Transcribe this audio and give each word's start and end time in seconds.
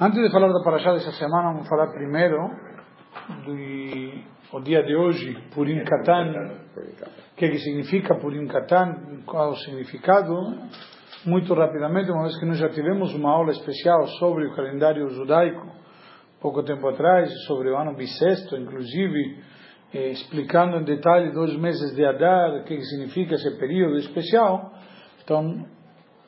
Antes 0.00 0.22
de 0.22 0.30
falar 0.30 0.52
da 0.52 0.62
Parashá 0.62 0.92
dessa 0.92 1.10
semana, 1.10 1.54
vamos 1.54 1.68
falar 1.68 1.88
primeiro 1.88 2.38
do 3.44 4.60
dia 4.60 4.80
de 4.84 4.94
hoje, 4.94 5.36
Purim 5.52 5.82
Katan. 5.82 6.52
O 7.32 7.36
que, 7.36 7.48
que 7.48 7.58
significa 7.58 8.14
Purim 8.14 8.46
Katan? 8.46 9.24
Qual 9.26 9.50
o 9.50 9.56
significado? 9.56 10.32
Muito 11.26 11.52
rapidamente, 11.52 12.12
uma 12.12 12.22
vez 12.22 12.38
que 12.38 12.46
nós 12.46 12.58
já 12.58 12.68
tivemos 12.68 13.12
uma 13.12 13.32
aula 13.32 13.50
especial 13.50 14.06
sobre 14.20 14.46
o 14.46 14.54
calendário 14.54 15.10
judaico, 15.10 15.66
pouco 16.40 16.62
tempo 16.62 16.86
atrás, 16.86 17.28
sobre 17.48 17.68
o 17.68 17.76
ano 17.76 17.96
bissexto, 17.96 18.56
inclusive, 18.56 19.42
eh, 19.92 20.10
explicando 20.10 20.76
em 20.76 20.84
detalhe 20.84 21.32
dois 21.32 21.56
meses 21.56 21.92
de 21.96 22.04
Adar, 22.04 22.60
o 22.60 22.62
que, 22.62 22.76
que 22.76 22.84
significa 22.84 23.34
esse 23.34 23.50
período 23.58 23.96
especial. 23.96 24.74
Então, 25.24 25.66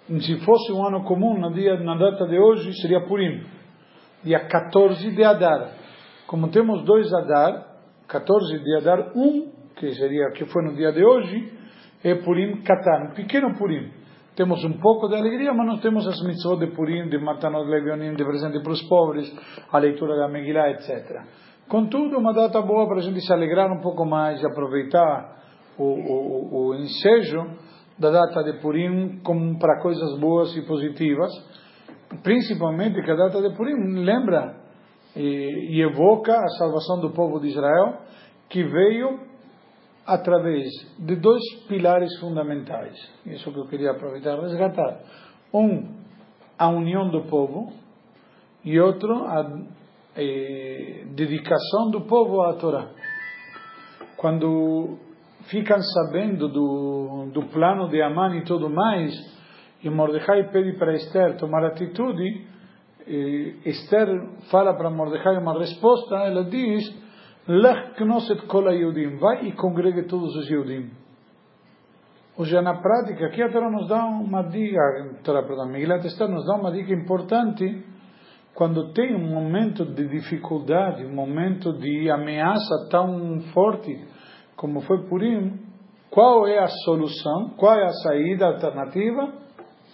se 0.09 0.41
fosse 0.41 0.73
um 0.73 0.85
ano 0.85 1.05
comum, 1.05 1.39
na, 1.39 1.51
dia, 1.51 1.79
na 1.79 1.95
data 1.95 2.27
de 2.27 2.37
hoje, 2.37 2.73
seria 2.83 3.07
Purim 3.07 3.60
dia 4.23 4.41
14 4.47 5.11
de 5.11 5.25
Adar. 5.25 5.73
Como 6.27 6.51
temos 6.51 6.85
dois 6.85 7.13
Adar, 7.13 7.67
14 8.07 8.59
de 8.59 8.77
Adar, 8.77 9.13
um, 9.17 9.51
que 9.77 9.93
seria 9.95 10.31
que 10.33 10.45
foi 10.47 10.63
no 10.65 10.75
dia 10.75 10.93
de 10.93 11.05
hoje, 11.05 11.53
é 12.05 12.15
Purim 12.17 12.63
Katan, 12.63 13.15
pequeno 13.15 13.57
Purim. 13.57 13.91
Temos 14.37 14.65
um 14.65 14.75
pouco 14.75 15.09
de 15.09 15.17
alegria, 15.17 15.53
mas 15.53 15.67
não 15.67 15.79
temos 15.79 16.07
as 16.07 16.23
mitzvot 16.23 16.59
de 16.59 16.69
Purim, 16.69 17.09
de 17.09 17.19
Matanot 17.19 17.69
Levionim, 17.69 18.15
de 18.15 18.25
presente 18.25 18.63
para 18.63 18.73
os 18.73 18.83
pobres, 18.83 19.31
a 19.71 19.79
leitura 19.79 20.17
da 20.17 20.29
Megillah, 20.29 20.71
etc. 20.71 21.23
Contudo, 21.69 22.19
uma 22.19 22.33
data 22.33 22.61
boa 22.63 22.87
para 22.87 22.99
a 22.99 23.03
gente 23.03 23.21
se 23.21 23.33
alegrar 23.33 23.71
um 23.71 23.81
pouco 23.81 24.05
mais 24.05 24.45
aproveitar 24.45 25.37
o, 25.77 25.85
o, 25.85 26.69
o 26.69 26.75
ensejo 26.75 27.47
da 27.99 28.11
data 28.11 28.43
de 28.45 28.61
Purim 28.61 29.21
como 29.23 29.59
para 29.59 29.81
coisas 29.81 30.19
boas 30.19 30.57
e 30.57 30.63
positivas 30.63 31.31
principalmente 32.23 33.03
que 33.03 33.11
a 33.11 33.15
data 33.15 33.41
de 33.41 33.57
Purim 33.57 34.05
lembra 34.05 34.57
e, 35.15 35.77
e 35.77 35.83
evoca 35.83 36.33
a 36.33 36.49
salvação 36.59 37.01
do 37.01 37.11
povo 37.11 37.41
de 37.41 37.49
Israel, 37.49 37.99
que 38.49 38.63
veio 38.63 39.21
através 40.07 40.69
de 40.99 41.17
dois 41.17 41.43
pilares 41.69 42.19
fundamentais. 42.19 42.97
Isso 43.27 43.53
que 43.53 43.59
eu 43.59 43.67
queria 43.67 43.93
aproveitar 43.93 44.37
e 44.39 44.41
resgatar. 44.41 45.01
Um, 45.55 46.01
a 46.59 46.69
união 46.69 47.09
do 47.09 47.23
povo, 47.23 47.73
e 48.65 48.79
outro, 48.79 49.15
a 49.25 49.59
eh, 50.17 51.05
dedicação 51.15 51.91
do 51.91 52.03
povo 52.03 52.43
à 52.43 52.55
Torá. 52.55 52.89
Quando 54.17 54.99
ficam 55.45 55.79
sabendo 55.81 56.49
do, 56.49 57.31
do 57.33 57.43
plano 57.49 57.89
de 57.89 58.03
Amã 58.03 58.37
e 58.37 58.45
tudo 58.45 58.69
mais, 58.69 59.15
e 59.83 59.91
Mordecai 59.91 60.51
pede 60.51 60.79
para 60.79 60.95
Esther 60.95 61.37
tomar 61.37 61.65
atitude, 61.65 62.47
Esther 63.65 64.09
fala 64.51 64.75
para 64.75 64.91
Mordecai 64.91 65.37
uma 65.39 65.59
resposta, 65.59 66.17
ela 66.17 66.45
diz, 66.45 66.85
Lech 67.49 67.95
knosset 67.97 68.43
kol 68.47 68.71
Yehudim, 68.71 69.17
vai 69.17 69.47
e 69.47 69.53
congregue 69.53 70.05
todos 70.05 70.37
os 70.37 70.49
Yehudim. 70.49 70.91
Ou 72.37 72.45
seja, 72.45 72.63
na 72.63 72.81
prática, 72.81 73.27
aqui 73.27 73.43
a 73.43 73.51
Torá 73.51 73.71
nos 73.71 73.89
dá 73.89 74.05
uma 74.05 74.43
dica, 74.43 74.81
Torá, 75.25 75.43
perdão, 75.43 75.67
Miguel 75.67 75.99
Esther 75.99 76.29
nos 76.29 76.47
dá 76.47 76.55
uma 76.55 76.71
dica 76.71 76.93
importante, 76.93 77.85
quando 78.55 78.93
tem 78.93 79.15
um 79.15 79.27
momento 79.27 79.85
de 79.85 80.07
dificuldade, 80.09 81.05
um 81.05 81.15
momento 81.15 81.73
de 81.73 82.11
ameaça 82.11 82.89
tão 82.91 83.41
forte 83.55 83.99
como 84.57 84.83
foi 84.83 85.09
Purim, 85.09 85.59
qual 86.11 86.47
é 86.47 86.59
a 86.59 86.69
solução, 86.85 87.55
qual 87.57 87.75
é 87.79 87.85
a 87.85 87.93
saída 87.93 88.47
alternativa? 88.47 89.33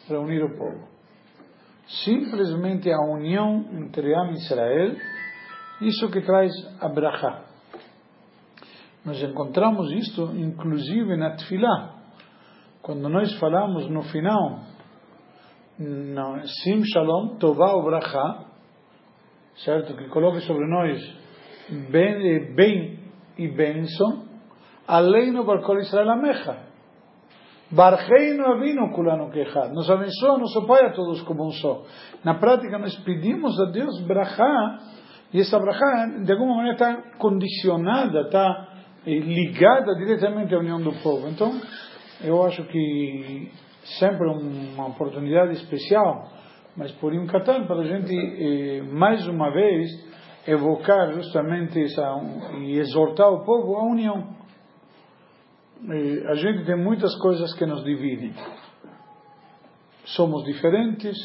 Reunir 0.08 0.42
o 0.42 0.56
povo. 0.56 0.88
Simplesmente 2.04 2.90
a 2.90 3.00
união 3.00 3.64
entre 3.72 4.14
Am 4.14 4.30
e 4.30 4.34
Israel, 4.34 4.96
isso 5.80 6.10
que 6.10 6.20
traz 6.20 6.52
a 6.80 6.88
Brachá. 6.88 7.44
Nós 9.04 9.22
encontramos 9.22 9.90
isto, 9.92 10.32
inclusive, 10.36 11.16
na 11.16 11.36
Tfilá. 11.36 11.94
Quando 12.82 13.08
nós 13.08 13.32
falamos 13.38 13.88
no 13.88 14.02
final, 14.02 14.60
no 15.78 16.46
Sim 16.46 16.84
Shalom, 16.84 17.36
Tová 17.38 17.74
o 17.74 17.84
Brachá, 17.84 18.46
certo? 19.64 19.96
Que 19.96 20.08
coloque 20.08 20.40
sobre 20.40 20.66
nós 20.66 21.00
bem, 21.90 22.54
bem 22.54 22.98
e 23.38 23.48
bênção, 23.48 24.26
além 24.88 25.30
no 25.32 25.44
Barcol 25.44 25.78
Israel 25.78 26.10
Amecha. 26.10 26.65
Barreino 27.70 28.46
Avino 28.46 28.92
Kulano 28.92 29.30
Kechad. 29.30 29.72
Nos 29.72 29.90
abençoa 29.90 30.38
nosso 30.38 30.66
Pai 30.66 30.86
a 30.86 30.92
todos 30.92 31.20
como 31.22 31.46
um 31.46 31.50
só. 31.50 31.82
Na 32.24 32.34
prática, 32.34 32.78
nós 32.78 32.94
pedimos 33.00 33.58
a 33.60 33.70
Deus 33.70 34.00
brachá, 34.06 34.78
e 35.32 35.40
essa 35.40 35.58
brachá, 35.58 36.06
de 36.24 36.32
alguma 36.32 36.56
maneira, 36.56 36.74
está 36.74 37.18
condicionada, 37.18 38.20
está 38.22 38.68
ligada 39.04 39.94
diretamente 39.96 40.54
à 40.54 40.58
união 40.58 40.80
do 40.80 40.92
povo. 41.02 41.28
Então, 41.28 41.52
eu 42.22 42.44
acho 42.44 42.62
que 42.64 43.50
sempre 43.98 44.28
uma 44.28 44.86
oportunidade 44.86 45.52
especial, 45.52 46.28
mas 46.76 46.92
por 46.92 47.12
um 47.12 47.26
Katan, 47.26 47.66
para 47.66 47.80
a 47.80 47.84
gente, 47.84 48.82
mais 48.92 49.26
uma 49.26 49.50
vez, 49.50 49.88
evocar 50.46 51.12
justamente 51.14 51.82
essa, 51.82 52.02
e 52.60 52.78
exortar 52.78 53.28
o 53.32 53.44
povo 53.44 53.76
à 53.76 53.84
união 53.84 54.36
a 56.28 56.34
gente 56.34 56.64
tem 56.64 56.76
muitas 56.76 57.14
coisas 57.16 57.52
que 57.54 57.66
nos 57.66 57.84
dividem. 57.84 58.32
Somos 60.06 60.44
diferentes, 60.44 61.16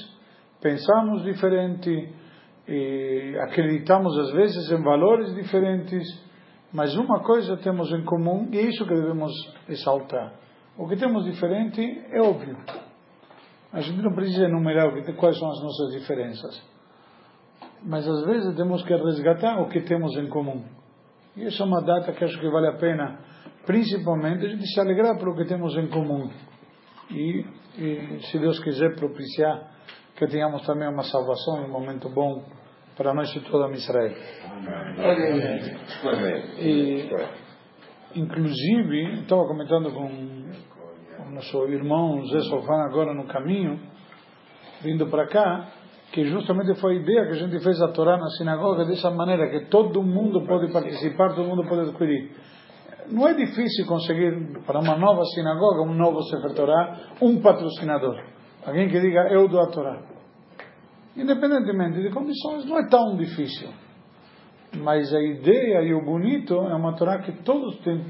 pensamos 0.59 1.23
diferente, 1.23 2.13
acreditamos 3.43 4.17
às 4.17 4.31
vezes 4.31 4.71
em 4.71 4.83
valores 4.83 5.33
diferentes, 5.35 6.03
mas 6.73 6.95
uma 6.95 7.21
coisa 7.23 7.57
temos 7.57 7.91
em 7.91 8.03
comum 8.03 8.49
e 8.51 8.57
é 8.57 8.61
isso 8.63 8.85
que 8.85 8.93
devemos 8.93 9.31
exaltar. 9.69 10.33
O 10.77 10.87
que 10.87 10.95
temos 10.95 11.25
diferente 11.25 11.81
é 12.11 12.21
óbvio. 12.21 12.57
A 13.73 13.79
gente 13.81 14.01
não 14.01 14.13
precisa 14.13 14.45
enumerar 14.45 14.91
quais 15.15 15.37
são 15.37 15.49
as 15.49 15.61
nossas 15.61 15.99
diferenças. 15.99 16.61
Mas 17.83 18.07
às 18.07 18.25
vezes 18.25 18.55
temos 18.55 18.83
que 18.83 18.93
resgatar 18.93 19.61
o 19.61 19.69
que 19.69 19.81
temos 19.81 20.15
em 20.17 20.27
comum. 20.27 20.63
E 21.35 21.45
essa 21.45 21.63
é 21.63 21.65
uma 21.65 21.81
data 21.81 22.11
que 22.11 22.23
acho 22.23 22.39
que 22.39 22.49
vale 22.49 22.67
a 22.67 22.77
pena 22.77 23.19
principalmente 23.65 24.47
gente 24.47 24.65
se 24.65 24.79
alegrar 24.79 25.17
pelo 25.17 25.35
que 25.35 25.45
temos 25.45 25.75
em 25.77 25.87
comum. 25.87 26.29
E, 27.09 27.45
e, 27.77 28.19
se 28.23 28.39
Deus 28.39 28.59
quiser 28.59 28.95
propiciar 28.95 29.71
que 30.15 30.27
tenhamos 30.27 30.65
também 30.65 30.87
uma 30.87 31.03
salvação, 31.03 31.65
um 31.65 31.71
momento 31.71 32.09
bom 32.09 32.43
para 32.95 33.13
nós 33.13 33.33
e 33.35 33.39
toda 33.41 33.71
Israel. 33.73 34.13
E, 36.59 37.09
inclusive, 38.15 39.21
estava 39.21 39.47
comentando 39.47 39.91
com 39.91 40.05
o 40.05 41.31
nosso 41.31 41.65
irmão 41.67 42.25
Zé 42.27 42.39
Sofan 42.41 42.83
agora 42.85 43.13
no 43.13 43.25
caminho, 43.25 43.79
vindo 44.81 45.07
para 45.07 45.27
cá, 45.27 45.71
que 46.11 46.25
justamente 46.25 46.79
foi 46.79 46.97
a 46.97 46.99
ideia 46.99 47.25
que 47.25 47.31
a 47.31 47.47
gente 47.47 47.63
fez 47.63 47.81
a 47.81 47.87
Torá 47.89 48.17
na 48.17 48.27
sinagoga 48.37 48.85
dessa 48.85 49.09
maneira, 49.09 49.49
que 49.49 49.69
todo 49.69 50.03
mundo 50.03 50.45
pode 50.45 50.71
participar, 50.71 51.33
todo 51.33 51.47
mundo 51.47 51.63
pode 51.67 51.89
adquirir 51.89 52.31
não 53.11 53.27
é 53.27 53.33
difícil 53.33 53.85
conseguir 53.85 54.59
para 54.65 54.79
uma 54.79 54.97
nova 54.97 55.23
sinagoga, 55.25 55.81
um 55.81 55.93
novo 55.93 56.21
Sefer 56.23 56.53
Torah, 56.55 56.99
um 57.21 57.41
patrocinador. 57.41 58.23
Alguém 58.65 58.87
que 58.89 58.99
diga, 58.99 59.27
eu 59.31 59.47
dou 59.47 59.61
a 59.61 59.67
Torá. 59.67 60.01
Independentemente 61.15 62.01
de 62.01 62.09
condições, 62.09 62.65
não 62.65 62.79
é 62.79 62.87
tão 62.87 63.17
difícil. 63.17 63.69
Mas 64.77 65.13
a 65.13 65.21
ideia 65.21 65.81
e 65.81 65.93
o 65.93 66.05
bonito 66.05 66.53
é 66.53 66.75
uma 66.75 66.95
Torá 66.95 67.19
que 67.19 67.31
todos 67.43 67.77
têm. 67.79 68.01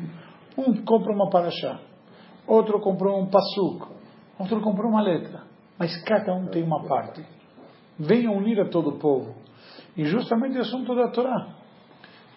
Um 0.57 0.84
compra 0.84 1.13
uma 1.13 1.29
paraxá, 1.29 1.79
outro 2.45 2.79
comprou 2.81 3.19
um 3.19 3.29
passuco, 3.29 3.94
outro 4.38 4.62
comprou 4.62 4.91
uma 4.91 5.01
letra. 5.01 5.44
Mas 5.79 5.95
cada 6.03 6.33
um 6.35 6.47
tem 6.47 6.62
uma 6.62 6.83
parte. 6.83 7.25
Venha 7.97 8.29
unir 8.31 8.59
a 8.59 8.69
todo 8.69 8.91
o 8.91 9.00
povo. 9.00 9.33
E 9.97 10.04
justamente 10.06 10.57
o 10.57 10.62
assunto 10.62 10.94
da 10.94 11.07
Torá. 11.09 11.56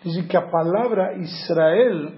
Dizem 0.02 0.26
que 0.26 0.37
a 0.37 0.49
palavra 0.49 1.17
Israel 1.19 2.12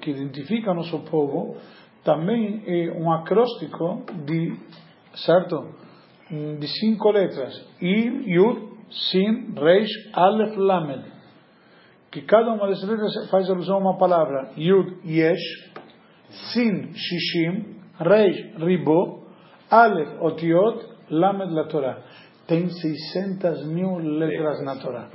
que 0.00 0.10
identifica 0.10 0.74
nosso 0.74 0.98
povo, 1.00 1.56
também 2.04 2.62
é 2.66 2.92
um 2.92 3.10
acróstico 3.12 4.04
de, 4.24 4.56
certo? 5.14 5.74
De 6.30 6.68
cinco 6.80 7.10
letras. 7.10 7.54
Ir, 7.80 8.28
Yud, 8.28 8.68
Sin, 8.90 9.54
Reish, 9.54 9.90
Aleph, 10.14 10.56
Lamed. 10.56 11.04
Que 12.10 12.22
cada 12.22 12.52
uma 12.52 12.66
dessas 12.68 12.88
letras 12.88 13.30
faz 13.30 13.50
alusão 13.50 13.76
a 13.76 13.80
uma 13.80 13.98
palavra. 13.98 14.52
Yud, 14.56 14.98
Yesh, 15.04 15.72
Sin, 16.52 16.92
Shishim, 16.94 17.80
Reish, 18.00 18.54
Ribo, 18.58 19.24
Aleph, 19.70 20.22
Otiot, 20.22 20.86
Lamed, 21.10 21.50
la 21.52 21.64
Torah. 21.64 22.02
Tem 22.46 22.68
600 22.68 23.66
mil 23.66 23.98
letras 23.98 24.62
na 24.64 24.76
Torá 24.76 25.10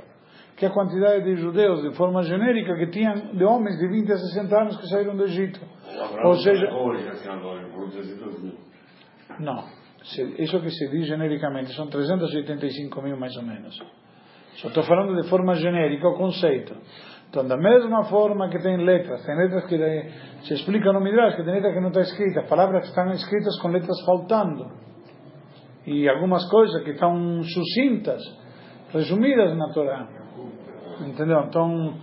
que 0.56 0.66
a 0.66 0.70
quantidade 0.70 1.24
de 1.24 1.36
judeus, 1.36 1.82
de 1.82 1.96
forma 1.96 2.22
genérica, 2.22 2.76
que 2.76 2.86
tinham, 2.86 3.14
de 3.34 3.44
homens 3.44 3.76
de 3.78 3.88
20 3.88 4.12
a 4.12 4.16
60 4.16 4.56
anos 4.56 4.76
que 4.76 4.88
saíram 4.88 5.16
do 5.16 5.24
Egito. 5.24 5.60
Ou 6.24 6.34
seja. 6.36 6.66
Não. 9.40 9.64
isso 10.38 10.60
que 10.60 10.70
se 10.70 10.90
diz 10.90 11.06
genericamente, 11.06 11.74
são 11.74 11.88
385 11.88 13.02
mil 13.02 13.16
mais 13.16 13.36
ou 13.36 13.42
menos. 13.42 13.76
Só 14.56 14.68
estou 14.68 14.84
falando 14.84 15.20
de 15.20 15.28
forma 15.28 15.54
genérica 15.54 16.08
o 16.08 16.16
conceito. 16.16 16.76
Então, 17.28 17.48
da 17.48 17.56
mesma 17.56 18.04
forma 18.04 18.48
que 18.48 18.58
tem 18.60 18.76
letras, 18.76 19.24
tem 19.26 19.36
letras 19.36 19.66
que 19.66 19.76
se 20.46 20.54
explica 20.54 20.92
no 20.92 21.00
Midrash, 21.00 21.34
que 21.34 21.42
tem 21.42 21.54
letras 21.54 21.74
que 21.74 21.80
não 21.80 21.88
está 21.88 22.02
escrita, 22.02 22.44
palavras 22.48 22.82
que 22.82 22.88
estão 22.90 23.10
escritas 23.10 23.60
com 23.60 23.68
letras 23.68 24.00
faltando. 24.06 24.70
E 25.84 26.08
algumas 26.08 26.48
coisas 26.48 26.84
que 26.84 26.90
estão 26.90 27.42
sucintas, 27.42 28.22
resumidas 28.94 29.56
na 29.56 29.72
Torá. 29.72 30.08
Entendeu? 31.06 31.40
Então, 31.40 31.94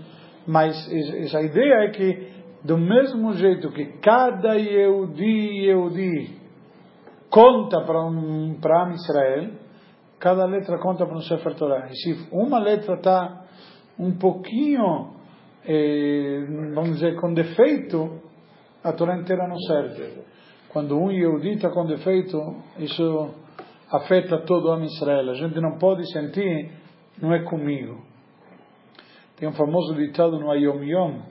mas 0.46 0.76
essa 0.92 1.42
ideia 1.42 1.86
é 1.86 1.90
que, 1.90 2.28
do 2.64 2.78
mesmo 2.78 3.34
jeito 3.34 3.72
que 3.72 3.86
cada 4.00 4.56
Yehudi, 4.56 5.66
Yehudi 5.66 6.42
conta 7.30 7.82
para 7.82 8.06
um, 8.06 8.60
para 8.62 8.90
Israel, 8.92 9.52
cada 10.20 10.46
letra 10.46 10.78
conta 10.80 11.06
para 11.06 11.16
um 11.16 11.22
Sefer 11.22 11.56
Torah. 11.56 11.88
E 11.90 11.96
se 11.96 12.28
uma 12.32 12.60
letra 12.60 12.96
está 12.96 13.46
um 13.98 14.18
pouquinho, 14.18 15.16
eh, 15.66 16.46
vamos 16.74 16.96
dizer, 16.96 17.16
com 17.20 17.34
defeito, 17.34 18.20
a 18.84 18.92
Torá 18.92 19.18
inteira 19.18 19.48
não 19.48 19.58
serve. 19.60 20.22
Quando 20.70 20.98
um 20.98 21.12
Yehudi 21.12 21.54
está 21.54 21.70
com 21.70 21.86
defeito, 21.86 22.38
isso 22.80 23.30
afeta 23.92 24.40
todo 24.46 24.70
o 24.70 24.84
Israel. 24.84 25.30
A 25.30 25.34
gente 25.34 25.60
não 25.60 25.78
pode 25.78 26.10
sentir, 26.12 26.72
não 27.22 27.34
é 27.34 27.44
comigo. 27.44 28.02
Tem 29.38 29.48
um 29.48 29.54
famoso 29.54 29.96
ditado 29.96 30.40
no 30.40 30.52
Ayom 30.52 30.84
Yom 30.84 31.22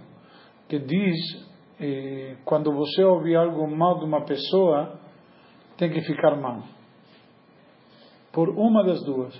que 0.69 0.78
diz: 0.78 1.16
eh, 1.81 2.37
quando 2.44 2.72
você 2.72 3.02
ouvir 3.04 3.37
algo 3.37 3.66
mal 3.69 3.98
de 3.98 4.04
uma 4.04 4.25
pessoa, 4.25 4.98
tem 5.76 5.90
que 5.90 6.00
ficar 6.02 6.37
mal. 6.37 6.62
Por 8.32 8.48
uma 8.50 8.84
das 8.84 9.04
duas. 9.04 9.34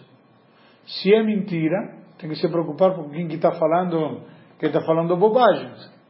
Se 0.85 1.15
é 1.15 1.23
mentira, 1.23 1.99
tem 2.19 2.29
que 2.29 2.37
se 2.37 2.49
preocupar 2.49 2.95
com 2.97 3.09
quem 3.11 3.29
está 3.29 3.53
falando, 3.53 4.23
que 4.59 4.67
está 4.67 4.81
falando 4.81 5.17
bobagens. 5.17 6.01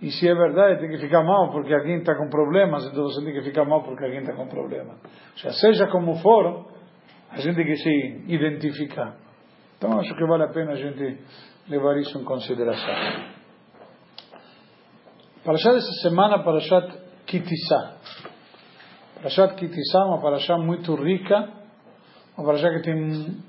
E 0.00 0.10
se 0.10 0.26
é 0.26 0.34
verdade, 0.34 0.80
tem 0.80 0.90
que 0.90 0.98
ficar 0.98 1.22
mal 1.22 1.50
porque 1.50 1.74
alguém 1.74 1.98
está 1.98 2.14
com 2.14 2.30
problemas, 2.30 2.86
então 2.86 3.02
você 3.04 3.22
tem 3.22 3.34
que 3.34 3.42
ficar 3.42 3.66
mal 3.66 3.82
porque 3.82 4.02
alguém 4.02 4.20
está 4.20 4.32
com 4.34 4.46
problemas. 4.48 4.96
Ou 5.02 5.36
seja, 5.36 5.52
seja 5.52 5.86
como 5.88 6.14
for, 6.16 6.66
a 7.30 7.36
gente 7.36 7.56
tem 7.56 7.66
que 7.66 7.76
se 7.76 8.24
identificar. 8.28 9.29
Então 9.80 9.98
acho 9.98 10.14
que 10.14 10.26
vale 10.26 10.44
a 10.44 10.48
pena 10.48 10.72
a 10.72 10.76
gente 10.76 11.24
levar 11.66 11.96
isso 11.96 12.18
em 12.18 12.22
consideração. 12.22 12.94
Parashat 15.42 15.72
dessa 15.72 15.92
semana, 16.02 16.44
Parashat 16.44 16.86
Kitissá. 17.24 17.96
Parashat 19.14 19.54
Kitissá 19.54 20.00
é 20.00 20.04
uma 20.04 20.20
Parashat 20.20 20.60
muito 20.60 20.94
rica, 20.96 21.48
uma 22.36 22.46
Parashat 22.46 22.76
que 22.76 22.82
tem 22.82 23.42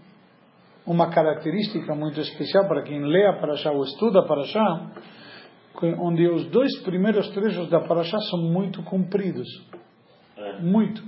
uma 0.87 1.09
característica 1.09 1.93
muito 1.95 2.21
especial 2.21 2.65
para 2.65 2.83
quem 2.83 3.03
lê 3.05 3.27
a 3.27 3.33
Parashat 3.33 3.75
ou 3.75 3.83
estuda 3.83 4.21
a 4.21 4.25
Parashat, 4.25 5.03
onde 5.99 6.29
os 6.29 6.49
dois 6.49 6.81
primeiros 6.83 7.27
trechos 7.31 7.69
da 7.69 7.81
Parashat 7.81 8.23
são 8.29 8.39
muito 8.39 8.81
compridos. 8.83 9.49
É. 10.37 10.61
Muito. 10.61 11.03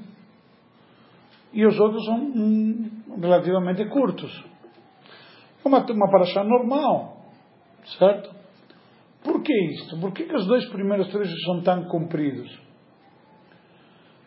E 1.54 1.66
os 1.66 1.80
outros 1.80 2.04
são 2.04 2.18
hum, 2.18 2.92
relativamente 3.22 3.86
curtos. 3.86 4.53
É 5.64 5.68
uma, 5.68 5.80
uma 5.80 6.12
Parashat 6.12 6.48
normal, 6.48 7.18
certo? 7.98 8.30
Por 9.24 9.42
que 9.42 9.54
isto? 9.72 10.00
Por 10.00 10.12
que, 10.12 10.26
que 10.26 10.36
os 10.36 10.46
dois 10.48 10.66
primeiros 10.70 11.08
trechos 11.10 11.44
são 11.46 11.62
tão 11.62 11.86
compridos? 11.86 12.52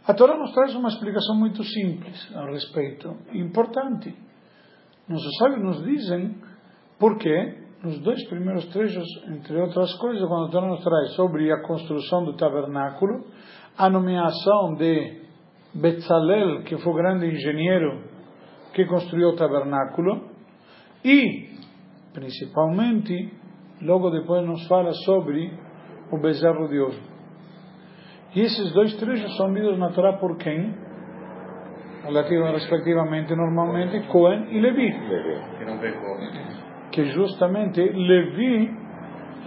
A 0.06 0.14
Torá 0.14 0.36
nos 0.38 0.52
traz 0.52 0.74
uma 0.74 0.88
explicação 0.88 1.36
muito 1.36 1.62
simples 1.64 2.34
a 2.34 2.46
respeito, 2.46 3.16
importante. 3.32 4.14
Nossos 5.08 5.36
sábios 5.38 5.62
nos 5.62 5.84
dizem 5.84 6.36
por 6.98 7.18
que 7.18 7.66
nos 7.82 7.98
dois 8.00 8.26
primeiros 8.28 8.66
trechos, 8.66 9.06
entre 9.28 9.60
outras 9.60 9.92
coisas, 9.98 10.26
quando 10.26 10.46
a 10.46 10.50
Torá 10.50 10.66
nos 10.68 10.82
traz 10.82 11.12
sobre 11.14 11.52
a 11.52 11.60
construção 11.62 12.24
do 12.24 12.36
tabernáculo, 12.36 13.26
a 13.76 13.90
nomeação 13.90 14.74
de 14.76 15.22
Betzalel, 15.74 16.62
que 16.62 16.78
foi 16.78 16.92
o 16.92 16.96
grande 16.96 17.26
engenheiro 17.26 18.04
que 18.72 18.86
construiu 18.86 19.30
o 19.30 19.36
tabernáculo, 19.36 20.35
e, 21.06 21.48
principalmente, 22.12 23.32
logo 23.82 24.10
depois 24.10 24.46
nos 24.46 24.66
fala 24.66 24.92
sobre 24.92 25.52
o 26.10 26.18
bezerro 26.18 26.68
de 26.68 26.78
ouro. 26.78 26.98
E 28.34 28.40
esses 28.40 28.72
dois 28.72 28.94
trechos 28.96 29.36
são 29.36 29.52
lidos 29.54 29.78
na 29.78 29.90
Torá 29.90 30.14
por 30.14 30.36
quem? 30.36 30.74
Respectivamente, 32.52 33.34
normalmente, 33.34 34.06
Cohen 34.08 34.46
e 34.50 34.60
Levi. 34.60 34.92
Que 35.58 35.64
não 35.64 35.78
pecou 35.78 36.16
que 36.96 37.04
justamente 37.12 37.80
Levi 37.80 38.74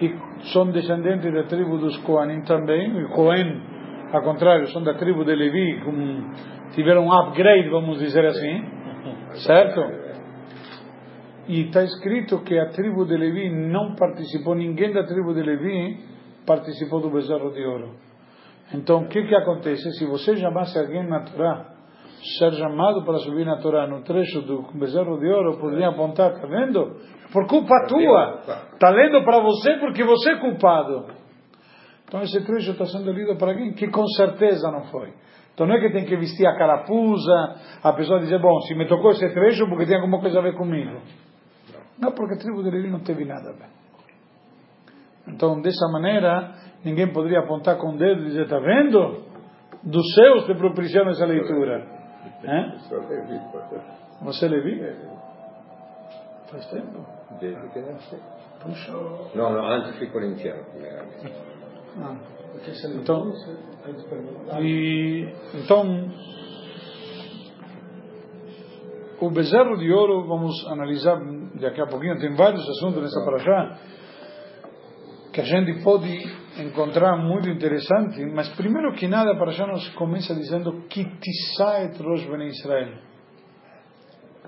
e 0.02 0.16
são 0.54 0.70
descendentes 0.72 1.34
da 1.34 1.44
tribo 1.44 1.80
dos 1.80 1.98
Coanim 2.04 2.42
também, 2.44 2.96
e 3.02 3.08
Cohen, 3.08 3.62
ao 4.14 4.22
contrário, 4.22 4.68
são 4.68 4.84
da 4.84 4.94
tribo 4.94 5.26
de 5.26 5.36
Levi, 5.36 5.82
com, 5.84 6.32
tiveram 6.76 7.06
um 7.06 7.12
upgrade, 7.12 7.68
vamos 7.70 8.00
dizer 8.00 8.24
assim, 8.24 8.64
certo? 9.46 9.82
E 11.50 11.66
está 11.66 11.84
escrito 11.84 12.42
que 12.44 12.58
a 12.58 12.70
tribo 12.70 13.06
de 13.06 13.18
Levi 13.18 13.50
não 13.50 13.96
participou, 13.96 14.56
ninguém 14.56 14.94
da 14.94 15.04
tribo 15.04 15.34
de 15.34 15.42
Levi 15.42 16.00
participou 16.46 17.02
do 17.02 17.10
bezerro 17.10 17.52
de 17.52 17.62
ouro. 17.66 17.96
Então, 18.74 19.02
o 19.02 19.08
que, 19.10 19.24
que 19.24 19.36
acontece? 19.36 19.92
Se 19.98 20.06
você 20.06 20.38
chamasse 20.38 20.80
alguém 20.80 21.06
na 21.06 21.26
Torá, 21.26 21.66
ser 22.38 22.54
chamado 22.54 23.04
para 23.04 23.18
subir 23.18 23.46
na 23.46 23.58
Torá 23.58 23.88
no 23.88 24.04
trecho 24.04 24.42
do 24.44 24.62
bezerro 24.74 25.20
de 25.20 25.28
ouro, 25.28 25.58
poderia 25.60 25.90
apontar, 25.90 26.34
está 26.34 26.48
vendo? 26.48 26.96
por 27.32 27.48
culpa 27.48 27.86
tua. 27.88 28.42
Está 28.74 28.90
lendo 28.90 29.24
para 29.24 29.40
você 29.40 29.78
porque 29.78 30.04
você 30.04 30.32
é 30.32 30.36
culpado. 30.38 31.08
Então 32.06 32.22
esse 32.22 32.44
trecho 32.44 32.72
está 32.72 32.86
sendo 32.86 33.12
lido 33.12 33.36
para 33.38 33.54
quem? 33.56 33.74
Que 33.74 33.88
com 33.88 34.06
certeza 34.08 34.72
não 34.72 34.86
foi. 34.86 35.14
Então 35.54 35.68
não 35.68 35.76
é 35.76 35.80
que 35.80 35.92
tem 35.92 36.06
que 36.06 36.16
vestir 36.16 36.48
a 36.48 36.56
carapuça, 36.56 37.56
a 37.84 37.94
pessoa 37.94 38.20
dizer, 38.20 38.40
bom, 38.40 38.60
se 38.62 38.74
me 38.76 38.88
tocou 38.88 39.12
esse 39.12 39.30
trecho 39.30 39.68
porque 39.68 39.86
tem 39.86 39.96
alguma 39.96 40.20
coisa 40.20 40.40
a 40.40 40.42
ver 40.42 40.56
comigo. 40.56 41.02
Não, 42.00 42.12
porque 42.14 42.36
a 42.36 42.38
tribo 42.38 42.64
de 42.64 42.70
Levi 42.70 42.90
não 42.90 43.02
teve 43.02 43.26
nada. 43.26 43.54
Então, 45.28 45.62
dessa 45.62 45.88
maneira, 45.92 46.54
ninguém 46.84 47.12
poderia 47.12 47.40
apontar 47.40 47.78
com 47.78 47.94
o 47.94 47.98
dedo 47.98 48.22
e 48.22 48.26
dizer, 48.26 48.44
está 48.44 48.60
vendo? 48.60 49.24
Dos 49.84 50.14
céus 50.14 50.46
te 50.46 50.56
propiciaram 50.56 51.12
essa 51.12 51.26
leitura. 51.26 51.86
É? 52.44 52.78
Você 54.22 54.46
é 54.46 54.50
Levi? 54.50 54.80
Faz 56.50 56.66
tempo? 56.68 57.06
Desde 57.40 57.70
que. 57.70 57.80
Puxa. 58.62 58.92
Não, 59.36 59.54
não, 59.54 59.66
antes 59.68 59.98
fui 59.98 60.08
corintiano, 60.08 60.64
primeiramente. 60.72 61.34
Ah, 62.02 62.16
então, 62.96 63.34
e, 64.62 65.34
então, 65.54 66.10
o 69.22 69.30
bezerro 69.30 69.78
de 69.78 69.92
ouro, 69.92 70.28
vamos 70.28 70.66
analisar 70.68 71.20
daqui 71.56 71.82
a 71.82 71.88
pouquinho, 71.88 72.20
tem 72.20 72.36
vários 72.36 72.68
assuntos 72.70 73.02
nessa 73.02 73.24
paraxá 73.24 73.78
que 75.34 75.42
a 75.42 75.44
gente 75.44 75.84
pode 75.84 76.10
encontrar 76.60 77.18
muito 77.18 77.50
interessante, 77.50 78.26
mas 78.26 78.50
primeiro 78.56 78.94
que 78.94 79.08
nada, 79.08 79.32
a 79.32 79.38
paraxá 79.38 79.68
nos 79.68 79.88
começa 79.90 80.34
dizendo 80.34 80.86
que 80.90 81.02
et 81.02 82.04
rosh 82.04 82.26
ben 82.26 82.48
Israel. 82.48 82.94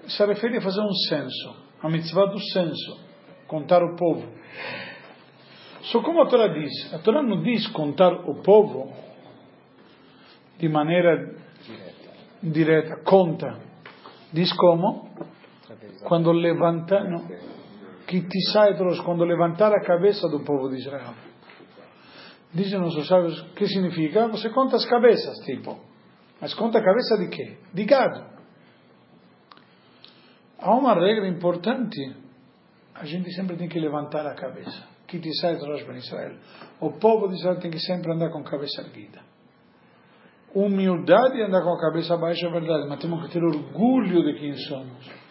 Se 0.07 0.25
refere 0.25 0.57
a 0.57 0.61
fazer 0.61 0.81
um 0.81 0.93
censo 1.07 1.71
a 1.81 1.89
mitzvah 1.89 2.27
do 2.27 2.39
censo, 2.39 2.99
contar 3.47 3.83
o 3.83 3.95
povo. 3.95 4.27
Só 5.83 6.01
como 6.01 6.21
a 6.21 6.27
Torá 6.27 6.47
diz, 6.47 6.93
a 6.93 6.99
Torá 6.99 7.23
não 7.23 7.41
diz 7.41 7.67
contar 7.67 8.13
o 8.13 8.41
povo 8.43 8.93
de 10.59 10.69
maneira 10.69 11.35
direta, 12.41 13.01
conta. 13.03 13.70
Diz 14.33 14.51
como? 14.53 15.09
Quando 16.03 16.31
levanta, 16.31 17.03
não, 17.03 17.27
que 18.07 18.21
te 18.21 18.51
sai 18.51 18.75
quando 19.03 19.23
levantar 19.23 19.73
a 19.73 19.81
cabeça 19.81 20.27
do 20.29 20.41
povo 20.41 20.69
de 20.69 20.77
Israel. 20.77 21.13
Dizem 22.53 22.79
nossos 22.79 23.07
sábios, 23.07 23.39
o 23.39 23.53
que 23.53 23.65
significa? 23.67 24.27
Você 24.27 24.50
conta 24.50 24.75
as 24.75 24.85
cabeças, 24.85 25.38
tipo. 25.45 25.79
Mas 26.39 26.53
conta 26.53 26.79
a 26.79 26.83
cabeça 26.83 27.17
de 27.17 27.29
quê? 27.29 27.57
De 27.73 27.85
gado 27.85 28.31
há 30.61 30.75
uma 30.75 30.93
regra 30.93 31.27
importante. 31.27 32.15
A 32.93 33.03
gente 33.05 33.31
sempre 33.33 33.57
tem 33.57 33.67
que 33.67 33.79
levantar 33.79 34.25
a 34.27 34.35
cabeça. 34.35 34.88
Que 35.07 35.19
te 35.19 35.33
sai 35.39 35.55
Israel. 35.55 36.38
O 36.79 36.91
povo 36.91 37.27
de 37.27 37.35
Israel 37.35 37.59
tem 37.59 37.71
que 37.71 37.79
sempre 37.79 38.13
andar 38.13 38.29
com 38.31 38.39
a 38.39 38.43
cabeça 38.43 38.81
erguida. 38.81 39.19
Humildade 40.53 41.38
e 41.38 41.43
andar 41.43 41.62
com 41.62 41.74
a 41.74 41.79
cabeça 41.79 42.17
baixa 42.17 42.48
é 42.48 42.51
verdade, 42.51 42.88
mas 42.89 43.00
temos 43.00 43.25
que 43.25 43.34
ter 43.34 43.43
orgulho 43.43 44.24
de 44.24 44.39
quem 44.39 44.55
somos. 44.55 45.22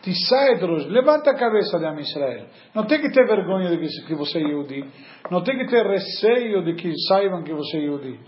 Tisaedros, 0.00 0.86
levanta 0.86 1.30
a 1.30 1.34
cabeça 1.34 1.78
de 1.78 2.00
Israel. 2.00 2.46
Não 2.74 2.86
tem 2.86 3.00
que 3.00 3.10
ter 3.10 3.26
vergonha 3.26 3.76
de 3.76 4.06
que 4.06 4.14
você 4.14 4.38
é 4.38 4.42
Yehudi. 4.42 4.84
Não 5.30 5.42
tem 5.42 5.58
que 5.58 5.66
ter 5.66 5.86
receio 5.86 6.64
de 6.64 6.74
que 6.74 6.92
saibam 7.08 7.42
que 7.42 7.52
você 7.52 7.76
é 7.76 7.80
Yehudi. 7.80 8.18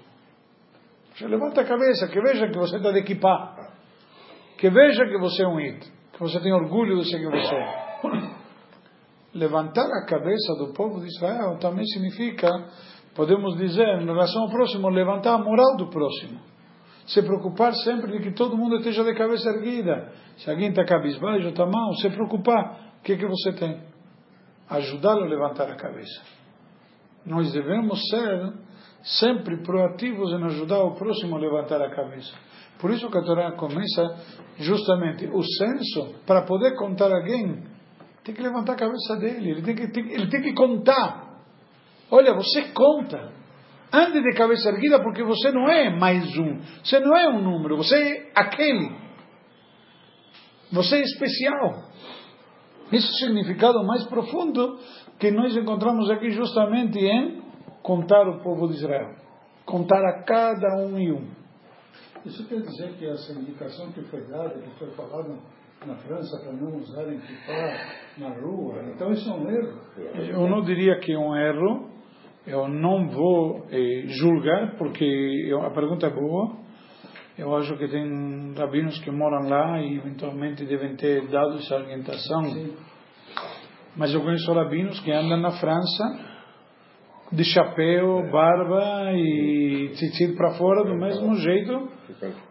Você 1.15 1.29
levanta 1.29 1.63
a 1.63 1.65
cabeça, 1.65 2.09
que 2.09 2.21
veja 2.21 2.49
que 2.49 2.59
você 2.59 2.77
está 2.77 2.91
de 2.91 2.99
equipar. 2.99 3.73
Que 4.59 4.69
veja 4.69 5.07
que 5.07 5.19
você 5.19 5.45
é 5.45 5.49
um 5.49 5.59
it. 5.59 5.91
Que 6.13 6.21
você 6.21 6.41
tem 6.41 6.53
orgulho 6.53 6.99
de 6.99 7.11
ser 7.11 7.19
que 7.19 7.27
você 7.27 7.55
é. 7.55 8.35
Levantar 9.35 9.87
a 9.87 10.07
cabeça 10.07 10.55
do 10.59 10.73
povo 10.73 11.01
de 11.01 11.07
Israel 11.07 11.59
também 11.59 11.85
significa, 11.87 12.49
podemos 13.15 13.57
dizer, 13.57 14.01
em 14.01 14.05
relação 14.05 14.43
ao 14.43 14.51
próximo, 14.51 14.89
levantar 14.89 15.35
a 15.35 15.39
moral 15.39 15.77
do 15.77 15.89
próximo. 15.89 16.41
Se 17.07 17.23
preocupar 17.23 17.75
sempre 17.75 18.13
de 18.13 18.21
que 18.21 18.33
todo 18.33 18.57
mundo 18.57 18.77
esteja 18.77 19.05
de 19.05 19.15
cabeça 19.15 19.49
erguida. 19.51 20.13
Se 20.39 20.51
alguém 20.51 20.71
está 20.71 20.85
cabisbaixo, 20.85 21.49
está 21.49 21.67
mal, 21.67 21.93
se 21.95 22.09
preocupar. 22.11 22.95
O 22.99 23.03
que, 23.03 23.17
que 23.17 23.27
você 23.27 23.53
tem? 23.53 23.83
Ajudá-lo 24.69 25.25
a 25.25 25.29
levantar 25.29 25.71
a 25.71 25.77
cabeça. 25.77 26.23
Nós 27.27 27.53
devemos 27.53 28.01
ser 28.09 28.53
sempre 29.03 29.63
proativos 29.63 30.33
em 30.33 30.45
ajudar 30.45 30.83
o 30.83 30.95
próximo 30.95 31.37
a 31.37 31.39
levantar 31.39 31.81
a 31.83 31.91
cabeça. 31.91 32.35
Por 32.81 32.91
isso 32.91 33.11
que 33.11 33.19
a 33.19 33.23
Torá 33.23 33.53
começa 33.53 34.03
justamente 34.59 35.27
o 35.27 35.43
senso, 35.43 36.21
para 36.27 36.43
poder 36.43 36.75
contar 36.77 37.13
alguém, 37.13 37.63
tem 38.25 38.35
que 38.35 38.43
levantar 38.43 38.73
a 38.73 38.77
cabeça 38.77 39.17
dele, 39.17 39.51
ele 39.51 39.63
tem 39.63 39.75
que, 39.75 39.89
tem, 39.89 40.13
ele 40.13 40.29
tem 40.29 40.43
que 40.43 40.55
contar. 40.55 41.34
Olha, 42.11 42.35
você 42.35 42.73
conta. 42.73 43.33
Ande 43.93 44.21
de 44.21 44.37
cabeça 44.37 44.69
erguida 44.71 45.01
porque 45.03 45.23
você 45.23 45.53
não 45.53 45.69
é 45.69 45.89
mais 45.89 46.25
um. 46.37 46.59
Você 46.83 46.99
não 46.99 47.17
é 47.17 47.29
um 47.29 47.41
número, 47.41 47.77
você 47.77 47.95
é 47.97 48.33
aquele. 48.35 48.91
Você 50.73 50.97
é 50.97 51.03
especial. 51.03 51.85
Esse 52.93 53.07
é 53.07 53.11
o 53.11 53.15
significado 53.15 53.85
mais 53.85 54.05
profundo 54.05 54.79
que 55.19 55.31
nós 55.31 55.57
encontramos 55.57 56.11
aqui 56.11 56.31
justamente 56.31 56.99
em 56.99 57.43
contar 57.83 58.29
o 58.29 58.43
povo 58.43 58.67
de 58.67 58.75
Israel. 58.75 59.15
Contar 59.65 60.05
a 60.05 60.25
cada 60.25 60.77
um 60.77 60.99
e 60.99 61.13
um. 61.13 61.31
Isso 62.27 62.47
quer 62.49 62.61
dizer 62.61 62.95
que 62.99 63.07
essa 63.07 63.33
indicação 63.33 63.93
que 63.93 64.03
foi 64.03 64.23
dada, 64.23 64.55
que 64.59 64.71
foi 64.79 64.91
falada 64.93 65.37
na 65.87 65.97
França 65.97 66.41
para 66.43 66.53
não 66.53 66.77
usarem 66.77 67.19
kipá 67.19 67.77
na 68.19 68.29
rua, 68.29 68.83
então 68.95 69.13
isso 69.13 69.29
é 69.29 69.33
um 69.33 69.51
erro? 69.51 69.81
Eu 70.31 70.49
não 70.49 70.63
diria 70.63 70.99
que 70.99 71.13
é 71.13 71.19
um 71.19 71.35
erro, 71.37 71.91
eu 72.47 72.69
não 72.69 73.09
vou 73.09 73.67
eh, 73.71 74.05
julgar, 74.07 74.77
porque 74.77 75.05
eu, 75.49 75.63
a 75.63 75.71
pergunta 75.71 76.07
é 76.07 76.11
boa. 76.11 76.65
Eu 77.37 77.55
acho 77.57 77.77
que 77.77 77.89
tem 77.89 78.55
rabinos 78.57 78.97
que 79.01 79.11
moram 79.11 79.49
lá 79.49 79.81
e 79.81 79.97
eventualmente 79.97 80.65
devem 80.65 80.95
ter 80.95 81.27
dado 81.29 81.57
essa 81.57 81.75
orientação. 81.75 82.45
Sim. 82.45 82.77
Mas 83.97 84.15
eu 84.15 84.21
conheço 84.23 84.53
rabinos 84.53 85.01
que 85.01 85.11
andam 85.11 85.41
na 85.41 85.51
França 85.53 86.35
de 87.33 87.45
chapéu, 87.45 88.31
barba 88.31 89.13
e 89.15 89.91
tzitzit 89.95 90.37
para 90.37 90.53
fora 90.53 90.85
do 90.85 90.95
mesmo 90.97 91.35
jeito. 91.37 91.89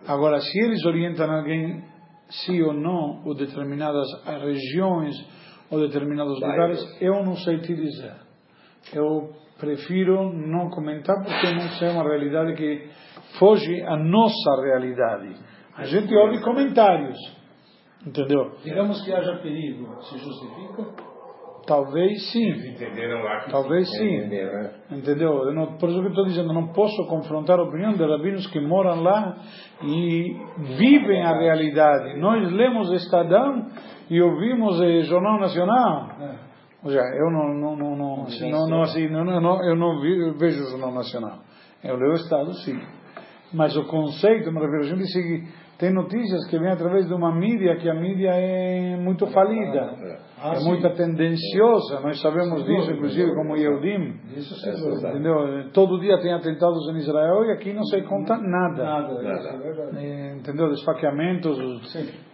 Agora, 0.08 0.40
se 0.42 0.60
eles 0.60 0.84
orientam 0.86 1.32
alguém, 1.32 1.84
sim 2.46 2.62
ou 2.62 2.74
não, 2.74 3.24
ou 3.26 3.36
determinadas 3.36 4.08
regiões 4.26 5.16
ou 5.70 5.80
determinados 5.80 6.40
lugares, 6.40 7.02
eu 7.02 7.24
não 7.24 7.36
sei 7.38 7.60
te 7.60 7.76
dizer. 7.76 8.16
Eu 8.94 9.32
prefiro 9.60 10.34
não 10.34 10.70
comentar 10.70 11.16
porque 11.24 11.54
não 11.54 11.70
sei 11.70 11.90
uma 11.90 12.04
realidade 12.04 12.56
que 12.56 12.90
foge 13.40 13.82
à 13.84 13.98
nossa 13.98 14.62
realidade. 14.64 15.36
A 15.76 15.86
gente 15.86 16.14
ouve 16.14 16.42
comentários, 16.42 17.18
entendeu? 18.06 18.52
Digamos 18.64 19.04
que 19.04 19.14
haja 19.14 19.38
perigo, 19.38 20.02
se 20.04 20.18
justifica? 20.18 21.13
Talvez 21.66 22.32
sim. 22.32 22.76
Talvez 23.50 23.90
sim. 23.90 24.18
Né? 24.28 24.72
Entendeu? 24.92 25.54
Não, 25.54 25.78
por 25.78 25.90
isso 25.90 26.02
que 26.02 26.10
estou 26.10 26.26
dizendo, 26.26 26.54
não 26.54 26.74
posso 26.74 27.08
confrontar 27.08 27.58
a 27.58 27.64
opinião 27.64 27.94
de 27.94 28.04
rabinos 28.04 28.46
que 28.48 28.60
moram 28.60 29.02
lá 29.02 29.38
e 29.82 30.36
vivem 30.78 31.22
a 31.24 31.38
realidade. 31.38 32.20
Nós 32.20 32.52
lemos 32.52 32.92
Estadão 32.92 33.68
e 34.10 34.22
ouvimos 34.22 34.80
o 34.80 35.02
Jornal 35.04 35.40
Nacional. 35.40 36.10
É. 36.20 36.54
Ou 36.84 36.90
seja, 36.90 37.02
eu 37.16 37.32
não, 37.32 37.54
não, 37.54 37.76
não, 37.78 37.96
não, 37.96 38.24
assim, 38.24 38.52
não, 38.52 38.68
não, 38.68 38.82
assim, 38.82 39.08
não, 39.08 39.24
não, 39.24 39.64
eu 39.64 39.76
não 39.76 40.02
vejo 40.38 40.64
o 40.64 40.70
Jornal 40.72 40.94
Nacional. 40.94 41.40
Eu 41.82 41.96
leio 41.96 42.12
o 42.12 42.16
Estado, 42.16 42.54
sim. 42.56 42.78
Mas 43.54 43.78
o 43.78 43.86
conceito, 43.86 44.52
me 44.52 44.60
refiro, 44.60 44.80
a 44.80 44.88
gente 44.88 45.04
diz 45.04 45.63
tem 45.78 45.92
notícias 45.92 46.46
que 46.50 46.58
vêm 46.58 46.72
através 46.72 47.08
de 47.08 47.14
uma 47.14 47.34
mídia 47.34 47.76
que 47.78 47.90
a 47.90 47.94
mídia 47.94 48.30
é 48.30 48.96
muito 48.98 49.26
falida. 49.28 50.20
Ah, 50.38 50.54
é 50.56 50.60
muito 50.60 50.90
tendenciosa, 50.92 52.00
nós 52.02 52.20
sabemos 52.22 52.66
disso, 52.66 52.92
inclusive 52.92 53.34
como 53.34 53.56
Yehudim. 53.56 54.20
Isso 54.36 54.54
é 54.68 55.10
entendeu? 55.10 55.72
Todo 55.72 56.00
dia 56.00 56.20
tem 56.20 56.34
atentados 56.34 56.88
em 56.90 56.98
Israel 56.98 57.46
e 57.46 57.52
aqui 57.52 57.74
não 57.74 57.84
se 57.84 58.02
conta 58.04 58.38
nada. 58.38 58.84
Nada, 58.84 59.22
nada. 59.22 60.00
É, 60.00 60.36
entendeu? 60.36 60.70
Desfaqueamentos, 60.70 61.58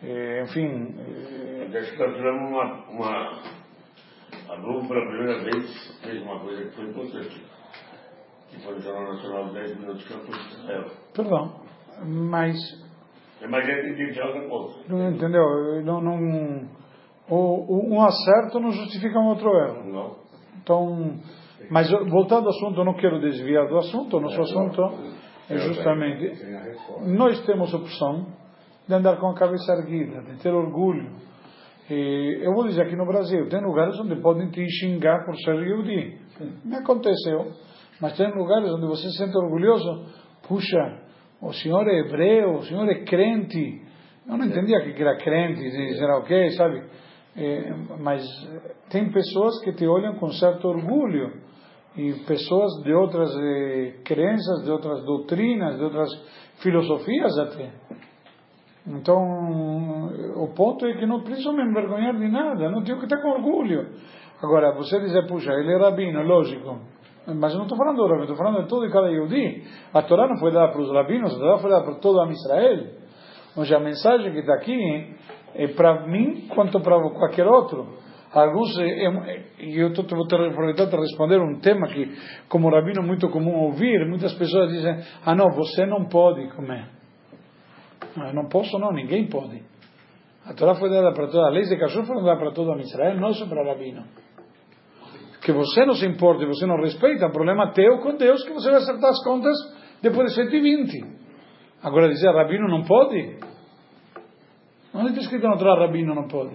é, 0.03 0.43
enfim. 0.43 0.95
É... 0.97 1.77
Acho 1.77 1.91
que 1.91 1.99
nós 1.99 2.15
tivemos 2.15 2.49
uma, 2.49 2.63
uma. 2.89 3.41
A 4.49 4.55
Globo, 4.55 4.87
pela 4.87 5.05
primeira 5.07 5.43
vez, 5.43 5.99
fez 6.03 6.21
uma 6.23 6.39
coisa 6.39 6.63
que 6.63 6.75
foi 6.75 6.85
importante. 6.85 7.45
Que 8.49 8.59
foi 8.63 8.73
no 8.73 8.81
Jornal 8.81 9.13
Nacional 9.13 9.53
10 9.53 9.79
minutos 9.79 10.03
que 10.07 10.13
eu 10.13 10.19
Israel. 10.19 10.85
Perdão, 11.13 11.61
mas. 12.03 12.88
Mas 13.47 13.65
gente 13.65 14.13
de 14.13 14.21
outra 14.21 14.47
coisa. 14.47 15.09
Entendeu? 15.09 15.81
Não. 15.83 16.01
não 16.01 16.69
o, 17.29 17.95
um 17.95 18.01
acerto 18.01 18.59
não 18.59 18.71
justifica 18.71 19.19
um 19.19 19.27
outro 19.27 19.49
erro. 19.49 19.83
Não. 19.91 20.15
Então, 20.61 21.19
mas 21.69 21.89
voltando 21.89 22.45
ao 22.45 22.49
assunto, 22.49 22.79
eu 22.79 22.85
não 22.85 22.95
quero 22.95 23.19
desviar 23.19 23.67
do 23.67 23.77
assunto, 23.77 24.17
o 24.17 24.19
nosso 24.19 24.39
é, 24.39 24.41
assunto 24.41 24.81
é 25.49 25.57
justamente, 25.57 26.33
nós 27.05 27.43
temos 27.45 27.73
opção 27.73 28.27
de 28.87 28.93
andar 28.93 29.17
com 29.17 29.27
a 29.27 29.35
cabeça 29.35 29.73
erguida, 29.73 30.21
de 30.23 30.41
ter 30.41 30.51
orgulho. 30.51 31.11
E 31.89 32.39
eu 32.43 32.53
vou 32.53 32.67
dizer 32.67 32.83
aqui 32.83 32.95
no 32.95 33.05
Brasil, 33.05 33.47
tem 33.49 33.61
lugares 33.61 33.99
onde 33.99 34.15
podem 34.21 34.49
te 34.49 34.63
xingar 34.79 35.25
por 35.25 35.35
ser 35.37 35.55
Yehudi. 35.55 36.19
Me 36.65 36.75
aconteceu. 36.77 37.51
Mas 37.99 38.15
tem 38.15 38.31
lugares 38.33 38.71
onde 38.71 38.87
você 38.87 39.09
se 39.09 39.17
sente 39.17 39.35
orgulhoso. 39.37 40.05
Puxa, 40.47 41.01
o 41.41 41.53
senhor 41.53 41.87
é 41.87 41.99
hebreu, 41.99 42.55
o 42.55 42.63
senhor 42.63 42.87
é 42.89 43.03
crente. 43.03 43.81
Eu 44.27 44.37
não 44.37 44.45
entendia 44.45 44.81
que 44.81 45.01
era 45.01 45.17
crente, 45.17 45.61
será 45.97 46.19
o 46.19 46.23
quê, 46.23 46.49
sabe? 46.51 46.83
É, 47.35 47.73
mas 47.99 48.23
tem 48.89 49.09
pessoas 49.11 49.61
que 49.63 49.71
te 49.73 49.87
olham 49.87 50.15
com 50.15 50.29
certo 50.31 50.67
orgulho 50.67 51.31
e 51.95 52.13
pessoas 52.25 52.83
de 52.83 52.93
outras 52.93 53.29
eh, 53.35 53.95
crenças, 54.03 54.63
de 54.63 54.71
outras 54.71 55.03
doutrinas, 55.05 55.77
de 55.77 55.83
outras 55.83 56.09
filosofias 56.61 57.37
até. 57.39 57.71
Então, 58.87 59.17
o 60.35 60.53
ponto 60.55 60.85
é 60.85 60.93
que 60.93 61.05
não 61.05 61.21
preciso 61.21 61.51
me 61.53 61.63
envergonhar 61.63 62.17
de 62.17 62.27
nada, 62.29 62.71
não 62.71 62.83
tenho 62.83 62.97
que 62.97 63.05
estar 63.05 63.21
com 63.21 63.29
orgulho. 63.29 63.87
Agora, 64.41 64.73
você 64.75 64.99
dizer, 64.99 65.27
puxa, 65.27 65.51
ele 65.51 65.73
é 65.73 65.77
rabino, 65.77 66.23
lógico. 66.23 66.79
Mas 67.27 67.51
eu 67.51 67.57
não 67.57 67.65
estou 67.65 67.77
falando 67.77 67.97
do 67.97 68.03
rabino, 68.03 68.23
estou 68.23 68.37
falando 68.37 68.63
de 68.63 68.69
todo 68.69 68.85
e 68.85 68.91
cada 68.91 69.09
Yehudi. 69.09 69.63
A 69.93 70.01
Torá 70.01 70.27
não 70.27 70.37
foi 70.37 70.51
dada 70.51 70.71
para 70.71 70.81
os 70.81 70.91
rabinos, 70.91 71.35
a 71.35 71.37
Torá 71.37 71.57
foi 71.59 71.69
dada 71.69 71.83
para 71.85 71.95
todo 71.95 72.21
a 72.21 72.27
Israel. 72.27 72.87
Seja, 73.53 73.77
a 73.77 73.79
mensagem 73.79 74.31
que 74.31 74.39
está 74.39 74.53
aqui 74.53 75.15
é 75.55 75.67
para 75.67 76.07
mim 76.07 76.47
quanto 76.53 76.79
para 76.79 76.97
qualquer 77.11 77.45
outro. 77.45 77.97
Alguns, 78.31 78.77
e 78.77 79.79
eu 79.79 79.91
vou 79.91 80.25
aproveitar 80.47 80.87
para 80.87 80.99
responder 80.99 81.39
um 81.39 81.59
tema 81.59 81.87
que, 81.87 82.11
como 82.47 82.69
rabino, 82.69 83.01
é 83.01 83.05
muito 83.05 83.27
comum 83.29 83.55
ouvir. 83.55 84.07
Muitas 84.07 84.33
pessoas 84.35 84.69
dizem: 84.69 84.99
Ah, 85.25 85.35
não, 85.35 85.49
você 85.49 85.85
não 85.87 86.05
pode 86.05 86.47
comer. 86.55 86.87
Eu 88.15 88.33
não 88.33 88.47
posso, 88.47 88.77
não, 88.77 88.91
ninguém 88.91 89.27
pode. 89.27 89.63
A 90.45 90.53
Torá 90.53 90.75
foi 90.75 90.89
dada 90.89 91.11
para 91.13 91.27
toda, 91.27 91.47
a 91.47 91.49
lei 91.49 91.63
de 91.63 91.77
cachorro 91.77 92.05
foi 92.05 92.23
dada 92.23 92.37
para 92.37 92.51
todo 92.51 92.79
Israel, 92.79 93.19
não 93.19 93.33
só 93.33 93.47
para 93.47 93.63
rabino. 93.63 94.03
Que 95.49 95.53
você 95.53 95.83
não 95.83 95.95
se 95.95 96.05
importe, 96.05 96.45
você 96.45 96.67
não 96.67 96.75
respeita, 96.75 97.25
é 97.25 97.27
um 97.27 97.31
problema 97.31 97.71
teu 97.71 97.97
com 98.01 98.15
Deus, 98.15 98.43
que 98.43 98.53
você 98.53 98.69
vai 98.69 98.81
acertar 98.81 99.09
as 99.09 99.23
contas 99.23 99.55
depois 99.99 100.29
de 100.29 100.35
120. 100.35 101.03
Agora 101.81 102.07
dizer, 102.07 102.29
rabino 102.29 102.67
não 102.67 102.83
pode? 102.83 103.39
Não 104.93 105.07
está 105.07 105.21
escrito 105.21 105.47
na 105.47 105.57
Torá, 105.57 105.73
rabino 105.73 106.13
não 106.13 106.27
pode. 106.27 106.53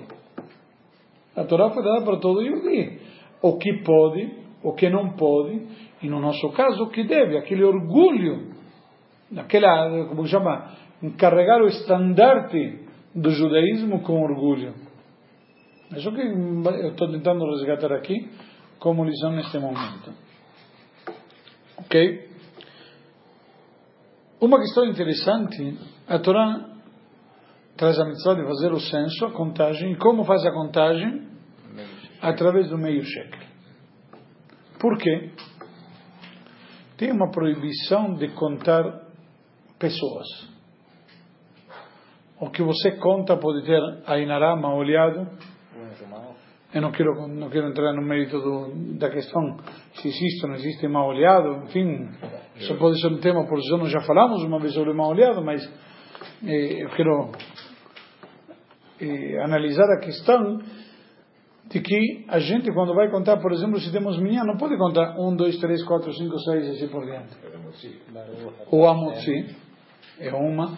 A 1.35 1.43
Torá 1.43 1.71
foi 1.71 1.83
dada 1.83 2.05
para 2.05 2.19
todo 2.19 2.41
Yehudi. 2.41 3.01
O 3.43 3.59
que 3.59 3.83
pode, 3.83 4.33
o 4.63 4.73
que 4.75 4.89
não 4.89 5.17
pode, 5.17 5.67
e 6.01 6.09
no 6.09 6.21
nosso 6.21 6.49
caso, 6.53 6.85
o 6.85 6.91
que 6.91 7.03
deve, 7.03 7.37
aquele 7.37 7.65
orgulho, 7.65 8.53
aquela, 9.37 10.07
como 10.07 10.25
chama, 10.29 10.71
carregar 11.19 11.61
o 11.61 11.67
estandarte 11.67 12.79
do 13.13 13.31
judaísmo 13.31 14.03
com 14.03 14.23
orgulho. 14.23 14.73
É 15.93 15.99
isso 15.99 16.13
que 16.13 16.21
eu 16.21 16.91
estou 16.91 17.11
tentando 17.11 17.45
resgatar 17.45 17.93
aqui 17.93 18.31
como 18.85 19.03
lição 19.03 19.33
neste 19.33 19.59
momento. 19.59 20.13
Ok? 21.79 22.29
Uma 24.39 24.59
questão 24.59 24.85
interessante, 24.85 25.79
a 26.07 26.19
Torá 26.19 26.69
traz 27.79 27.99
a 27.99 28.05
mitzvah 28.05 28.35
de 28.35 28.45
fazer 28.45 28.73
o 28.75 28.79
censo, 28.79 29.25
a 29.25 29.33
contagem. 29.33 29.93
E 29.93 29.97
como 29.97 30.23
faz 30.25 30.45
a 30.45 30.53
contagem? 30.53 31.27
Através 32.21 32.69
do 32.69 32.77
meio 32.77 33.03
shekel. 33.03 33.41
Por 34.79 34.99
quê? 34.99 35.31
Tem 36.99 37.11
uma 37.11 37.31
proibição 37.31 38.13
de 38.17 38.29
contar 38.35 38.85
pessoas. 39.79 40.27
O 42.39 42.51
que 42.51 42.63
você 42.63 42.99
conta 42.99 43.35
pode 43.39 43.65
ter 43.65 43.81
Ainará, 44.07 44.55
mal 44.55 44.77
olhado. 44.77 45.54
Eu 46.75 46.81
não 46.81 46.91
quero, 46.91 47.29
não 47.29 47.49
quero 47.49 47.69
entrar 47.69 47.93
no 47.93 48.03
mérito 48.03 48.37
do, 48.41 48.99
da 48.99 49.09
questão 49.09 49.59
se 49.95 50.09
existe 50.09 50.43
ou 50.43 50.49
não 50.49 50.57
existe 50.57 50.89
mal 50.89 51.07
olhado, 51.07 51.63
enfim, 51.67 52.09
isso 52.57 52.77
pode 52.77 53.01
ser 53.01 53.13
um 53.13 53.19
tema, 53.19 53.47
por 53.47 53.61
isso 53.61 53.77
nós 53.77 53.93
já 53.93 54.01
falamos 54.01 54.43
uma 54.43 54.59
vez 54.59 54.75
sobre 54.75 54.93
mal 54.93 55.11
olhado, 55.11 55.41
mas 55.41 55.63
eh, 56.45 56.83
eu 56.83 56.89
quero 56.91 57.31
eh, 59.01 59.39
analisar 59.45 59.85
a 59.85 60.01
questão 60.01 60.59
de 61.71 61.81
que 61.81 62.27
a 62.29 62.41
gente, 62.41 62.73
quando 62.73 62.93
vai 62.93 63.09
contar, 63.09 63.37
por 63.37 63.53
exemplo, 63.53 63.79
se 63.79 63.93
temos 63.93 64.19
menina, 64.19 64.43
não 64.45 64.57
pode 64.57 64.77
contar 64.77 65.17
um, 65.17 65.37
dois, 65.37 65.57
três, 65.61 65.81
quatro, 65.85 66.13
cinco, 66.13 66.37
seis, 66.41 66.71
assim 66.71 66.89
por 66.89 67.05
diante. 67.05 67.37
O 68.73 68.85
Amotzi 68.85 69.57
é 70.19 70.33
uma. 70.35 70.77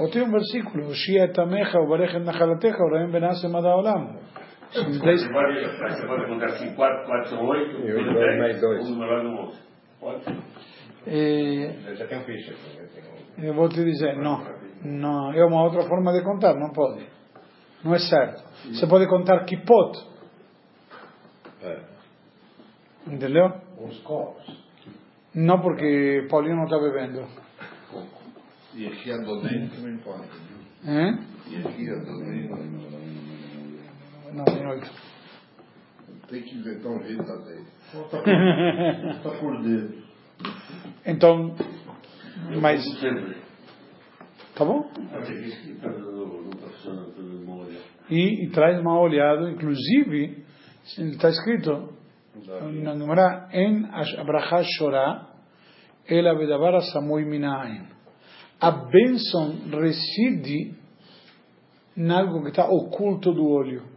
Ou 0.00 0.10
tem 0.10 0.22
um 0.22 0.30
versículo, 0.30 0.88
o 0.88 0.94
Shia 0.94 1.32
Tamecha, 1.32 1.78
o 1.78 1.88
Barechem 1.88 2.24
Nachalatecha, 2.24 2.82
o 2.82 2.90
Raem 2.90 3.12
Benasem 3.12 3.48
Olam. 3.54 4.26
Você 4.72 5.28
pode, 5.32 5.60
você 5.64 6.06
pode 6.06 6.26
contar 6.26 6.46
assim, 6.46 6.74
quatro, 6.74 7.06
quatro 7.06 7.30
são 7.30 7.46
oito, 7.46 7.76
Eu 7.78 7.94
dois, 7.94 8.04
dou 8.06 8.14
dez, 8.14 8.38
mais 8.38 8.60
dois. 8.60 8.86
um 8.86 8.90
numerado 8.94 9.22
no 9.28 9.40
onze. 9.42 9.58
Pode? 10.00 10.24
Eh, 11.06 11.94
Já 11.94 12.06
tem 12.06 12.18
um 12.18 12.24
ficha. 12.24 12.54
eu 13.38 13.54
vou 13.54 13.68
te 13.68 13.82
dizer, 13.84 14.16
não, 14.16 14.44
não, 14.84 15.32
é 15.32 15.44
uma 15.44 15.62
outra 15.62 15.82
forma 15.88 16.12
de 16.12 16.22
contar, 16.24 16.54
não 16.54 16.70
pode. 16.72 17.06
Não 17.84 17.94
é 17.94 17.98
certo. 17.98 18.42
Você 18.72 18.86
pode 18.86 19.06
contar 19.08 19.44
kipot, 19.44 19.98
É. 21.62 21.80
entendeu? 23.06 23.52
Os 23.78 23.98
copos. 24.00 24.44
Não 25.34 25.60
porque 25.60 26.26
Paulinho 26.30 26.56
não 26.56 26.64
está 26.64 26.78
bebendo. 26.78 27.26
E 28.74 28.86
aqui 28.86 29.10
a 29.12 29.16
também 29.18 29.98
pode. 29.98 30.28
Hein? 30.84 31.18
E 31.48 31.56
aqui 31.56 31.90
a 31.90 31.94
Donem 32.04 32.48
Não, 34.36 34.44
tem 34.44 34.66
oito. 34.66 34.90
tem 36.28 36.42
que 36.42 36.56
inventar 36.56 36.92
um 36.92 37.02
jeito 37.02 37.22
lei. 37.22 37.64
Falta 37.90 38.18
por, 38.18 39.22
falta 39.22 39.38
por 39.38 39.62
dedo. 39.62 40.02
Então, 41.06 41.56
mas, 42.60 42.84
Sempre. 43.00 43.36
tá 44.54 44.62
bom? 44.62 44.90
E, 48.10 48.44
e 48.44 48.50
traz 48.50 48.82
mal 48.82 49.00
olhado, 49.00 49.48
inclusive, 49.48 50.44
está 50.84 51.30
escrito 51.30 51.94
na 52.82 52.94
Gemara, 52.94 53.48
en 53.52 53.86
abraha 53.86 54.62
shorá, 54.78 55.28
el 56.04 56.26
abedavar 56.28 56.74
asamui 56.74 57.24
minaim. 57.24 57.88
A 58.60 58.70
bênção 58.70 59.54
reside 59.70 60.74
em 61.96 62.10
algo 62.10 62.42
que 62.42 62.50
está 62.50 62.66
oculto 62.68 63.32
do 63.32 63.48
olho. 63.48 63.95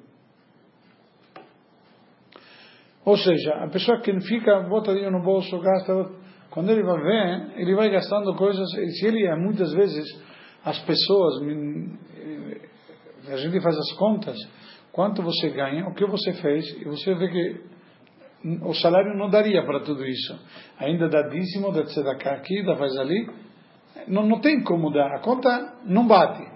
Ou 3.06 3.18
seja, 3.18 3.54
a 3.64 3.68
pessoa 3.70 4.00
que 4.02 4.20
fica, 4.22 4.62
bota 4.62 4.94
dinheiro 4.94 5.18
no 5.18 5.24
bolso, 5.24 5.60
gasta, 5.60 6.12
quando 6.50 6.70
ele 6.70 6.84
vai 6.84 7.02
ver, 7.02 7.60
ele 7.62 7.76
vai 7.76 7.90
gastando 7.90 8.36
coisas, 8.36 8.68
e 8.74 8.92
se 8.92 9.08
ele, 9.08 9.36
muitas 9.36 9.72
vezes, 9.74 10.06
as 10.64 10.80
pessoas, 10.80 11.42
hum, 11.42 11.98
eh, 12.16 13.32
a 13.34 13.38
gente 13.38 13.62
faz 13.62 13.78
as 13.78 13.92
contas, 13.94 14.38
quanto 14.92 15.22
você 15.22 15.50
ganha, 15.50 15.88
o 15.88 15.94
que 15.94 16.06
você 16.06 16.34
fez, 16.34 16.66
e 16.82 16.86
você 16.86 17.14
vê 17.16 17.30
que 17.30 17.62
o 18.64 18.74
salário 18.74 19.18
não 19.18 19.30
daria 19.30 19.64
para 19.66 19.82
tudo 19.82 20.06
isso. 20.06 20.40
Ainda 20.78 21.10
dá 21.10 21.24
dízimo, 21.24 21.72
dá 21.72 21.84
tzedakah 21.84 22.36
aqui, 22.36 22.64
dá 22.64 22.76
faz 22.76 22.98
ali, 22.98 23.30
não, 24.08 24.26
não 24.26 24.40
tem 24.40 24.64
como 24.64 24.92
dar, 24.92 25.16
a 25.16 25.20
conta 25.20 25.78
não 25.86 26.08
bate. 26.08 26.48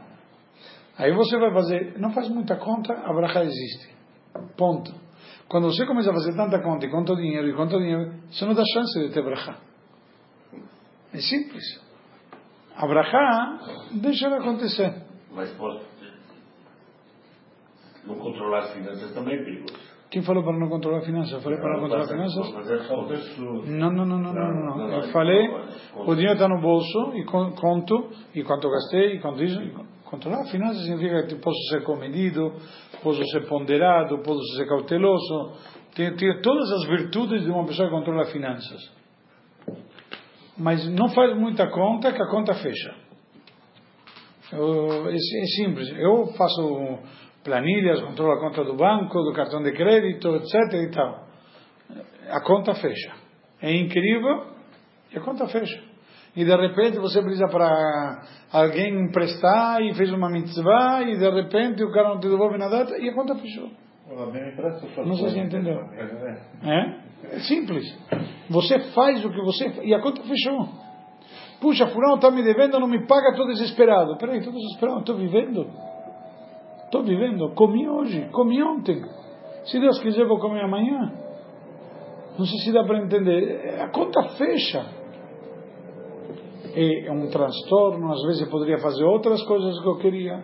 Aí 0.98 1.12
você 1.12 1.38
vai 1.38 1.52
fazer, 1.52 2.00
não 2.00 2.12
faz 2.12 2.30
muita 2.30 2.56
conta, 2.56 2.94
a 2.94 3.14
bracha 3.14 3.44
existe. 3.44 3.94
Ponto. 4.56 5.03
Quando 5.48 5.68
você 5.68 5.86
começa 5.86 6.10
a 6.10 6.14
fazer 6.14 6.36
tanta 6.36 6.60
conta, 6.62 6.86
e 6.86 6.90
quanto 6.90 7.16
dinheiro, 7.16 7.48
e 7.50 7.54
quanto 7.54 7.78
dinheiro, 7.78 8.12
você 8.32 8.46
não 8.46 8.54
dá 8.54 8.64
chance 8.74 9.00
de 9.00 9.14
ter 9.14 9.24
bracha. 9.24 9.56
É 11.14 11.18
simples. 11.18 11.64
A 12.76 12.88
bracha, 12.88 13.60
deixa 14.02 14.26
ela 14.26 14.38
acontecer. 14.38 15.04
Mas 15.32 15.52
pode. 15.52 15.80
Não 18.06 18.16
controlar 18.16 18.60
as 18.60 18.74
finanças 18.74 19.14
também 19.14 19.36
é 19.36 19.44
perigoso. 19.44 19.94
Quem 20.10 20.22
falou 20.22 20.44
para 20.44 20.58
não 20.60 20.70
controlar 20.70 21.02
finanças? 21.02 21.32
Eu 21.34 21.42
falei 21.42 21.58
para 21.60 21.74
não 21.74 21.80
controlar 21.82 22.08
finanças? 22.08 22.88
Contas. 22.88 23.28
pessoas. 23.30 23.68
Não, 23.68 23.92
não, 23.92 24.06
não, 24.06 24.20
não, 24.20 24.34
não, 24.34 24.78
não. 24.78 24.92
Eu 24.92 25.12
falei, 25.12 25.48
o 25.96 26.14
dinheiro 26.16 26.34
está 26.34 26.48
no 26.48 26.62
bolso 26.62 27.14
e 27.16 27.24
con- 27.26 27.52
conto, 27.54 28.10
e 28.36 28.44
quanto 28.44 28.70
gastei, 28.70 29.16
e 29.16 29.20
quanto 29.22 29.44
isso. 29.44 29.60
Con- 30.14 30.20
Controlar 30.20 30.46
finanças 30.46 30.84
significa 30.84 31.26
que 31.26 31.36
posso 31.36 31.60
ser 31.70 31.84
comedido, 31.84 32.54
posso 33.02 33.24
ser 33.32 33.48
ponderado, 33.48 34.20
posso 34.20 34.44
ser 34.56 34.68
cauteloso. 34.68 35.54
Tem, 35.96 36.16
todas 36.42 36.72
as 36.72 36.88
virtudes 36.88 37.44
de 37.44 37.50
uma 37.50 37.66
pessoa 37.66 37.88
que 37.90 37.96
controla 37.96 38.26
finanças. 38.26 38.92
Mas 40.58 40.88
não 40.90 41.10
faz 41.10 41.36
muita 41.36 41.68
conta 41.70 42.14
que 42.14 42.22
a 42.22 42.28
conta 42.28 42.54
fecha. 42.54 42.96
É 44.52 45.46
simples. 45.56 45.90
Eu 45.98 46.28
faço 46.38 47.00
planilhas, 47.44 48.02
controlo 48.02 48.34
a 48.34 48.40
conta 48.40 48.64
do 48.64 48.76
banco, 48.76 49.20
do 49.24 49.34
cartão 49.34 49.64
de 49.64 49.72
crédito, 49.72 50.36
etc. 50.36 50.74
e 50.74 50.92
tal. 50.92 51.28
A 52.30 52.42
conta 52.42 52.76
fecha. 52.76 53.14
É 53.62 53.74
incrível 53.76 54.46
e 55.12 55.18
a 55.18 55.22
conta 55.22 55.48
fecha. 55.48 55.93
E 56.36 56.44
de 56.44 56.56
repente 56.56 56.98
você 56.98 57.22
precisa 57.22 57.48
para 57.48 58.24
alguém 58.52 59.06
emprestar 59.06 59.82
e 59.82 59.94
fez 59.94 60.12
uma 60.12 60.30
mitzvah 60.30 61.02
e 61.04 61.18
de 61.18 61.30
repente 61.30 61.84
o 61.84 61.92
cara 61.92 62.10
não 62.10 62.20
te 62.20 62.28
devolve 62.28 62.58
na 62.58 62.70
data 62.70 62.98
e 62.98 63.08
a 63.08 63.14
conta 63.14 63.36
fechou. 63.36 63.70
Não 65.06 65.16
sei 65.16 65.30
se 65.30 65.40
entendeu. 65.40 65.80
É. 65.94 66.70
É? 66.70 67.36
É 67.36 67.40
simples. 67.40 67.86
Você 68.50 68.80
faz 68.94 69.24
o 69.24 69.30
que 69.30 69.42
você 69.42 69.72
e 69.84 69.94
a 69.94 70.02
conta 70.02 70.22
fechou. 70.24 70.68
Puxa, 71.62 71.88
fulano 71.88 72.16
está 72.16 72.30
me 72.30 72.44
devendo, 72.44 72.80
não 72.80 72.88
me 72.88 73.06
paga, 73.08 73.30
estou 73.30 73.48
desesperado. 73.48 74.18
Peraí, 74.18 74.40
estou 74.40 74.54
desesperado, 74.54 75.00
estou 75.00 75.16
vivendo. 75.16 75.68
Estou 76.86 77.04
vivendo. 77.04 77.54
Comi 77.56 77.88
hoje, 77.88 78.28
comi 78.32 78.62
ontem. 78.62 79.02
Se 79.66 79.80
Deus 79.80 80.00
quiser, 80.02 80.26
vou 80.26 80.40
comer 80.40 80.64
amanhã. 80.64 81.14
Não 82.38 82.46
sei 82.46 82.60
se 82.60 82.74
dá 82.74 82.84
para 82.84 82.98
entender. 82.98 83.80
A 83.80 83.90
conta 83.90 84.22
fecha. 84.38 85.03
É 86.76 87.12
um 87.12 87.30
transtorno, 87.30 88.12
às 88.12 88.22
vezes 88.24 88.42
eu 88.42 88.50
poderia 88.50 88.80
fazer 88.80 89.04
outras 89.04 89.42
coisas 89.44 89.80
que 89.80 89.88
eu 89.88 89.98
queria. 89.98 90.44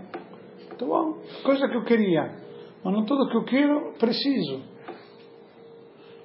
Tá 0.77 0.85
bom, 0.85 1.17
coisa 1.43 1.67
que 1.67 1.75
eu 1.75 1.83
queria. 1.83 2.21
Mas 2.83 2.93
não 2.93 3.03
tudo 3.03 3.29
que 3.29 3.37
eu 3.37 3.43
quero, 3.43 3.93
preciso. 3.97 4.61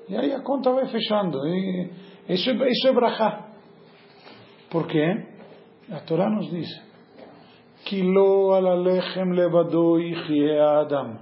E 0.09 0.17
aí 0.17 0.33
a 0.33 0.41
conta 0.41 0.71
vai 0.73 0.87
fechando. 0.87 1.39
E 1.47 1.91
isso, 2.29 2.51
isso 2.51 2.89
é 2.89 2.93
brachá. 2.93 3.49
Por 4.71 4.87
quê? 4.87 5.27
A 5.91 6.01
Torá 6.01 6.31
nos 6.31 6.51
diz: 6.51 6.69
Que 7.85 8.03
lo 8.03 8.53
alalechem 8.53 9.33
levado 9.33 9.97
Adam. 10.81 11.19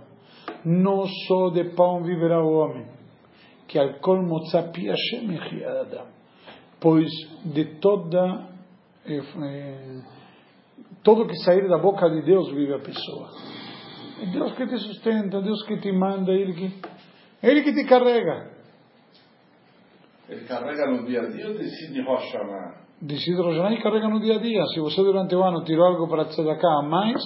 Não 0.65 1.05
só 1.27 1.51
de 1.51 1.65
pão 1.75 2.03
viverá 2.03 2.43
o 2.43 2.53
homem. 2.53 2.87
Que 3.67 3.79
al 3.79 4.01
kol 4.01 4.23
motza 4.23 4.71
pi 4.73 4.89
Hashem 4.89 5.39
Adam. 5.65 6.07
Pois 6.81 7.11
de 7.45 7.79
toda. 7.81 8.52
Eh, 9.07 9.21
eh, 9.21 10.03
Todo 11.03 11.27
que 11.27 11.37
sair 11.39 11.69
da 11.69 11.79
boca 11.79 12.09
de 12.09 12.23
Deus 12.23 12.53
vive 12.53 12.75
a 12.75 12.79
pessoa. 12.79 13.29
É 14.23 14.27
Deus 14.27 14.53
que 14.55 14.67
te 14.67 14.79
sustenta, 14.79 15.43
Deus 15.43 15.65
que 15.67 15.79
te 15.79 15.91
manda, 15.91 16.31
Ele 16.31 16.53
que, 16.53 16.81
Ele 17.43 17.63
que 17.63 17.73
te 17.73 17.85
carrega. 17.85 18.53
Ele 20.29 20.45
carrega 20.45 20.87
no 20.87 21.05
dia 21.05 21.23
a 21.23 21.27
dia 21.27 21.49
ou 21.49 21.55
decide 21.55 22.01
Roshana? 22.03 22.83
Decide 23.01 23.43
Rojanai 23.43 23.75
e 23.75 23.83
carrega 23.83 24.09
no 24.09 24.21
dia 24.21 24.37
a 24.37 24.39
dia. 24.39 24.65
Se 24.67 24.79
você 24.79 25.03
durante 25.03 25.35
o 25.35 25.43
ano 25.43 25.65
tirou 25.65 25.87
algo 25.87 26.09
para 26.09 26.27
tzedakah 26.27 26.79
a 26.79 26.83
mais, 26.83 27.21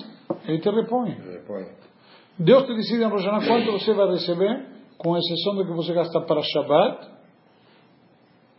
Ele 0.49 0.59
te 0.59 0.71
repõe. 0.71 1.11
Repõe. 1.11 1.67
Deus 2.39 2.65
te 2.65 2.75
decide 2.75 3.05
em 3.05 3.11
quanto 3.11 3.73
você 3.73 3.93
vai 3.93 4.09
receber, 4.09 4.67
com 4.97 5.17
exceção 5.17 5.55
do 5.55 5.67
que 5.67 5.73
você 5.73 5.93
gasta 5.93 6.21
para 6.23 6.41
Shabbat 6.41 7.09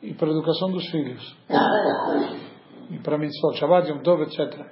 e 0.03 0.13
para 0.13 0.27
a 0.27 0.31
educação 0.31 0.71
dos 0.71 0.85
filhos. 0.91 1.37
Para 3.03 3.17
mitzvot, 3.17 3.57
Shabbat, 3.57 3.89
Yom 3.89 3.99
Tov, 3.99 4.21
etc. 4.23 4.65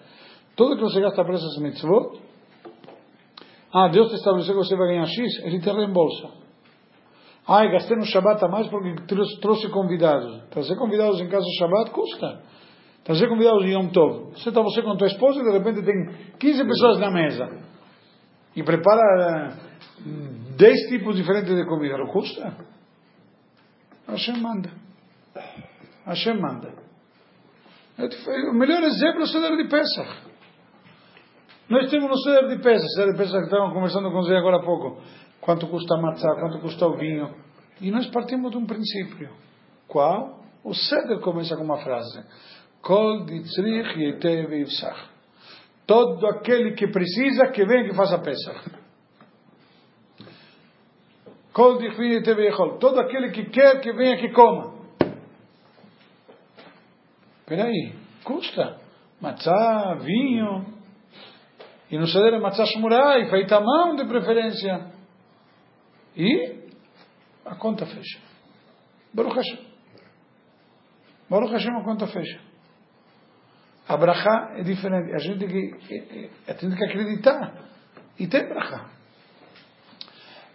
Tudo 0.56 0.76
que 0.76 0.84
você 0.84 1.02
gasta 1.02 1.24
para 1.24 1.36
essas 1.36 1.58
mitzvot, 1.58 2.20
ah, 3.74 3.90
Deus 3.90 4.10
te 4.10 4.16
estabeleceu 4.16 4.54
que 4.54 4.66
você 4.66 4.76
vai 4.78 4.88
ganhar 4.88 5.06
X, 5.06 5.40
Ele 5.44 5.60
te 5.60 5.70
reembolsa. 5.70 6.30
Ah, 7.46 7.66
gastei 7.66 7.98
no 7.98 8.06
Shabbat 8.06 8.44
a 8.44 8.48
mais 8.48 8.68
porque 8.70 8.96
trouxe, 9.42 9.70
convidados. 9.70 10.44
Trazer 10.50 10.78
convidados 10.78 11.20
em 11.20 11.28
casa 11.28 11.46
Shabbat 11.60 11.92
custa. 11.92 12.42
Trazer 13.04 13.28
convidados 13.28 13.66
em 13.66 13.74
Yom 13.74 13.90
Tov. 13.90 14.32
Você 14.32 14.50
está 14.50 14.62
você 14.62 14.82
com 14.82 14.96
tua 14.96 15.08
esposa 15.08 15.42
e 15.42 15.44
de 15.44 15.52
repente 15.52 15.84
tem 15.84 16.36
15 16.40 16.66
pessoas 16.66 17.00
na 17.00 17.12
mesa. 17.12 17.50
E 18.56 18.64
prepara 18.64 19.52
eh, 19.52 20.56
10 20.58 20.80
tipos 20.88 21.18
diferentes 21.18 21.54
de 21.54 21.66
comida. 21.66 21.98
Não 21.98 22.08
custa? 22.08 22.56
Hashem 24.08 24.40
manda. 24.40 24.72
Hashem 26.06 26.40
manda. 26.40 26.85
O 27.98 28.54
melhor 28.54 28.84
exemplo 28.84 29.22
é 29.22 29.24
o 29.24 29.28
Seder 29.28 29.56
de 29.56 29.70
Pesach. 29.70 30.36
Nós 31.70 31.90
temos 31.90 32.10
no 32.10 32.18
Seder 32.18 32.50
de 32.50 32.62
Pesach, 32.62 32.88
Seder 32.94 33.14
de 33.14 33.18
Pesach 33.18 33.40
que 33.40 33.46
estavam 33.46 33.74
conversando 33.74 34.12
com 34.12 34.22
você 34.22 34.36
agora 34.36 34.58
há 34.58 34.62
pouco, 34.62 35.02
quanto 35.40 35.68
custa 35.68 35.96
a 35.96 36.02
matzá, 36.02 36.36
quanto 36.36 36.60
custa 36.60 36.86
o 36.88 36.98
vinho. 36.98 37.34
E 37.80 37.90
nós 37.92 38.08
partimos 38.08 38.52
de 38.52 38.58
um 38.58 38.66
princípio. 38.66 39.30
Qual? 39.88 40.44
O 40.64 40.74
Seder 40.74 41.20
começa 41.22 41.56
com 41.56 41.64
uma 41.64 41.78
frase. 41.78 42.22
Kol 42.82 43.26
ditzrich 43.26 43.98
yetev 43.98 44.54
yivsach. 44.54 45.10
Todo 45.88 46.28
aquele 46.28 46.74
que 46.74 46.88
precisa, 46.88 47.48
que 47.48 47.66
venha 47.66 47.86
que 47.86 47.96
faça 47.96 48.20
Pesach. 48.20 48.72
Kol. 51.54 51.80
Todo 52.80 53.00
aquele 53.00 53.32
que 53.32 53.46
quer, 53.46 53.80
que 53.80 53.94
venha 53.94 54.18
que 54.18 54.34
coma. 54.34 54.75
Peraí, 57.46 57.94
custa. 58.24 58.80
Matzá, 59.22 59.96
vinho. 60.02 60.66
E 61.90 61.98
no 61.98 62.08
Seder 62.08 62.34
é 62.34 62.40
matzá 62.40 62.66
shmurai, 62.66 63.30
feita 63.30 63.60
mão 63.60 63.96
de 63.96 64.06
preferência. 64.06 64.92
E 66.16 66.70
a 67.46 67.56
conta 67.56 67.86
fecha. 67.86 68.20
Baruch 69.14 69.36
Hashem. 69.36 69.66
Baruch 71.30 71.52
Hashem 71.54 71.76
a 71.76 71.84
conta 71.84 72.08
fecha. 72.08 72.40
A 73.88 73.98
brachá 73.98 74.56
é 74.58 74.64
diferente. 74.64 75.14
A 75.14 75.20
gente 75.20 75.40
tem 75.40 75.48
que, 75.48 76.32
a 76.48 76.54
gente 76.54 76.60
tem 76.60 76.76
que 76.76 76.84
acreditar. 76.86 77.54
E 78.18 78.28
tem 78.28 78.48
brachá. 78.48 78.90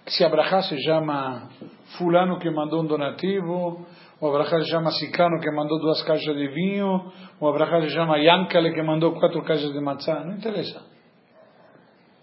Se 0.09 0.25
a 0.25 0.29
brachá 0.29 0.63
se 0.63 0.77
chama 0.83 1.49
fulano 1.97 2.39
que 2.39 2.51
mandou 2.51 2.83
um 2.83 2.87
donativo, 2.87 3.87
ou 4.21 4.29
a 4.29 4.33
brachá 4.33 4.61
se 4.61 4.71
chama 4.71 4.91
Sicano 4.91 5.41
que 5.41 5.51
mandou 5.51 5.79
duas 5.81 6.03
caixas 6.03 6.37
de 6.37 6.49
vinho, 6.49 7.13
ou 7.41 7.49
a 7.49 7.53
brachá 7.53 7.81
se 7.83 7.91
chama 7.91 8.19
Yankale 8.19 8.73
que 8.73 8.83
mandou 8.83 9.13
quatro 9.19 9.43
caixas 9.43 9.73
de 9.73 9.81
matzá, 9.81 10.25
não 10.25 10.35
interessa. 10.35 10.83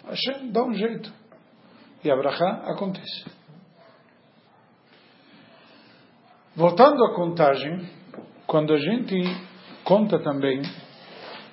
Hashem 0.07 0.51
dá 0.51 0.63
um 0.63 0.73
jeito. 0.73 1.11
E 2.03 2.11
a 2.11 2.15
brachá 2.15 2.63
acontece. 2.65 3.25
Voltando 6.55 7.03
à 7.03 7.13
contagem, 7.13 7.89
quando 8.45 8.73
a 8.73 8.77
gente 8.77 9.21
conta 9.83 10.19
também, 10.19 10.61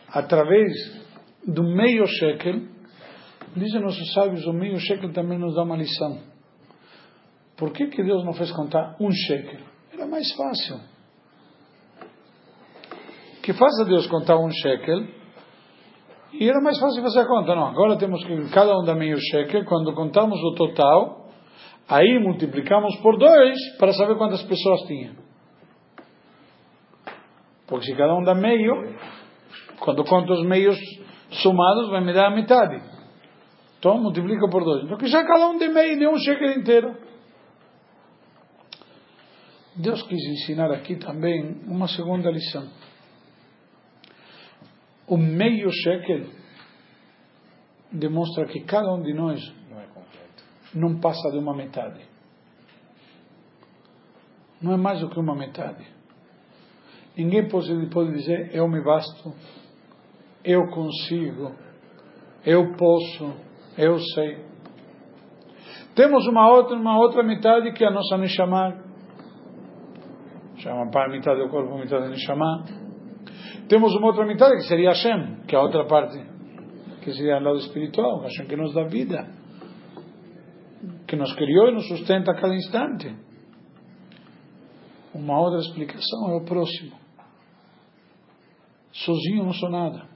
através 0.08 0.72
do 1.46 1.62
meio 1.62 2.06
shekel, 2.06 2.62
dizem 3.56 3.80
nossos 3.80 4.12
sábios, 4.12 4.46
o 4.46 4.52
meio 4.52 4.78
shekel 4.78 5.12
também 5.12 5.38
nos 5.38 5.54
dá 5.54 5.62
uma 5.62 5.76
lição. 5.76 6.33
Por 7.56 7.72
que, 7.72 7.86
que 7.86 8.02
Deus 8.02 8.24
não 8.24 8.34
fez 8.34 8.50
contar 8.52 8.96
um 9.00 9.10
shekel? 9.10 9.60
Era 9.92 10.06
mais 10.06 10.32
fácil. 10.34 10.80
Que 13.42 13.52
faça 13.52 13.84
Deus 13.84 14.06
contar 14.06 14.38
um 14.38 14.50
shekel, 14.50 15.06
e 16.32 16.48
era 16.48 16.60
mais 16.60 16.78
fácil 16.78 17.02
fazer 17.02 17.20
a 17.20 17.26
conta. 17.26 17.54
Não, 17.54 17.66
agora 17.66 17.96
temos 17.96 18.24
que 18.24 18.50
cada 18.50 18.76
um 18.76 18.84
dá 18.84 18.94
meio 18.94 19.16
shekel, 19.18 19.64
quando 19.64 19.94
contamos 19.94 20.38
o 20.40 20.54
total, 20.54 21.28
aí 21.88 22.18
multiplicamos 22.18 22.96
por 22.96 23.18
dois 23.18 23.56
para 23.78 23.92
saber 23.92 24.16
quantas 24.16 24.42
pessoas 24.42 24.80
tinha. 24.82 25.14
Porque 27.68 27.86
se 27.86 27.94
cada 27.94 28.14
um 28.14 28.24
dá 28.24 28.34
meio, 28.34 28.96
quando 29.78 30.04
conto 30.04 30.32
os 30.32 30.44
meios 30.44 30.76
somados, 31.30 31.90
vai 31.90 32.04
me 32.04 32.12
dar 32.12 32.26
a 32.26 32.30
metade. 32.30 32.82
Então 33.78 33.98
multiplica 33.98 34.48
por 34.50 34.64
dois. 34.64 34.84
Então 34.84 34.98
que 34.98 35.06
já 35.06 35.22
cada 35.24 35.48
um 35.48 35.58
de 35.58 35.68
meio 35.68 35.98
deu 35.98 36.10
um 36.10 36.18
shekel 36.18 36.52
inteiro. 36.52 37.03
Deus 39.76 40.02
quis 40.02 40.22
ensinar 40.26 40.70
aqui 40.70 40.96
também 40.96 41.60
uma 41.66 41.88
segunda 41.88 42.30
lição. 42.30 42.68
O 45.06 45.16
meio 45.16 45.70
shekel 45.70 46.26
demonstra 47.92 48.46
que 48.46 48.60
cada 48.60 48.92
um 48.92 49.02
de 49.02 49.12
nós 49.12 49.40
Não 49.70 49.80
é 49.80 49.86
completo. 49.86 50.44
não 50.74 51.00
passa 51.00 51.30
de 51.30 51.38
uma 51.38 51.54
metade. 51.54 52.00
Não 54.62 54.72
é 54.72 54.76
mais 54.76 55.00
do 55.00 55.10
que 55.10 55.18
uma 55.18 55.34
metade. 55.34 55.84
Ninguém 57.16 57.48
pode, 57.48 57.86
pode 57.90 58.12
dizer 58.12 58.54
eu 58.54 58.68
me 58.68 58.82
basto, 58.82 59.34
eu 60.44 60.66
consigo, 60.68 61.54
eu 62.46 62.74
posso, 62.76 63.34
eu 63.76 63.98
sei. 63.98 64.44
Temos 65.94 66.26
uma 66.26 66.48
outra, 66.50 66.76
uma 66.76 66.98
outra 66.98 67.22
metade 67.22 67.72
que 67.72 67.84
é 67.84 67.88
a 67.88 67.92
nossa 67.92 68.16
Neshama, 68.16 68.83
chama 70.64 70.90
para 70.90 71.10
metade 71.10 71.42
do 71.42 71.50
corpo, 71.50 71.76
metade 71.76 72.04
da 72.04 72.08
Neshama. 72.08 72.64
Temos 73.68 73.94
uma 73.96 74.08
outra 74.08 74.24
metade 74.24 74.56
que 74.56 74.66
seria 74.66 74.90
Hashem, 74.90 75.42
que 75.46 75.54
é 75.54 75.58
a 75.58 75.62
outra 75.62 75.86
parte, 75.86 76.18
que 77.02 77.12
seria 77.12 77.36
o 77.36 77.42
lado 77.42 77.58
espiritual, 77.58 78.22
Hashem 78.22 78.46
que 78.46 78.56
nos 78.56 78.72
dá 78.72 78.84
vida, 78.84 79.28
que 81.06 81.16
nos 81.16 81.34
criou 81.34 81.68
e 81.68 81.74
nos 81.74 81.86
sustenta 81.86 82.32
a 82.32 82.34
cada 82.34 82.54
instante. 82.54 83.14
Uma 85.14 85.38
outra 85.38 85.60
explicação 85.60 86.30
é 86.30 86.36
o 86.36 86.44
próximo. 86.44 86.96
Sozinho 88.90 89.44
não 89.44 89.52
sou 89.52 89.70
nada. 89.70 90.06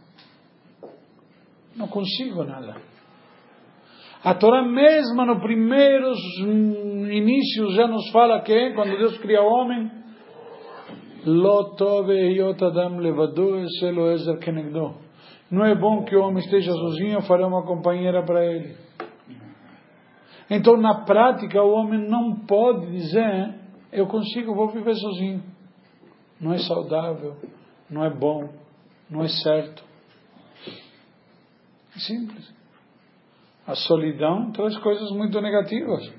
Não 1.76 1.88
consigo 1.88 2.42
nada. 2.42 2.76
A 4.24 4.34
Torá 4.34 4.62
mesma, 4.62 5.24
nos 5.26 5.40
primeiros 5.40 6.18
inícios, 6.40 7.74
já 7.74 7.87
nos 7.87 8.11
fala 8.11 8.40
que 8.40 8.72
quando 8.72 8.96
Deus 8.96 9.16
cria 9.18 9.42
o 9.42 9.46
homem, 9.46 9.98
não 15.50 15.64
é 15.64 15.74
bom 15.74 16.04
que 16.04 16.14
o 16.14 16.22
homem 16.22 16.44
esteja 16.44 16.72
sozinho, 16.72 17.22
fará 17.22 17.46
uma 17.46 17.64
companheira 17.64 18.22
para 18.22 18.44
ele. 18.44 18.76
Então, 20.50 20.76
na 20.76 21.04
prática, 21.04 21.62
o 21.62 21.72
homem 21.72 22.09
não 22.09 22.35
pode 22.46 22.90
dizer: 22.90 23.54
Eu 23.90 24.07
consigo, 24.07 24.54
vou 24.54 24.68
viver 24.68 24.94
sozinho. 24.94 25.42
Não 26.40 26.52
é 26.52 26.59
saudável, 26.59 27.37
não 27.90 28.04
é 28.04 28.11
bom, 28.11 28.48
não 29.11 29.22
é 29.22 29.28
certo. 29.28 29.83
É 31.96 31.98
simples. 31.98 32.54
A 33.66 33.74
solidão 33.74 34.52
traz 34.52 34.78
coisas 34.78 35.11
muito 35.11 35.40
negativas. 35.40 36.12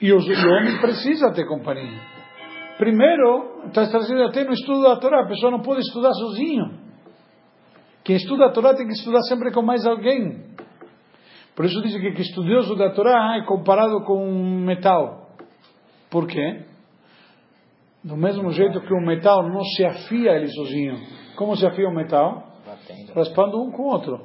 E 0.00 0.12
o 0.12 0.18
homem 0.18 0.80
precisa 0.80 1.32
ter 1.32 1.46
companhia. 1.46 2.00
Primeiro, 2.78 3.66
está 3.66 3.86
trazido 3.86 4.22
até 4.24 4.44
no 4.44 4.52
estudo 4.52 4.82
da 4.82 4.96
Torá, 4.96 5.22
a 5.22 5.28
pessoa 5.28 5.52
não 5.52 5.60
pode 5.60 5.80
estudar 5.80 6.12
sozinho. 6.12 6.78
Quem 8.02 8.16
estuda 8.16 8.46
a 8.46 8.52
Torá 8.52 8.74
tem 8.74 8.86
que 8.86 8.92
estudar 8.92 9.22
sempre 9.22 9.52
com 9.52 9.62
mais 9.62 9.86
alguém. 9.86 10.44
Por 11.54 11.64
isso 11.64 11.80
dizem 11.82 12.00
que 12.00 12.12
que 12.12 12.22
estudioso 12.22 12.74
da 12.74 12.90
Torá 12.90 13.36
é 13.36 13.46
comparado 13.46 14.02
com 14.04 14.26
um 14.26 14.64
metal. 14.64 15.28
Por 16.10 16.26
quê? 16.26 16.64
Do 18.02 18.16
mesmo 18.16 18.50
jeito 18.50 18.80
que 18.80 18.92
um 18.92 19.06
metal 19.06 19.48
não 19.48 19.62
se 19.62 19.84
afia 19.84 20.32
ele 20.32 20.48
sozinho. 20.48 20.96
Como 21.36 21.56
se 21.56 21.64
afia 21.66 21.88
um 21.88 21.94
metal? 21.94 22.52
Batendo. 22.66 23.12
Raspando 23.14 23.62
um 23.62 23.70
com 23.70 23.84
o 23.84 23.86
outro. 23.86 24.20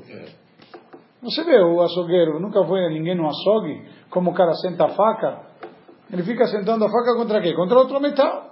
Você 1.22 1.44
vê 1.44 1.62
o 1.62 1.82
açougueiro, 1.82 2.40
nunca 2.40 2.64
foi 2.66 2.90
ninguém 2.90 3.16
no 3.16 3.28
açougue, 3.28 3.86
como 4.10 4.32
o 4.32 4.34
cara 4.34 4.54
senta 4.54 4.86
a 4.86 4.90
faca, 4.90 5.49
ele 6.12 6.24
fica 6.24 6.46
sentando 6.48 6.86
a 6.86 6.90
faca 6.90 7.16
contra 7.16 7.42
quê? 7.42 7.54
Contra 7.54 7.78
outro 7.78 8.00
metal. 8.00 8.52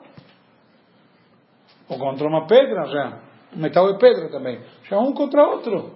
Ou 1.89 1.97
contra 1.97 2.27
uma 2.27 2.45
pedra, 2.45 2.85
já. 2.85 3.19
Metal 3.55 3.89
é 3.89 3.97
pedra 3.97 4.29
também. 4.29 4.59
Já 4.89 4.99
um 4.99 5.13
contra 5.13 5.47
outro. 5.47 5.91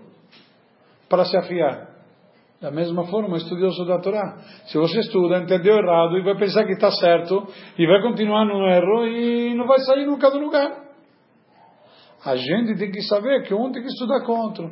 Para 1.07 1.25
se 1.25 1.37
afiar. 1.37 1.89
Da 2.61 2.71
mesma 2.71 3.05
forma, 3.07 3.37
estudioso 3.37 3.85
da 3.85 3.99
Torá. 3.99 4.37
Se 4.67 4.77
você 4.77 4.99
estuda, 4.99 5.39
entendeu 5.39 5.75
errado 5.77 6.17
e 6.17 6.23
vai 6.23 6.37
pensar 6.37 6.63
que 6.63 6.73
está 6.73 6.91
certo 6.91 7.47
e 7.77 7.87
vai 7.87 8.01
continuar 8.01 8.45
no 8.45 8.67
erro 8.67 9.07
e 9.07 9.55
não 9.55 9.67
vai 9.67 9.79
sair 9.79 10.05
nunca 10.05 10.29
do 10.29 10.39
lugar. 10.39 10.71
A 12.23 12.35
gente 12.35 12.77
tem 12.77 12.91
que 12.91 13.01
saber 13.01 13.43
que 13.47 13.53
um 13.53 13.71
tem 13.71 13.81
que 13.81 13.87
estudar 13.87 14.23
outro. 14.29 14.69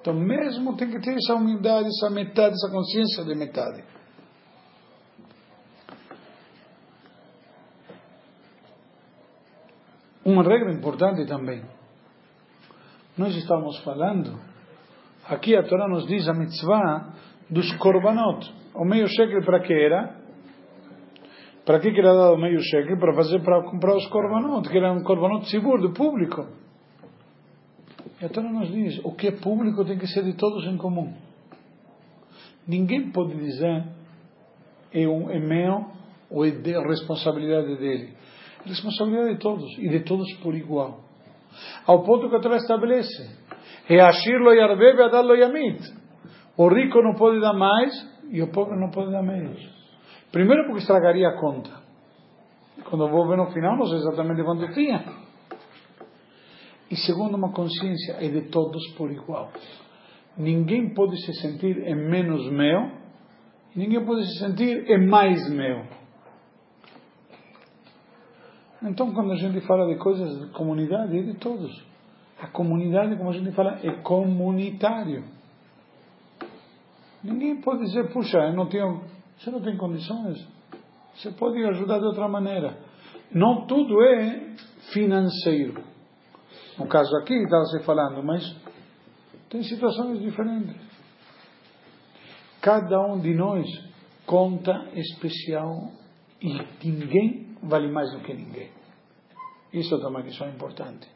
Então, 0.00 0.12
mesmo 0.12 0.76
tem 0.76 0.90
que 0.90 1.00
ter 1.00 1.14
essa 1.14 1.34
humildade, 1.34 1.88
essa 1.88 2.10
metade, 2.10 2.54
essa 2.54 2.70
consciência 2.70 3.24
de 3.24 3.34
metade. 3.34 3.82
Uma 10.24 10.42
regra 10.42 10.72
importante 10.72 11.26
também. 11.26 11.62
Nós 13.16 13.36
estamos 13.36 13.78
falando, 13.84 14.40
aqui 15.28 15.54
a 15.54 15.62
Torá 15.62 15.86
nos 15.86 16.06
diz 16.06 16.26
a 16.26 16.32
mitzvah 16.32 17.12
dos 17.50 17.70
korbanot. 17.76 18.50
O 18.74 18.86
meio 18.86 19.06
shekel 19.06 19.44
para 19.44 19.60
que 19.60 19.72
era? 19.72 20.16
Para 21.66 21.78
que 21.78 21.88
era 21.88 22.14
dado 22.14 22.34
o 22.34 22.38
meio 22.38 22.58
shekel? 22.60 22.98
Para 22.98 23.14
fazer, 23.14 23.40
para 23.42 23.62
comprar 23.70 23.94
os 23.94 24.06
korbanot, 24.06 24.68
que 24.68 24.78
era 24.78 24.92
um 24.92 25.02
korbanot 25.02 25.48
seguro, 25.50 25.82
do 25.82 25.92
público. 25.92 26.48
E 28.20 28.24
a 28.24 28.28
Torá 28.30 28.50
nos 28.50 28.72
diz, 28.72 29.04
o 29.04 29.12
que 29.12 29.28
é 29.28 29.32
público 29.32 29.84
tem 29.84 29.98
que 29.98 30.06
ser 30.06 30.24
de 30.24 30.32
todos 30.34 30.64
em 30.66 30.78
comum. 30.78 31.12
Ninguém 32.66 33.10
pode 33.10 33.36
dizer, 33.36 33.84
é, 34.90 35.06
um, 35.06 35.30
é 35.30 35.38
meu 35.38 35.92
ou 36.30 36.46
é 36.46 36.50
de 36.50 36.72
responsabilidade 36.72 37.76
dele. 37.76 38.14
Responsabilidade 38.66 39.34
de 39.34 39.38
todos, 39.38 39.78
e 39.78 39.88
de 39.88 40.00
todos 40.00 40.32
por 40.42 40.54
igual. 40.54 41.00
Ao 41.86 42.02
ponto 42.02 42.28
que 42.28 42.36
a 42.36 42.40
Torá 42.40 42.56
estabelece. 42.56 43.44
Ashir 43.88 44.38
lo 44.40 44.52
yarbebe, 44.52 45.02
adar 45.02 45.24
lo 45.24 45.34
yamit. 45.34 45.80
O 46.56 46.68
rico 46.68 47.02
não 47.02 47.14
pode 47.14 47.40
dar 47.40 47.52
mais 47.52 47.92
e 48.30 48.40
o 48.40 48.50
pobre 48.50 48.78
não 48.78 48.90
pode 48.90 49.10
dar 49.10 49.22
menos. 49.22 49.60
Primeiro 50.32 50.64
porque 50.64 50.80
estragaria 50.80 51.28
a 51.28 51.40
conta. 51.40 51.70
Quando 52.88 53.04
eu 53.06 53.10
vou 53.10 53.28
ver 53.28 53.36
no 53.36 53.52
final, 53.52 53.76
não 53.76 53.86
sei 53.86 53.98
exatamente 53.98 54.42
quanto 54.42 54.72
tinha. 54.72 55.04
E 56.90 56.96
segundo, 56.96 57.36
uma 57.36 57.52
consciência 57.52 58.16
é 58.20 58.28
de 58.28 58.50
todos 58.50 58.82
por 58.96 59.10
igual. 59.10 59.50
Ninguém 60.36 60.92
pode 60.92 61.16
se 61.24 61.32
sentir 61.34 61.78
em 61.86 61.94
menos 61.94 62.50
meu, 62.50 62.90
e 63.74 63.78
ninguém 63.78 64.04
pode 64.04 64.24
se 64.26 64.38
sentir 64.38 64.90
em 64.90 65.06
mais 65.06 65.48
meu. 65.50 65.84
Então, 68.84 69.14
quando 69.14 69.32
a 69.32 69.36
gente 69.36 69.60
fala 69.62 69.86
de 69.86 69.98
coisas 69.98 70.40
de 70.40 70.52
comunidade, 70.52 71.18
é 71.18 71.22
de 71.22 71.34
todos. 71.38 71.72
A 72.38 72.48
comunidade, 72.48 73.16
como 73.16 73.30
a 73.30 73.32
gente 73.32 73.50
fala, 73.52 73.78
é 73.82 73.90
comunitário. 74.02 75.24
Ninguém 77.22 77.60
pode 77.62 77.84
dizer, 77.84 78.12
puxa, 78.12 78.36
eu 78.38 78.52
não 78.52 78.66
tenho, 78.66 79.02
você 79.38 79.50
não 79.50 79.62
tem 79.62 79.76
condições. 79.78 80.46
Você 81.14 81.30
pode 81.30 81.64
ajudar 81.64 81.98
de 81.98 82.04
outra 82.04 82.28
maneira. 82.28 82.76
Não 83.32 83.66
tudo 83.66 84.02
é 84.02 84.54
financeiro. 84.92 85.82
No 86.78 86.86
caso 86.86 87.16
aqui, 87.16 87.34
estava 87.34 87.64
se 87.64 87.82
falando, 87.84 88.22
mas 88.22 88.54
tem 89.48 89.62
situações 89.62 90.20
diferentes. 90.20 90.76
Cada 92.60 93.00
um 93.06 93.18
de 93.18 93.32
nós 93.32 93.64
conta 94.26 94.90
especial 94.94 95.90
e 96.42 96.58
ninguém 96.84 97.53
vale 97.64 97.90
mais 97.90 98.12
do 98.12 98.20
que 98.20 98.32
ninguém. 98.32 98.70
Isso 99.72 99.94
é 99.94 100.06
uma 100.06 100.22
questão 100.22 100.48
importante. 100.48 101.08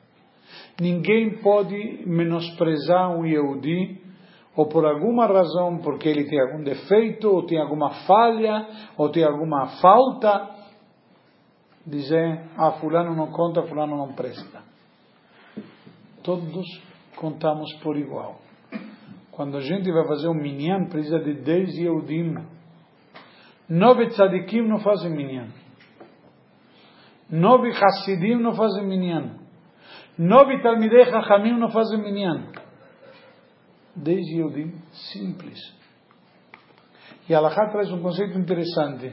Ninguém 0.80 1.38
pode 1.38 2.02
menosprezar 2.06 3.10
um 3.16 3.24
Yehudi 3.24 4.00
ou 4.56 4.66
por 4.66 4.84
alguma 4.84 5.26
razão, 5.26 5.78
porque 5.78 6.08
ele 6.08 6.24
tem 6.24 6.40
algum 6.40 6.64
defeito, 6.64 7.28
ou 7.30 7.46
tem 7.46 7.60
alguma 7.60 7.90
falha, 8.06 8.66
ou 8.96 9.08
tem 9.08 9.22
alguma 9.22 9.68
falta, 9.80 10.50
dizer, 11.86 12.42
ah, 12.56 12.72
fulano 12.72 13.14
não 13.14 13.28
conta, 13.28 13.62
fulano 13.62 13.96
não 13.96 14.14
presta. 14.14 14.62
Todos 16.24 16.66
contamos 17.14 17.72
por 17.82 17.96
igual. 17.96 18.40
Quando 19.30 19.56
a 19.56 19.60
gente 19.60 19.92
vai 19.92 20.04
fazer 20.08 20.26
um 20.26 20.34
minyan, 20.34 20.86
precisa 20.86 21.20
de 21.20 21.34
10 21.34 21.78
Yehudim. 21.78 22.34
Nove 23.68 24.08
tzadikim 24.08 24.62
não 24.62 24.80
fazem 24.80 25.12
minyan. 25.12 25.50
Nove 27.30 27.70
Hasidim 27.70 28.36
não 28.36 28.54
fazem 28.54 28.86
minyan. 28.86 29.36
Nove 30.18 30.62
Talmidei 30.62 31.04
Chachamim 31.06 31.58
não 31.58 31.70
fazem 31.70 31.98
minyan. 31.98 32.46
Dez 33.94 34.26
Yehudim 34.28 34.72
simples. 35.12 35.58
E 37.28 37.34
a 37.34 37.38
Alahá 37.38 37.68
traz 37.70 37.90
um 37.92 38.00
conceito 38.00 38.38
interessante. 38.38 39.12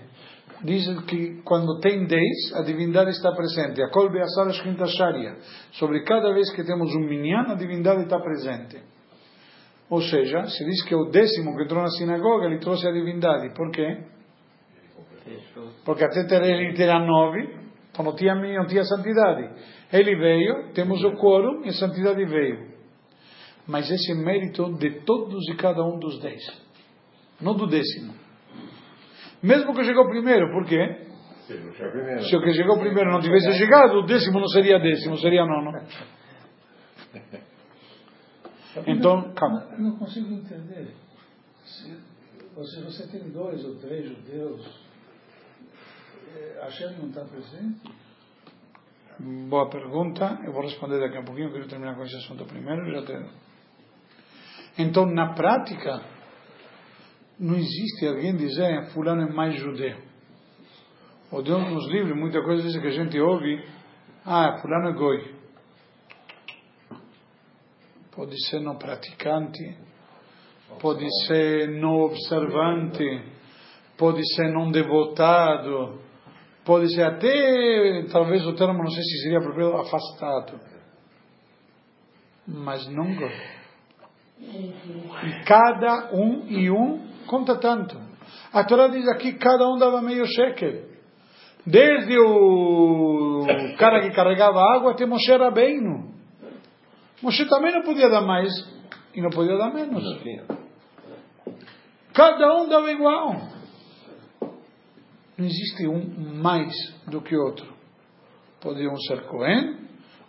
Diz 0.64 0.88
que 1.06 1.42
quando 1.44 1.80
tem 1.80 2.06
dez, 2.08 2.54
a 2.56 2.62
divindade 2.62 3.10
está 3.10 3.32
presente. 3.34 3.82
A 3.84 3.90
Kol 3.90 4.10
Beasar. 4.10 4.48
Sobre 5.74 6.04
cada 6.04 6.34
vez 6.34 6.52
que 6.56 6.64
temos 6.64 6.96
um 6.96 7.02
minyan, 7.02 7.52
a 7.52 7.56
divindade 7.56 8.04
está 8.04 8.20
presente. 8.20 8.82
Ou 9.90 10.02
seja, 10.02 10.48
se 10.48 10.66
diz 10.66 10.84
que 10.84 10.94
é 10.94 10.98
o 10.98 11.10
décimo 11.10 11.56
que 11.56 11.64
entrou 11.64 11.82
na 11.84 11.90
sinagoga, 11.90 12.46
ele 12.46 12.60
trouxe 12.60 12.88
a 12.88 12.92
divindade. 12.92 13.54
Por 13.54 13.70
quê? 13.72 14.06
Porque 15.84 16.04
até 16.04 16.24
ter 16.26 16.42
ele 16.42 16.74
ter 16.74 16.90
a 16.90 17.00
nove, 17.00 17.65
então 17.96 18.06
não 18.06 18.16
tinha, 18.16 18.36
não 18.36 18.68
tinha 18.68 18.84
santidade. 18.84 19.50
Ele 19.92 20.16
veio, 20.16 20.74
temos 20.74 21.02
o 21.04 21.14
quórum 21.14 21.64
e 21.64 21.70
a 21.70 21.74
santidade 21.74 22.24
veio. 22.26 22.76
Mas 23.66 23.90
esse 23.90 24.12
é 24.12 24.16
mérito 24.16 24.74
de 24.78 25.02
todos 25.02 25.48
e 25.50 25.56
cada 25.56 25.84
um 25.84 25.98
dos 25.98 26.20
dez, 26.22 26.42
não 27.42 27.56
do 27.56 27.66
décimo. 27.66 28.14
Mesmo 29.42 29.74
que 29.74 29.84
chegou 29.84 30.08
primeiro, 30.10 30.52
por 30.52 30.66
quê? 30.66 31.08
Se 31.48 32.36
o 32.36 32.42
que 32.42 32.54
chegou 32.54 32.80
primeiro 32.80 33.12
não 33.12 33.22
tivesse 33.22 33.54
chegado, 33.54 34.00
o 34.00 34.06
décimo 34.06 34.40
não 34.40 34.48
seria 34.48 34.80
décimo, 34.80 35.18
seria 35.18 35.46
nono. 35.46 35.72
Então, 38.86 39.34
calma. 39.34 39.70
Eu 39.72 39.84
não 39.84 39.98
consigo 39.98 40.34
entender. 40.34 40.94
Se, 41.64 41.96
se 41.96 42.84
você 42.84 43.08
tem 43.08 43.30
dois 43.30 43.64
ou 43.64 43.76
três 43.76 44.06
judeus, 44.06 44.85
Hashem 46.62 46.98
não 46.98 47.10
está 47.10 47.24
presente? 47.26 47.82
Boa 49.50 49.70
pergunta. 49.70 50.40
Eu 50.44 50.52
vou 50.52 50.62
responder 50.62 51.00
daqui 51.00 51.18
a 51.18 51.24
pouquinho. 51.24 51.52
Quero 51.52 51.68
terminar 51.68 51.96
com 51.96 52.04
esse 52.04 52.16
assunto 52.18 52.46
primeiro. 52.46 52.92
Já 52.92 53.06
tenho. 53.06 53.30
Então, 54.78 55.06
na 55.06 55.34
prática, 55.34 56.02
não 57.40 57.56
existe 57.56 58.06
alguém 58.08 58.36
dizer 58.36 58.92
fulano 58.94 59.22
é 59.22 59.34
mais 59.34 59.56
judeu. 59.56 59.98
Ou 61.32 61.42
Deus 61.42 61.70
nos 61.70 61.88
livre, 61.90 62.14
muita 62.14 62.42
coisa 62.44 62.64
diz 62.64 62.80
que 62.80 62.88
a 62.88 62.92
gente 62.92 63.20
ouve, 63.20 63.64
ah, 64.26 64.58
fulano 64.62 64.90
é 64.90 64.94
goi. 64.94 65.36
Pode 68.16 68.36
ser 68.48 68.60
não 68.62 68.78
praticante, 68.78 69.78
pode 70.80 71.06
ser 71.26 71.70
não 71.70 72.02
observante, 72.02 73.24
pode 73.98 74.22
ser 74.36 74.50
não 74.52 74.72
devotado, 74.72 76.05
pode 76.66 76.94
ser 76.94 77.04
até, 77.04 78.06
talvez 78.12 78.46
o 78.46 78.54
termo, 78.54 78.80
não 78.80 78.90
sei 78.90 79.04
se 79.04 79.22
seria 79.24 79.38
apropriado, 79.38 79.78
afastado. 79.78 80.60
Mas 82.48 82.88
não. 82.88 83.08
E 84.40 85.44
cada 85.46 86.10
um 86.14 86.46
e 86.48 86.70
um 86.70 87.08
conta 87.28 87.56
tanto. 87.58 87.98
A 88.52 88.64
Torá 88.64 88.88
diz 88.88 89.08
aqui, 89.08 89.34
cada 89.34 89.68
um 89.70 89.78
dava 89.78 90.02
meio 90.02 90.26
shekel. 90.26 90.96
Desde 91.66 92.18
o 92.20 93.46
cara 93.78 94.02
que 94.02 94.16
carregava 94.16 94.62
água 94.76 94.92
até 94.92 95.06
Moshe 95.06 95.32
Rabbeinu. 95.32 96.14
Moshe 97.22 97.48
também 97.50 97.74
não 97.74 97.82
podia 97.82 98.10
dar 98.10 98.22
mais 98.22 98.52
e 99.16 99.22
não 99.22 99.30
podia 99.30 99.58
dar 99.58 99.74
menos. 99.74 100.04
Cada 102.14 102.62
um 102.62 102.70
dava 102.70 102.92
igual. 102.92 103.55
Não 105.38 105.46
existe 105.46 105.88
um 105.88 106.42
mais 106.42 106.74
do 107.08 107.22
que 107.22 107.36
outro. 107.36 107.74
Pode 108.62 108.88
um 108.88 108.98
ser 109.08 109.24
Cohen, 109.28 109.78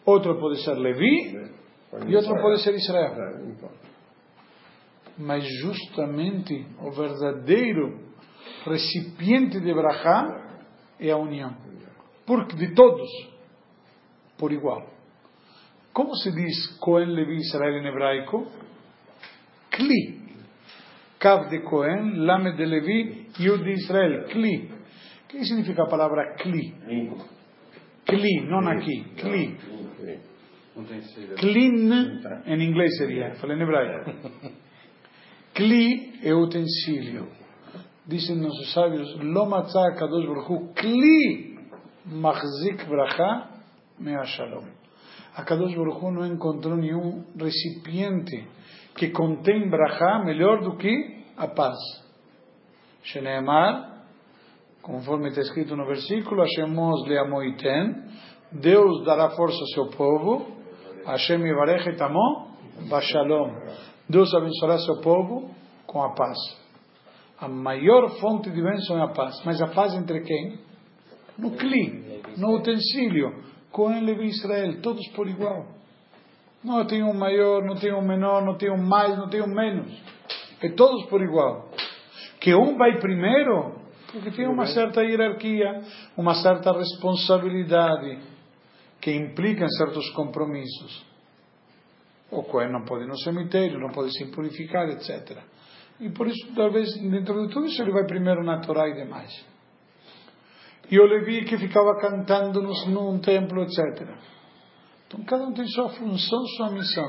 outro 0.04 0.38
pode 0.38 0.62
ser 0.62 0.74
Levi 0.74 1.54
e 2.08 2.16
outro 2.16 2.34
pode 2.40 2.62
ser 2.62 2.74
Israel. 2.74 3.14
Mas 5.16 5.44
justamente 5.60 6.66
o 6.80 6.90
verdadeiro 6.90 8.00
recipiente 8.64 9.60
de 9.60 9.72
Brahá 9.72 10.60
é 10.98 11.10
a 11.10 11.16
união. 11.16 11.56
Porque 12.26 12.56
de 12.56 12.74
todos, 12.74 13.08
por 14.36 14.52
igual. 14.52 14.86
Como 15.92 16.14
se 16.16 16.30
diz 16.32 16.78
Cohen, 16.78 17.06
Levi, 17.06 17.36
Israel 17.36 17.78
em 17.78 17.86
hebraico? 17.86 18.46
Kli. 19.70 20.26
Kav 21.18 21.48
de 21.48 21.60
Cohen, 21.60 22.26
Lamed 22.26 22.56
de 22.56 22.66
Levi, 22.66 23.28
Yud 23.38 23.64
de 23.64 23.72
Israel. 23.72 24.24
Kli. 24.26 24.75
O 25.26 25.28
que 25.28 25.44
significa 25.44 25.82
a 25.82 25.88
palavra 25.88 26.36
Kli? 26.36 26.72
Kli, 28.06 28.46
não 28.48 28.68
aqui. 28.68 29.04
Kli. 29.16 29.56
Klin, 31.36 31.90
em 32.46 32.62
inglês 32.62 32.96
seria. 32.96 33.34
Falei 33.36 33.56
em 33.56 33.62
hebraico. 33.62 34.10
Kli 35.52 36.20
é 36.22 36.32
utensílio. 36.32 37.28
Dizem 38.06 38.36
nossos 38.36 38.72
sábios, 38.72 39.18
Lo 39.20 39.46
matzah 39.46 39.96
kadosh 39.98 40.26
baruch 40.26 40.74
kli 40.74 41.58
machzik 42.06 42.86
bracha 42.86 43.48
mea 43.98 44.24
shalom. 44.24 44.76
A 45.36 45.44
Kadosh 45.44 45.74
Baruch 45.76 46.02
Hu 46.02 46.10
não 46.12 46.24
encontrou 46.24 46.76
nenhum 46.76 47.22
recipiente 47.38 48.48
que 48.96 49.10
contém 49.10 49.68
brachá 49.68 50.24
melhor 50.24 50.62
do 50.62 50.78
que 50.78 51.24
a 51.36 51.46
paz. 51.48 51.76
Sheneemar, 53.02 53.95
conforme 54.86 55.30
está 55.30 55.40
escrito 55.40 55.74
no 55.74 55.84
versículo, 55.84 56.42
Hashemos 56.42 57.08
leamoiten, 57.08 58.04
Deus 58.52 59.04
dará 59.04 59.30
força 59.30 59.58
ao 59.58 59.66
seu 59.66 59.86
povo, 59.96 60.46
Hashem 61.04 61.44
yivarech 61.44 61.88
et 61.88 62.00
amo, 62.00 62.52
bashalom. 62.88 63.50
Deus 64.08 64.32
abençoará 64.32 64.78
seu 64.78 65.00
povo 65.00 65.50
com 65.88 66.00
a 66.02 66.14
paz. 66.14 66.38
A 67.40 67.48
maior 67.48 68.08
fonte 68.20 68.48
de 68.48 68.62
bênção 68.62 68.96
é 68.98 69.02
a 69.02 69.08
paz. 69.08 69.42
Mas 69.44 69.60
a 69.60 69.66
paz 69.66 69.92
entre 69.94 70.20
quem? 70.20 70.58
No 71.36 71.50
cli, 71.50 72.22
no 72.38 72.56
utensílio. 72.56 73.44
Cohen, 73.72 74.04
Levi 74.04 74.28
Israel, 74.28 74.80
todos 74.80 75.06
por 75.08 75.28
igual. 75.28 75.66
Não 76.62 76.84
tem 76.86 77.02
um 77.02 77.12
maior, 77.12 77.62
não 77.64 77.74
tem 77.74 77.92
um 77.92 78.06
menor, 78.06 78.44
não 78.44 78.56
tem 78.56 78.70
um 78.70 78.82
mais, 78.82 79.18
não 79.18 79.28
tem 79.28 79.42
um 79.42 79.52
menos. 79.52 79.92
É 80.62 80.68
todos 80.70 81.04
por 81.06 81.20
igual. 81.20 81.68
Que 82.40 82.54
um 82.54 82.78
vai 82.78 82.98
primeiro 83.00 83.85
Porque 84.12 84.30
tem 84.30 84.46
uma 84.46 84.66
certa 84.66 85.02
hierarquia, 85.02 85.82
uma 86.16 86.34
certa 86.34 86.72
responsabilidade 86.72 88.18
que 89.00 89.12
implica 89.12 89.64
em 89.64 89.70
certos 89.70 90.08
compromissos. 90.10 91.04
O 92.30 92.42
Cohen 92.42 92.72
não 92.72 92.84
pode 92.84 93.04
ir 93.04 93.08
no 93.08 93.18
cemitério, 93.18 93.78
não 93.78 93.90
pode 93.90 94.12
se 94.16 94.26
purificar, 94.32 94.88
etc. 94.88 95.38
E 96.00 96.10
por 96.10 96.26
isso, 96.26 96.54
talvez, 96.54 96.92
dentro 97.00 97.46
de 97.46 97.52
tudo 97.52 97.66
isso, 97.66 97.80
ele 97.80 97.92
vai 97.92 98.04
primeiro 98.04 98.44
na 98.44 98.60
Torá 98.60 98.88
e 98.88 98.94
demais. 98.94 99.44
E 100.90 100.98
o 101.00 101.06
Levi 101.06 101.44
que 101.44 101.56
ficava 101.56 101.98
cantando 102.00 102.62
num 102.62 103.18
templo, 103.18 103.62
etc. 103.62 104.08
Então 105.06 105.24
cada 105.24 105.44
um 105.44 105.52
tem 105.52 105.66
sua 105.68 105.88
função, 105.90 106.46
sua 106.56 106.70
missão. 106.70 107.08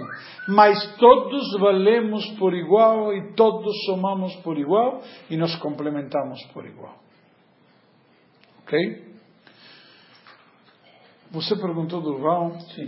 Mas 0.50 0.96
todos 0.98 1.60
valemos 1.60 2.26
por 2.38 2.54
igual 2.54 3.14
e 3.14 3.34
todos 3.34 3.74
somamos 3.86 4.36
por 4.38 4.58
igual 4.58 5.02
e 5.30 5.36
nos 5.36 5.56
complementamos 5.56 6.44
por 6.54 6.66
igual. 6.66 6.96
Ok? 8.62 9.08
Você 11.32 11.56
perguntou 11.56 12.02
do 12.02 12.20
Val? 12.20 12.60
Sim. 12.76 12.88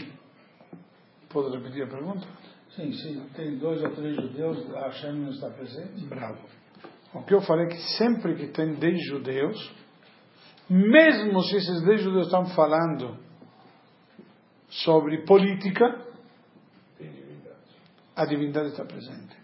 Pode 1.29 1.57
repetir 1.57 1.83
a 1.83 1.87
pergunta? 1.87 2.27
Sim, 2.75 2.91
sim. 2.93 3.29
Tem 3.35 3.57
dois 3.57 3.81
ou 3.83 3.89
três 3.91 4.15
judeus, 4.15 4.75
a 4.75 4.87
Hashem 4.87 5.13
não 5.13 5.29
está 5.31 5.49
presente? 5.49 6.05
Bravo. 6.05 6.39
O 7.13 7.23
que 7.23 7.33
eu 7.33 7.41
falei 7.41 7.65
é 7.65 7.69
que 7.69 7.81
sempre 7.97 8.35
que 8.35 8.47
tem 8.47 8.75
dez 8.75 9.03
judeus, 9.07 9.73
mesmo 10.69 11.41
se 11.43 11.55
esses 11.55 11.81
dez 11.83 12.01
judeus 12.01 12.27
estão 12.27 12.45
falando 12.55 13.17
sobre 14.69 15.25
política, 15.25 16.05
a 18.15 18.25
divindade 18.25 18.69
está 18.69 18.85
presente. 18.85 19.37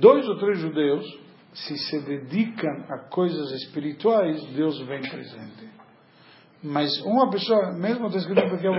Dois 0.00 0.26
ou 0.28 0.38
três 0.38 0.58
judeus, 0.58 1.04
se 1.52 1.76
se 1.76 2.00
dedicam 2.00 2.84
a 2.88 2.98
coisas 3.10 3.52
espirituais, 3.62 4.42
Deus 4.54 4.80
vem 4.86 5.00
presente. 5.02 5.68
Mas 6.62 6.90
uma 7.02 7.30
pessoa, 7.30 7.72
mesmo 7.72 8.06
está 8.06 8.18
escrito 8.18 8.48
porque 8.48 8.66
eu 8.66 8.74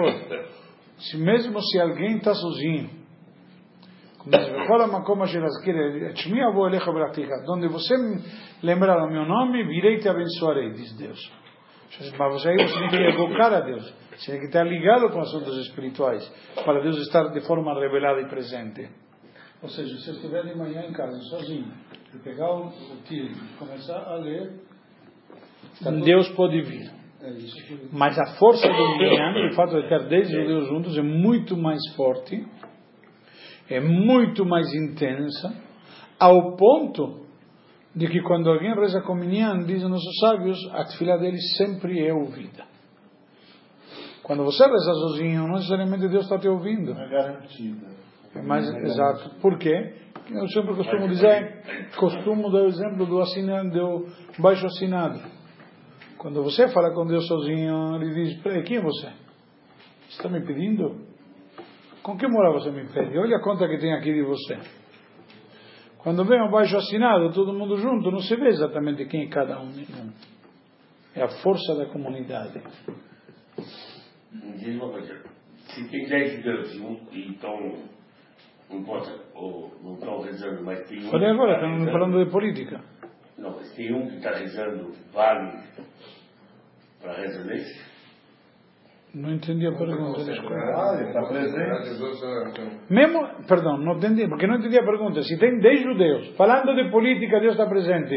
se 0.98 1.18
mesmo 1.18 1.62
se 1.62 1.80
alguém 1.80 2.18
está 2.18 2.34
sozinho, 2.34 2.90
onde 7.50 7.68
você 7.68 7.94
lembrar 8.62 9.04
o 9.06 9.12
meu 9.12 9.26
nome, 9.26 9.64
virei 9.68 9.96
e 9.96 10.00
te 10.00 10.08
abençoarei, 10.08 10.72
diz 10.72 10.94
Deus. 10.94 11.43
Mas 12.00 12.34
você 12.34 12.50
aí 12.50 12.56
você 12.56 12.80
tem 12.80 12.90
que 12.90 12.96
evocar 12.96 13.54
a 13.54 13.60
Deus, 13.60 13.94
você 14.16 14.32
tem 14.32 14.42
que 14.42 14.48
estar 14.48 14.64
ligado 14.64 15.10
com 15.10 15.20
assuntos 15.20 15.58
espirituais, 15.68 16.28
para 16.64 16.82
Deus 16.82 16.98
estar 16.98 17.30
de 17.30 17.42
forma 17.42 17.74
revelada 17.80 18.22
e 18.22 18.30
presente. 18.30 18.90
Ou 19.62 19.70
seja, 19.70 19.96
se 19.98 20.10
eu 20.10 20.16
estiver 20.16 20.44
de 20.44 20.58
manhã 20.58 20.82
em 20.82 20.92
casa, 20.92 21.18
sozinho, 21.30 21.72
e 22.14 22.18
pegar 22.20 22.52
o, 22.52 22.68
o 22.68 23.14
e 23.14 23.36
começar 23.58 23.98
a 23.98 24.16
ler, 24.16 24.60
Deus 26.04 26.30
pode 26.30 26.62
vir. 26.62 26.92
é 27.22 27.30
Mas 27.92 28.18
a 28.20 28.36
força 28.38 28.68
do 28.68 28.98
Minyan, 28.98 29.52
o 29.52 29.56
fato 29.56 29.82
de 29.82 29.88
ter 29.88 30.08
10 30.08 30.30
judeus 30.30 30.68
juntos, 30.68 30.98
é 30.98 31.02
muito 31.02 31.56
mais 31.56 31.80
forte, 31.96 32.46
é 33.70 33.80
muito 33.80 34.46
mais 34.46 34.74
intensa, 34.74 35.54
ao 36.20 36.56
ponto 36.58 37.23
de 37.96 38.08
que 38.08 38.22
quando 38.22 38.50
alguém 38.50 38.74
reza 38.74 39.02
com 39.02 39.16
Minyan, 39.16 39.64
dizem 39.66 39.88
nossos 39.88 40.20
sábios, 40.20 40.58
a 40.74 40.86
tefilá 40.86 41.18
dele 41.18 41.40
sempre 41.58 42.06
é 42.06 42.14
ouvida. 42.14 42.66
Quando 44.24 44.44
você 44.44 44.64
reza 44.66 44.94
sozinho, 44.94 45.48
não 45.48 45.56
necessariamente 45.56 46.08
Deus 46.08 46.24
está 46.24 46.40
te 46.40 46.48
ouvindo. 46.48 46.92
É 46.92 47.10
garantida. 47.10 47.88
É 48.36 48.42
mais 48.42 48.68
exato. 48.68 49.30
Por 49.42 49.58
quê? 49.60 49.96
Eu 50.32 50.48
sempre 50.48 50.76
costumo 50.76 51.08
dizer, 51.08 51.90
costumo 51.98 52.50
dar 52.50 52.64
o 52.64 52.68
exemplo 52.68 53.06
do, 53.06 53.20
assinado, 53.20 53.70
do 53.70 54.08
baixo 54.42 54.66
assinado. 54.66 55.20
Quando 56.18 56.42
você 56.42 56.70
fala 56.70 56.94
com 56.94 57.06
Deus 57.06 57.28
sozinho, 57.28 57.98
ele 57.98 58.14
diz: 58.14 58.42
Peraí, 58.42 58.64
quem 58.64 58.78
é 58.78 58.82
você? 58.82 59.08
Você 60.08 60.18
está 60.18 60.30
me 60.30 60.42
pedindo? 60.46 61.06
Com 62.02 62.18
que 62.18 62.28
moral 62.28 62.54
você 62.54 62.72
me 62.72 62.86
pede? 62.88 63.18
Olha 63.18 63.38
a 63.38 63.42
conta 63.42 63.68
que 63.68 63.78
tem 63.78 63.94
aqui 63.94 64.14
de 64.14 64.24
você. 64.24 64.58
Quando 66.04 66.26
vem 66.26 66.42
um 66.42 66.52
baixo 66.52 66.76
assinado, 66.78 67.32
todo 67.34 67.54
mundo 67.54 67.78
junto, 67.78 68.12
não 68.12 68.20
se 68.20 68.36
vê 68.36 68.50
exatamente 68.50 69.06
quem 69.06 69.24
é 69.24 69.30
cada 69.30 69.60
um. 69.62 69.72
É 71.16 71.24
a 71.24 71.30
força 71.42 71.76
da 71.76 71.86
comunidade. 71.86 72.62
Diz 74.58 74.76
uma 74.76 74.90
coisa. 74.90 75.22
Se 75.68 75.88
tem 75.90 76.08
10 76.08 76.36
judeus 76.38 76.74
e 77.12 77.32
estão, 77.32 77.58
não 78.70 78.80
importa, 78.80 79.12
ou 79.34 79.72
não 79.84 79.94
estão 79.94 80.22
rezando, 80.22 80.64
mas 80.64 80.84
tem 80.88 81.06
um. 81.06 81.10
Falei 81.12 81.30
agora, 81.30 81.54
tá 81.54 81.58
estamos 81.60 81.80
rezando- 81.80 81.92
falando 82.00 82.26
de 82.26 82.32
política. 82.32 82.82
Não, 83.38 83.52
mas 83.52 83.72
tem 83.74 83.94
um 83.94 84.08
que 84.10 84.16
está 84.18 84.32
rezando, 84.32 84.92
vale 85.14 85.58
para 87.02 87.14
reza 87.14 87.44
desse? 87.44 87.93
Não 89.16 89.30
entendi 89.32 89.68
a 89.68 89.72
pergunta, 89.72 90.24
desculpa. 90.24 90.56
Ah, 90.56 90.98
está 91.00 91.22
presente. 91.28 92.00
Mesmo, 92.90 93.28
perdão, 93.48 93.78
não 93.78 93.98
entendi, 93.98 94.28
porque 94.28 94.48
não 94.48 94.56
entendi 94.56 94.80
a 94.80 94.84
pergunta. 94.84 95.22
Se 95.22 95.38
tem 95.38 95.60
10 95.60 95.84
judeus 95.84 96.36
falando 96.36 96.74
de 96.74 96.90
política, 96.90 97.40
Deus 97.40 97.54
está 97.54 97.68
presente. 97.68 98.10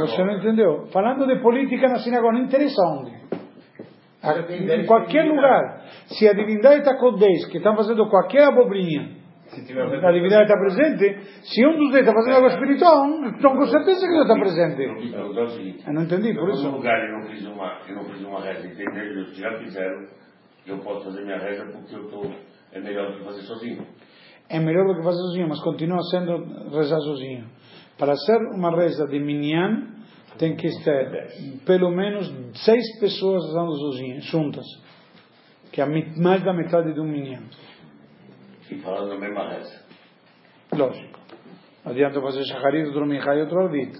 Você 0.00 0.24
não 0.24 0.38
entendeu? 0.38 0.86
Falando 0.92 1.24
de 1.24 1.40
política 1.40 1.86
na 1.88 1.98
sinagoga, 2.00 2.32
não 2.32 2.44
interessa 2.46 2.82
onde. 2.98 3.12
A- 4.22 4.74
Em 4.74 4.86
qualquer 4.86 5.22
lugar. 5.24 5.82
Se 6.06 6.28
a 6.28 6.32
divindade 6.32 6.80
está 6.80 6.96
com 6.98 7.12
10, 7.14 7.46
que 7.52 7.58
estão 7.58 7.76
fazendo 7.76 8.08
qualquer 8.10 8.48
abobrinha, 8.48 9.19
a 9.52 10.12
divindade 10.12 10.42
está 10.42 10.56
presente, 10.56 11.20
se 11.42 11.66
um 11.66 11.76
dos 11.76 11.92
10 11.92 12.06
está 12.06 12.12
fazendo 12.12 12.36
algo 12.36 12.48
espiritual, 12.48 13.06
então 13.26 13.56
com 13.56 13.66
certeza 13.66 14.06
que 14.06 14.12
Deus 14.12 14.22
está 14.22 14.38
presente. 14.38 14.82
Eu 15.86 15.92
não 15.92 16.02
entendi, 16.02 16.34
por 16.34 16.50
isso. 16.50 16.64
no 16.64 16.76
lugar 16.76 16.98
eu 17.08 17.18
não 17.18 17.26
fiz 17.28 17.46
uma, 17.46 17.78
eu 17.88 17.94
não 17.96 18.04
fiz 18.04 18.20
uma 18.22 18.40
reza, 18.40 18.66
entendeu? 18.66 19.02
Eles 19.02 19.36
já 19.36 19.58
fizeram, 19.58 20.06
eu 20.66 20.78
posso 20.78 21.04
fazer 21.04 21.24
minha 21.24 21.38
reza 21.38 21.64
porque 21.72 21.94
eu 21.94 22.08
tô, 22.08 22.30
é 22.72 22.80
melhor 22.80 23.10
do 23.10 23.18
que 23.18 23.24
fazer 23.24 23.42
sozinho. 23.42 23.86
É 24.48 24.58
melhor 24.58 24.86
do 24.86 24.96
que 24.96 25.02
fazer 25.02 25.18
sozinho, 25.18 25.48
mas 25.48 25.60
continua 25.62 26.02
sendo 26.10 26.44
rezar 26.70 27.00
sozinho. 27.00 27.46
Para 27.98 28.14
ser 28.16 28.38
uma 28.54 28.70
reza 28.74 29.06
de 29.06 29.18
minyan, 29.18 29.88
tem 30.38 30.56
que 30.56 30.68
ter 30.82 31.60
pelo 31.66 31.90
menos 31.90 32.32
seis 32.64 32.98
pessoas 32.98 33.44
rezando 33.46 33.74
sozinhas, 33.74 34.24
juntas. 34.24 34.64
Que 35.72 35.80
é 35.80 35.86
mais 35.86 36.42
da 36.42 36.52
metade 36.52 36.92
de 36.92 37.00
um 37.00 37.04
minyan. 37.04 37.42
E 38.70 38.78
falando 38.78 39.12
a 39.12 39.18
mesma 39.18 39.48
reza. 39.48 39.84
Lógico. 40.72 41.18
Não 41.84 41.92
adianta 41.92 42.20
fazer 42.20 42.44
shacharit, 42.44 42.86
outro 42.86 43.06
minchá 43.06 43.34
e 43.34 43.40
outro 43.40 43.60
arvit. 43.60 43.98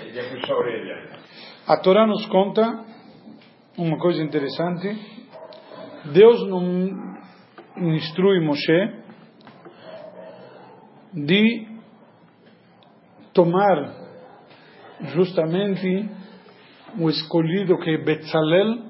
Ele 0.00 0.40
puxar 0.40 0.52
a 0.52 0.58
orelha. 0.58 1.18
A 1.66 1.76
Torá 1.78 2.06
nos 2.06 2.24
conta 2.26 2.84
uma 3.76 3.98
coisa 3.98 4.22
interessante. 4.22 4.96
Deus 6.12 6.46
não 6.48 7.94
instrui 7.94 8.40
Moshe 8.40 8.94
de 11.12 11.66
tomar 13.32 13.94
justamente 15.14 16.08
o 16.98 17.08
escolhido 17.08 17.78
que 17.78 17.90
é 17.90 17.98
Betzalel 17.98 18.84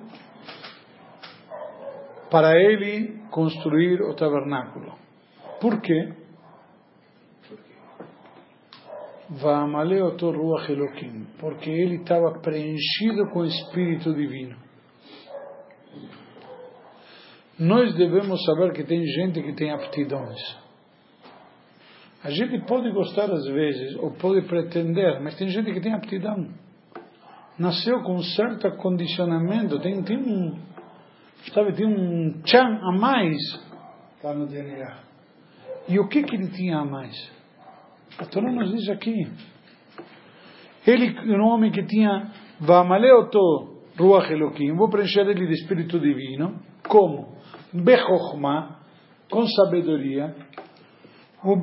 para 2.30 2.54
ele 2.56 3.17
construir 3.30 4.00
o 4.02 4.14
tabernáculo. 4.14 4.94
Por 5.60 5.80
quê? 5.80 6.12
Porque 11.38 11.70
ele 11.70 11.96
estava 11.96 12.38
preenchido 12.40 13.28
com 13.30 13.40
o 13.40 13.44
Espírito 13.44 14.14
Divino. 14.14 14.56
Nós 17.58 17.94
devemos 17.94 18.42
saber 18.44 18.72
que 18.72 18.84
tem 18.84 19.04
gente 19.04 19.42
que 19.42 19.52
tem 19.52 19.70
aptidões. 19.70 20.38
A 22.22 22.30
gente 22.30 22.64
pode 22.66 22.90
gostar 22.92 23.30
às 23.30 23.44
vezes, 23.46 23.96
ou 23.96 24.12
pode 24.12 24.46
pretender, 24.46 25.20
mas 25.20 25.36
tem 25.36 25.48
gente 25.48 25.72
que 25.72 25.80
tem 25.80 25.92
aptidão. 25.92 26.48
Nasceu 27.58 28.00
com 28.02 28.22
certo 28.22 28.70
condicionamento, 28.76 29.78
tem, 29.80 30.02
tem 30.04 30.16
um, 30.16 30.56
sabe, 31.52 31.72
tem 31.72 31.86
um 31.86 32.42
tchan 32.42 32.78
a 32.82 32.92
mais. 32.92 33.36
está 34.16 34.34
no 34.34 34.46
DNA. 34.46 34.96
E 35.88 35.98
o 35.98 36.08
que 36.08 36.22
que 36.22 36.36
ele 36.36 36.48
tinha 36.48 36.78
a 36.78 36.84
mais? 36.84 37.14
A 38.18 38.26
Torá 38.26 38.50
nos 38.52 38.70
diz 38.70 38.88
aqui. 38.88 39.30
Ele 40.86 41.16
era 41.16 41.42
um 41.42 41.48
homem 41.48 41.70
que 41.70 41.82
tinha 41.84 42.30
Vamaleoto 42.60 43.38
Ruach 43.98 44.30
Elohim, 44.30 44.74
vou 44.74 44.88
preencher 44.88 45.26
ele 45.26 45.46
de 45.46 45.52
Espírito 45.52 45.98
Divino, 45.98 46.60
como? 46.86 47.36
Bechokhmah, 47.72 48.78
com 49.30 49.46
sabedoria, 49.46 50.34
o 51.44 51.56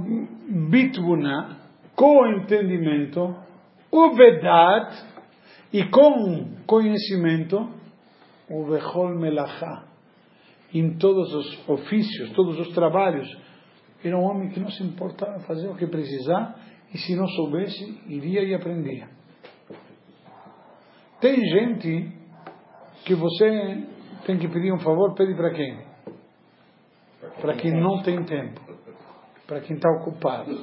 Bitbuna, 0.70 1.58
com 1.96 2.28
entendimento, 2.28 3.36
o 3.92 4.16
Vedat, 4.16 4.94
e 5.72 5.84
com 5.90 6.56
conhecimento, 6.66 7.70
o 8.50 8.66
Bechol 8.66 9.16
Melachá, 9.16 9.86
em 10.74 10.98
todos 10.98 11.34
os 11.34 11.70
ofícios, 11.70 12.32
todos 12.32 12.60
os 12.60 12.70
trabalhos, 12.74 13.28
Era 14.04 14.16
um 14.18 14.24
homem 14.24 14.50
que 14.50 14.60
não 14.60 14.70
se 14.70 14.84
importava 14.84 15.40
fazer 15.40 15.68
o 15.68 15.76
que 15.76 15.88
precisar 15.88 16.56
e 16.94 16.98
se 16.98 17.16
não 17.16 17.28
soubesse, 17.28 18.04
iria 18.08 18.44
e 18.44 18.54
aprendia. 18.54 19.08
Tem 21.20 21.36
gente 21.44 22.12
que 23.04 23.16
você 23.16 23.84
tem 24.28 24.38
que 24.38 24.48
pedir 24.48 24.72
um 24.72 24.80
favor, 24.80 25.16
pede 25.16 25.34
para 25.34 25.52
quem? 25.52 25.80
Para 27.42 27.56
quem 27.56 27.72
não 27.72 28.04
tem 28.04 28.24
tempo, 28.24 28.62
para 29.48 29.62
quem 29.62 29.76
está 29.76 29.90
ocupado. 29.90 30.56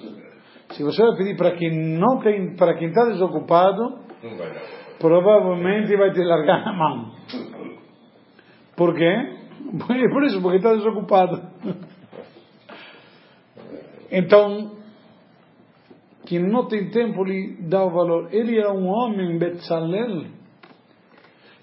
Se 0.71 0.83
você 0.85 1.03
vai 1.03 1.17
pedir 1.17 1.37
para 1.37 1.57
quem 1.57 1.99
não 1.99 2.21
tem, 2.21 2.55
para 2.55 2.75
quem 2.75 2.89
está 2.89 3.05
desocupado, 3.07 3.99
provavelmente 5.01 5.97
vai 5.97 6.13
te 6.13 6.23
largar 6.23 6.67
a 6.69 6.73
mão. 6.73 7.13
Por 8.77 8.95
quê? 8.95 9.39
Por 10.13 10.25
isso, 10.25 10.41
porque 10.41 10.57
está 10.57 10.75
desocupado. 10.75 11.43
Então, 14.11 14.73
quem 16.27 16.39
não 16.39 16.67
tem 16.67 16.91
tempo 16.91 17.25
lhe 17.25 17.57
dá 17.63 17.85
o 17.85 17.91
valor. 17.91 18.29
Ele 18.33 18.59
era 18.59 18.73
um 18.73 18.87
homem, 18.87 19.39
Betzalel, 19.39 20.27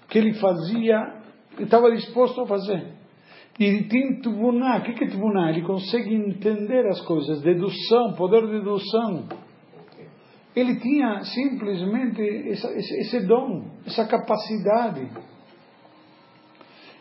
que 0.08 0.18
ele 0.18 0.34
fazia, 0.34 1.22
estava 1.58 1.90
disposto 1.90 2.40
a 2.40 2.46
fazer. 2.46 3.00
E 3.58 3.84
tem 3.84 4.20
tubuná. 4.20 4.78
O 4.78 4.82
que 4.82 5.04
é 5.04 5.08
tubuná? 5.08 5.50
Ele 5.50 5.62
consegue 5.62 6.14
entender 6.14 6.86
as 6.86 7.00
coisas, 7.02 7.42
dedução, 7.42 8.14
poder 8.16 8.46
de 8.46 8.52
dedução. 8.58 9.28
Ele 10.56 10.80
tinha 10.80 11.20
simplesmente 11.22 12.20
esse, 12.20 12.66
esse 12.66 13.26
dom, 13.26 13.70
essa 13.86 14.06
capacidade. 14.06 15.08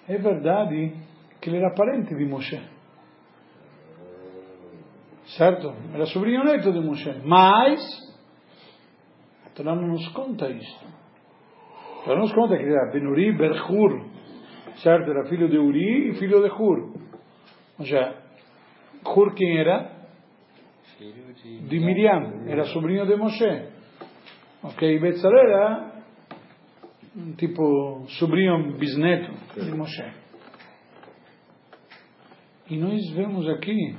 É 0.09 0.17
verdade 0.17 0.95
que 1.39 1.49
ele 1.49 1.57
era 1.57 1.73
parente 1.75 2.15
de 2.15 2.25
Moshe. 2.25 2.59
Certo? 5.37 5.71
Era 5.93 6.07
sobrinho 6.07 6.43
neto 6.43 6.73
de 6.73 6.79
Moshe. 6.79 7.21
Mas, 7.23 7.79
a 9.45 9.49
Torá 9.51 9.75
não 9.75 9.87
nos 9.87 10.07
conta 10.09 10.49
isto. 10.49 10.85
A 12.01 12.05
Torá 12.05 12.19
nos 12.19 12.33
conta 12.33 12.57
que 12.57 12.63
era 12.63 12.91
Benuri 12.91 13.37
Berhur. 13.37 14.03
Certo? 14.77 15.11
Era 15.11 15.29
filho 15.29 15.47
de 15.47 15.59
Uri 15.59 16.09
e 16.09 16.13
filho 16.15 16.41
de 16.41 16.49
Hur. 16.49 16.91
Ou 17.77 17.85
seja, 17.85 18.15
Hur 19.05 19.35
quem 19.35 19.59
era? 19.59 19.91
De 20.97 21.79
Miriam. 21.79 22.47
Era 22.47 22.63
sobrinho 22.65 23.05
de 23.05 23.15
Moshe. 23.15 23.69
Ok? 24.63 24.99
Betzalel 24.99 25.39
era 25.39 25.98
tipo 27.37 28.05
sobrinho 28.19 28.77
bisneto 28.77 29.31
de 29.59 29.71
Moshe. 29.71 30.13
E 32.69 32.77
nós 32.77 33.09
vemos 33.11 33.47
aqui 33.49 33.97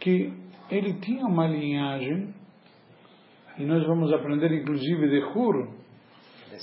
que 0.00 0.32
ele 0.70 0.94
tinha 1.00 1.24
uma 1.26 1.46
linhagem, 1.46 2.34
e 3.56 3.64
nós 3.64 3.86
vamos 3.86 4.12
aprender 4.12 4.52
inclusive 4.52 5.08
de 5.08 5.18
Hur, 5.24 5.74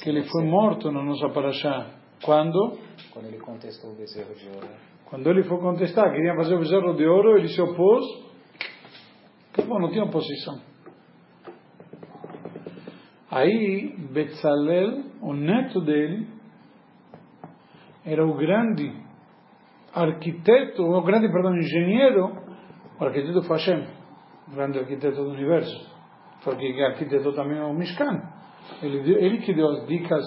que 0.02 0.10
ele 0.10 0.24
foi 0.24 0.46
morto 0.46 0.92
na 0.92 1.04
nossa 1.04 1.30
paraxá. 1.30 1.92
Quando? 2.24 2.78
Quando 3.12 3.28
ele 3.28 3.38
contestou 3.38 3.92
o 3.92 3.96
bezerro 3.96 4.34
de 4.36 4.48
ouro. 4.50 4.68
Quando 5.06 5.30
ele 5.30 5.44
foi 5.44 5.58
contestar, 5.60 6.12
queria 6.12 6.36
fazer 6.36 6.56
o 6.56 6.60
bezerro 6.60 6.94
de 6.96 7.06
ouro, 7.06 7.38
ele 7.38 7.48
se 7.48 7.62
opôs. 7.62 8.04
Acabou, 9.54 9.80
não 9.80 9.90
tinha 9.90 10.04
oposição. 10.04 10.60
Aí, 13.36 13.94
Betzalel, 14.14 15.04
o 15.22 15.34
neto 15.34 15.82
dele, 15.82 16.26
era 18.06 18.26
o 18.26 18.34
grande 18.34 18.94
arquiteto, 19.94 20.82
o 20.82 21.02
grande, 21.02 21.28
perdão, 21.30 21.54
engenheiro, 21.54 22.32
o 22.98 23.04
arquiteto 23.04 23.42
foi 23.42 23.58
Hashem, 23.58 23.88
o 24.48 24.56
grande 24.56 24.80
arquiteto 24.80 25.18
do 25.18 25.32
universo. 25.32 25.94
Porque 26.46 26.66
arquitetou 26.82 27.34
também 27.34 27.60
o 27.60 27.74
Mishkan. 27.74 28.22
Ele, 28.82 29.00
ele 29.14 29.40
que 29.40 29.54
deu 29.54 29.68
as 29.68 29.86
dicas, 29.86 30.24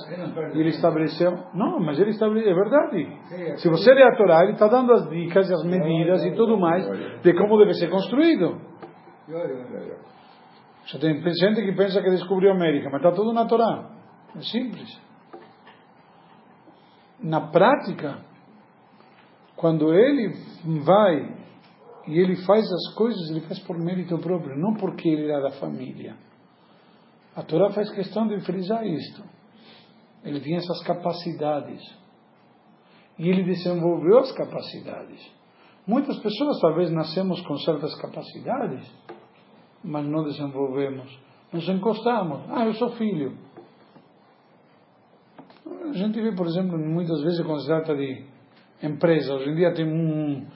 ele 0.53 0.69
estabeleceu. 0.69 1.33
Não, 1.55 1.81
mas 1.81 1.99
ele 1.99 2.11
estabeleceu, 2.11 2.53
é 2.53 2.55
verdade. 2.55 3.57
Se 3.57 3.71
você 3.71 3.95
ler 3.95 4.03
a 4.03 4.17
Torá, 4.17 4.43
ele 4.43 4.53
está 4.53 4.69
dando 4.69 4.93
as 4.93 5.09
dicas 5.09 5.49
e 5.49 5.55
as 5.55 5.65
medidas 5.65 6.27
e 6.27 6.33
tudo 6.33 6.59
mais 6.59 6.87
de 7.23 7.33
como 7.33 7.57
deve 7.57 7.73
ser 7.73 7.89
construído. 7.89 8.61
Já 10.89 10.99
tem 10.99 11.21
gente 11.23 11.63
que 11.63 11.73
pensa 11.73 12.01
que 12.01 12.11
descobriu 12.11 12.51
a 12.51 12.55
América, 12.55 12.89
mas 12.91 13.03
está 13.03 13.13
tudo 13.13 13.33
na 13.33 13.47
Torá. 13.47 13.91
É 14.35 14.41
simples. 14.41 14.99
Na 17.21 17.51
prática, 17.51 18.25
quando 19.55 19.93
ele 19.93 20.35
vai 20.85 21.37
e 22.07 22.19
ele 22.19 22.37
faz 22.37 22.65
as 22.65 22.95
coisas, 22.95 23.31
ele 23.31 23.43
faz 23.43 23.59
por 23.61 23.77
mérito 23.79 24.17
próprio, 24.19 24.57
não 24.57 24.75
porque 24.75 25.09
ele 25.09 25.31
era 25.31 25.43
da 25.43 25.51
família. 25.59 26.17
A 27.37 27.43
Torá 27.43 27.71
faz 27.71 27.91
questão 27.91 28.27
de 28.27 28.41
frisar 28.41 28.87
isto. 28.87 29.23
Ele 30.25 30.41
tinha 30.41 30.57
essas 30.57 30.83
capacidades. 30.85 31.83
E 33.19 33.29
ele 33.29 33.43
desenvolveu 33.43 34.21
as 34.21 34.33
capacidades. 34.33 35.21
Muitas 35.87 36.19
pessoas 36.21 36.59
talvez 36.61 36.91
nascemos 36.91 37.41
com 37.43 37.57
certas 37.59 37.95
capacidades, 38.01 38.91
mas 39.85 40.07
não 40.07 40.25
desenvolvemos. 40.25 41.19
Nos 41.53 41.69
encostamos. 41.69 42.41
Ah, 42.51 42.67
eu 42.67 42.75
sou 42.75 42.91
filho. 42.91 43.37
A 45.89 45.93
gente 45.93 46.21
vê, 46.21 46.33
por 46.33 46.47
exemplo, 46.47 46.79
muitas 46.79 47.21
vezes 47.23 47.41
quando 47.45 47.61
se 47.61 47.67
trata 47.67 47.95
de 47.95 48.25
empresa. 48.83 49.35
Hoje 49.35 49.51
em 49.51 49.55
dia 49.55 49.73
tem 49.73 49.87
um 49.87 50.47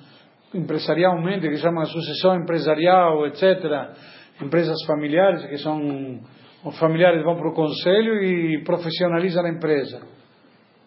empresarialmente 0.54 1.48
que 1.48 1.56
chama 1.56 1.84
sucessão 1.86 2.36
empresarial, 2.36 3.26
etc. 3.26 3.94
Empresas 4.42 4.76
familiares 4.86 5.46
que 5.46 5.58
são 5.58 6.20
os 6.64 6.78
familiares 6.78 7.24
vão 7.24 7.36
para 7.36 7.48
o 7.48 7.54
conselho 7.54 8.22
e 8.22 8.62
profissionalizam 8.62 9.44
a 9.44 9.50
empresa. 9.50 10.02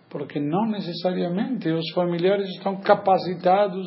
Porque 0.10 0.40
não 0.40 0.68
necessariamente 0.68 1.70
os 1.70 1.92
familiares 1.94 2.48
estão 2.50 2.80
capacitados, 2.80 3.86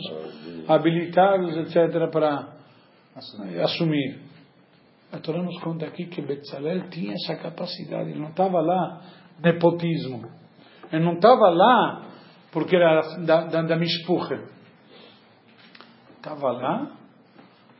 habilitados, 0.69 1.57
etc., 1.57 2.11
para 2.11 2.55
assumir. 3.63 4.28
A 5.11 5.19
Torá 5.19 5.43
nos 5.43 5.59
conta 5.63 5.87
aqui 5.87 6.07
que 6.07 6.21
Betzalel 6.21 6.91
tinha 6.91 7.15
essa 7.15 7.37
capacidade, 7.37 8.11
ele 8.11 8.21
não 8.21 8.29
estava 8.29 8.61
lá 8.61 9.01
nepotismo. 9.43 10.29
Ele 10.93 11.05
não 11.05 11.15
estava 11.15 11.49
lá 11.49 12.07
porque 12.53 12.77
era 12.77 13.17
da, 13.25 13.45
da, 13.45 13.63
da 13.63 13.77
Mishpuche. 13.77 14.39
Estava 16.17 16.53
lá 16.53 16.97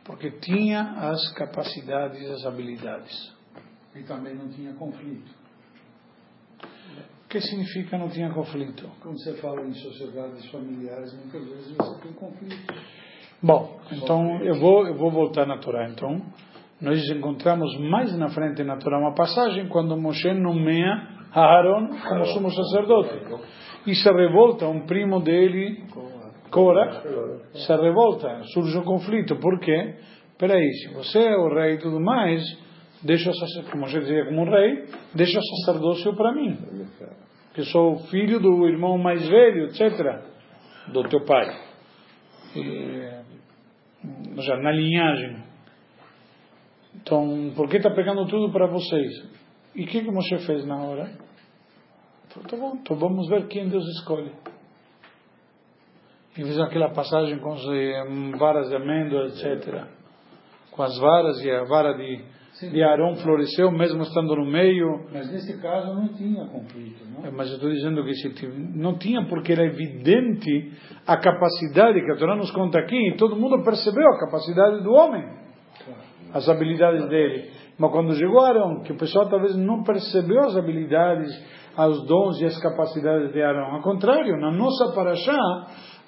porque 0.05 0.31
tinha 0.31 0.81
as 0.81 1.31
capacidades, 1.33 2.27
as 2.31 2.45
habilidades. 2.45 3.35
E 3.95 4.03
também 4.03 4.35
não 4.35 4.49
tinha 4.49 4.73
conflito. 4.73 5.31
O 7.25 7.29
que 7.29 7.39
significa 7.41 7.95
não 7.95 8.09
tinha 8.09 8.31
conflito? 8.33 8.89
Quando 9.01 9.19
você 9.19 9.35
fala 9.35 9.61
em 9.67 9.73
sociedades 9.75 10.49
familiares, 10.49 11.13
muitas 11.13 11.47
vezes 11.47 11.77
você 11.77 12.01
tem 12.01 12.13
conflito. 12.13 12.73
Bom, 13.41 13.79
então 13.91 14.41
eu 14.41 14.59
vou, 14.59 14.87
eu 14.87 14.95
vou 14.95 15.11
voltar 15.11 15.45
na 15.45 15.59
Torá. 15.59 15.87
Então, 15.89 16.19
nós 16.81 16.99
encontramos 17.09 17.77
mais 17.79 18.17
na 18.17 18.29
frente 18.29 18.63
na 18.63 18.77
Torá 18.77 18.99
uma 18.99 19.13
passagem 19.13 19.67
quando 19.67 19.97
Moshe 19.97 20.33
nomeia 20.33 21.07
Aaron 21.33 21.89
como 22.07 22.25
sumo 22.25 22.49
sacerdote. 22.51 23.13
E 23.85 23.95
se 23.95 24.09
revolta 24.11 24.67
um 24.67 24.85
primo 24.85 25.19
dele, 25.19 25.83
Cora, 26.49 27.03
se 27.53 27.75
revolta, 27.75 28.41
surge 28.53 28.77
um 28.77 28.83
conflito. 28.83 29.35
Por 29.35 29.59
quê? 29.59 29.95
Peraí, 30.37 30.71
se 30.73 30.93
você 30.93 31.19
é 31.19 31.37
o 31.37 31.53
rei 31.53 31.75
e 31.75 31.77
tudo 31.77 31.99
mais, 31.99 32.41
deixa, 33.03 33.29
como 33.69 33.81
Moshe 33.81 33.99
dizia, 33.99 34.25
como 34.25 34.41
um 34.41 34.49
rei, 34.49 34.85
deixa 35.13 35.37
o 35.37 35.43
sacerdócio 35.43 36.15
para 36.15 36.33
mim. 36.33 36.57
Que 37.53 37.63
sou 37.65 37.97
filho 38.09 38.39
do 38.39 38.67
irmão 38.67 38.97
mais 38.97 39.27
velho, 39.27 39.65
etc. 39.65 40.21
Do 40.93 41.03
teu 41.09 41.23
pai. 41.25 41.55
E, 42.55 43.09
na 44.61 44.71
linhagem. 44.71 45.48
Então, 47.01 47.53
por 47.55 47.69
que 47.69 47.77
está 47.77 47.89
pegando 47.89 48.25
tudo 48.27 48.51
para 48.51 48.67
vocês? 48.67 49.11
E 49.75 49.83
o 49.83 49.87
que, 49.87 50.01
que 50.01 50.11
Moshe 50.11 50.37
fez 50.45 50.65
na 50.65 50.75
hora? 50.83 51.09
Falou, 52.29 52.49
tá 52.49 52.57
bom, 52.57 52.79
então 52.81 52.97
vamos 52.97 53.27
ver 53.27 53.47
quem 53.47 53.67
Deus 53.69 53.85
escolhe. 53.97 54.31
E 56.37 56.43
fez 56.43 56.59
aquela 56.59 56.89
passagem 56.91 57.39
com 57.39 57.53
as 57.53 57.63
varas 58.37 58.69
de 58.69 58.75
amêndoas, 58.75 59.43
etc. 59.43 59.83
Com 60.71 60.83
as 60.83 60.97
varas 60.99 61.41
e 61.43 61.49
a 61.49 61.63
vara 61.63 61.93
de, 61.93 62.23
de 62.71 62.83
Arão 62.83 63.15
floresceu, 63.15 63.71
mesmo 63.71 64.03
estando 64.03 64.35
no 64.35 64.45
meio. 64.45 65.07
Mas 65.11 65.31
nesse 65.31 65.59
caso 65.59 65.93
não 65.93 66.07
tinha 66.09 66.45
conflito, 66.45 67.03
não? 67.05 67.31
Mas 67.31 67.49
eu 67.49 67.55
estou 67.55 67.69
dizendo 67.69 68.03
que 68.05 68.13
se 68.13 68.47
não 68.75 68.97
tinha, 68.97 69.25
porque 69.27 69.53
era 69.53 69.65
evidente 69.65 70.71
a 71.07 71.17
capacidade 71.17 71.99
que 72.01 72.11
a 72.11 72.15
Torá 72.15 72.35
nos 72.35 72.51
conta 72.51 72.79
aqui, 72.79 73.09
e 73.09 73.17
todo 73.17 73.35
mundo 73.35 73.63
percebeu 73.63 74.07
a 74.07 74.19
capacidade 74.19 74.83
do 74.83 74.91
homem, 74.91 75.38
as 76.33 76.47
habilidades 76.49 77.07
dele. 77.09 77.51
Mas 77.77 77.91
quando 77.91 78.15
chegou 78.15 78.41
Arão, 78.41 78.81
que 78.81 78.91
o 78.91 78.97
pessoal 78.97 79.29
talvez 79.29 79.55
não 79.55 79.83
percebeu 79.83 80.39
as 80.41 80.57
habilidades, 80.57 81.31
aos 81.79 82.05
dons 82.05 82.41
e 82.41 82.45
às 82.45 82.59
capacidades 82.59 83.31
de 83.31 83.41
Arão. 83.41 83.75
Ao 83.75 83.81
contrário, 83.81 84.37
na 84.37 84.51
nossa 84.51 84.93
paraxá, 84.93 85.37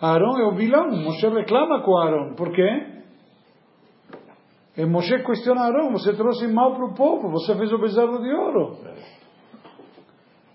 Arão 0.01 0.37
é 0.39 0.45
o 0.47 0.55
vilão. 0.55 0.91
Moshe 0.91 1.27
reclama 1.29 1.81
com 1.81 1.97
Arão. 1.97 2.35
Por 2.35 2.51
quê? 2.51 2.87
E 4.77 4.85
Moshe 4.85 5.17
questiona 5.23 5.61
Arão, 5.61 5.91
você 5.91 6.13
trouxe 6.13 6.47
mal 6.47 6.75
para 6.75 6.85
o 6.85 6.93
povo, 6.93 7.29
você 7.29 7.55
fez 7.55 7.71
o 7.71 7.77
bezerro 7.77 8.21
de 8.21 8.33
ouro. 8.33 8.77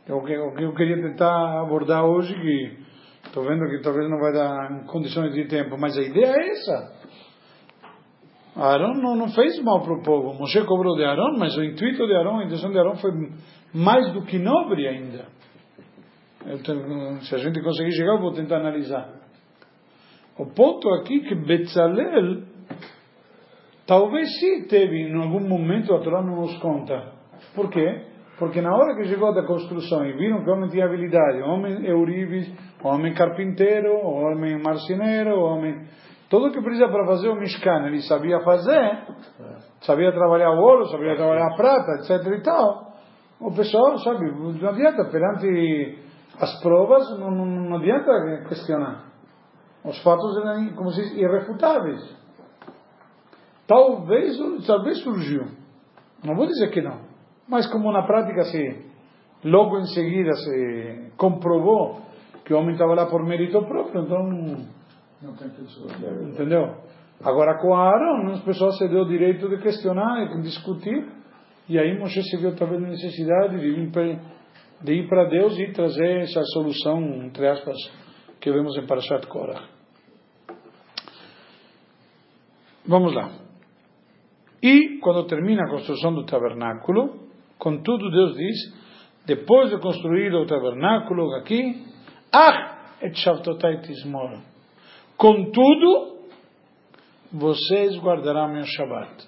O 0.09 0.23
que, 0.23 0.37
o 0.37 0.55
que 0.55 0.63
eu 0.65 0.75
queria 0.75 1.03
tentar 1.03 1.63
abordar 1.63 2.05
hoje, 2.05 2.35
que 2.35 2.79
estou 3.27 3.43
vendo 3.45 3.69
que 3.69 3.83
talvez 3.83 4.09
não 4.09 4.19
vai 4.19 4.33
dar 4.33 4.87
condições 4.87 5.35
de 5.35 5.47
tempo, 5.49 5.77
mas 5.79 5.97
a 5.99 6.03
ideia 6.03 6.33
é 6.33 6.51
essa. 6.51 6.93
Arão 8.57 8.95
não, 8.95 9.15
não 9.15 9.29
fez 9.29 9.63
mal 9.63 9.83
para 9.83 9.93
o 9.93 10.03
povo. 10.03 10.33
Moshe 10.39 10.65
cobrou 10.65 10.97
de 10.97 11.05
Arão, 11.05 11.37
mas 11.39 11.57
o 11.57 11.63
intuito 11.63 12.07
de 12.07 12.15
Arão, 12.15 12.39
a 12.39 12.45
intenção 12.45 12.71
de 12.71 12.79
Arão 12.79 12.97
foi 12.97 13.11
mais 13.75 14.13
do 14.13 14.23
que 14.23 14.39
nobre 14.39 14.89
ainda. 14.89 15.27
Tenho, 16.65 17.21
se 17.23 17.35
a 17.35 17.39
gente 17.39 17.61
conseguir 17.63 17.93
chegar, 17.93 18.15
eu 18.15 18.21
vou 18.21 18.33
tentar 18.33 18.59
analisar. 18.59 19.09
O 20.39 20.47
ponto 20.47 20.89
aqui 20.91 21.19
é 21.25 21.29
que 21.29 21.35
Betzalel 21.35 22.43
talvez 23.87 24.29
sim 24.39 24.67
teve 24.69 25.09
em 25.09 25.15
algum 25.15 25.47
momento, 25.47 25.95
a 25.95 26.01
Torá 26.01 26.23
não 26.23 26.37
nos 26.37 26.57
conta. 26.59 27.13
Por 27.55 27.71
quê? 27.71 28.03
Porque 28.39 28.61
na 28.61 28.75
hora 28.75 28.95
que 28.97 29.09
chegou 29.09 29.35
da 29.35 29.47
construção 29.47 30.05
e 30.07 30.13
viram 30.13 30.45
que 30.45 30.51
o 30.51 30.53
homem 30.53 30.69
tinha 30.69 30.85
habilidade, 30.85 31.41
homem 31.43 31.85
eurives, 31.87 32.53
homem 32.85 33.15
carpinteiro, 33.15 33.97
homem 34.05 34.61
marceneiro, 34.63 35.41
homem 35.41 35.87
tudo 36.29 36.51
que 36.51 36.61
precisa 36.61 36.89
para 36.89 37.07
fazer 37.07 37.29
o 37.29 37.37
Mishkan, 37.37 37.87
ele 37.87 38.03
sabia 38.03 38.41
fazer, 38.41 39.07
sabia 39.81 40.13
trabalhar 40.13 40.51
o 40.51 40.61
ouro, 40.61 40.87
sabia 40.87 41.17
trabalhar 41.17 41.53
a 41.53 41.57
prata, 41.57 41.93
etc 42.01 42.27
e 42.39 42.43
tal. 42.43 42.93
O 43.41 43.55
pessoal, 43.55 43.99
sabe, 43.99 44.31
não 44.33 44.69
adianta, 44.69 45.05
perante 45.05 45.99
as 46.41 46.61
provas, 46.61 47.19
não, 47.19 47.31
não, 47.31 47.47
não 47.47 47.77
adianta 47.77 48.45
questionar. 48.49 49.05
Os 49.85 50.03
fatos 50.03 50.37
eram, 50.39 50.75
como 50.75 50.91
se 50.91 51.03
diz, 51.03 51.17
irrefutáveis. 51.17 52.17
Talvez, 53.69 54.37
talvez 54.67 54.99
surgiu. 55.03 55.45
Não 56.25 56.35
vou 56.35 56.47
dizer 56.47 56.71
que 56.71 56.81
não. 56.81 57.01
Mas 57.49 57.67
como 57.71 57.93
na 57.93 58.03
prática 58.05 58.43
se, 58.45 58.87
logo 59.45 59.79
em 59.79 59.87
seguida 59.87 60.33
se 60.33 61.13
comprovou 61.17 62.01
que 62.45 62.53
o 62.53 62.59
homem 62.59 62.73
estava 62.73 62.95
lá 62.95 63.07
por 63.07 63.25
mérito 63.25 63.61
próprio, 63.67 64.03
então 64.03 64.67
não 65.23 65.35
tem 65.35 65.51
que 65.51 65.63
Entendeu? 66.25 66.77
Agora 67.23 67.59
com 67.61 67.75
Aaron, 67.75 68.33
as 68.33 68.43
pessoas 68.43 68.77
se 68.77 68.89
deu 68.89 69.03
o 69.03 69.09
direito 69.09 69.49
de 69.49 69.59
questionar 69.59 70.23
e 70.23 70.43
discutir. 70.43 71.07
E 71.69 71.79
aí 71.79 71.99
Moshe 71.99 72.23
se 72.23 72.37
viu 72.37 72.55
talvez 72.55 72.83
a 72.83 72.89
necessidade 72.89 73.59
de 73.59 74.19
de 74.83 74.93
ir 74.93 75.09
para 75.09 75.25
Deus 75.25 75.59
e 75.59 75.73
trazer 75.73 76.21
essa 76.21 76.43
solução, 76.53 77.01
entre 77.25 77.49
aspas, 77.49 77.77
que 78.39 78.53
vemos 78.53 78.77
em 78.77 78.87
Parashat 78.87 79.27
Korah. 79.27 79.65
Vamos 82.87 83.15
lá. 83.15 83.31
E 84.63 84.99
quando 85.01 85.27
termina 85.27 85.65
a 85.65 85.71
construção 85.71 86.15
do 86.15 86.25
tabernáculo, 86.25 87.29
contudo 87.59 88.11
Deus 88.11 88.37
diz, 88.37 88.57
depois 89.27 89.71
de 89.71 89.79
construir 89.79 90.33
o 90.35 90.47
tabernáculo 90.47 91.35
aqui, 91.37 91.85
Ah, 92.33 92.97
et 93.01 93.15
shavtotai 93.17 93.81
tismor 93.81 94.56
Contudo, 95.17 96.19
vocês 97.33 97.99
guardarão 97.99 98.53
meu 98.53 98.65
Shabat. 98.65 99.27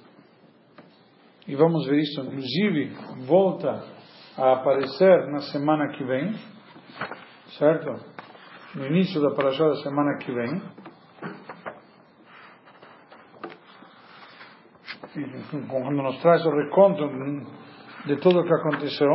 E 1.47 1.57
vamos 1.57 1.87
ver 1.87 2.01
isso, 2.01 2.21
inclusive, 2.21 2.95
volta 3.27 3.83
a 4.37 4.53
aparecer 4.53 5.27
na 5.33 5.41
semana 5.41 5.89
que 5.89 6.05
vem, 6.05 6.35
certo? 7.59 7.89
No 8.75 8.87
início 8.87 9.19
da 9.23 9.35
parasha 9.35 9.65
da 9.65 9.77
semana 9.77 10.19
que 10.19 10.31
vem. 10.31 10.63
Quando 15.69 16.03
nos 16.03 16.21
traz 16.21 16.45
o 16.45 16.51
reconto 16.51 17.09
de 18.07 18.17
tudo 18.17 18.41
o 18.41 18.45
que 18.45 18.53
aconteceu 18.53 19.09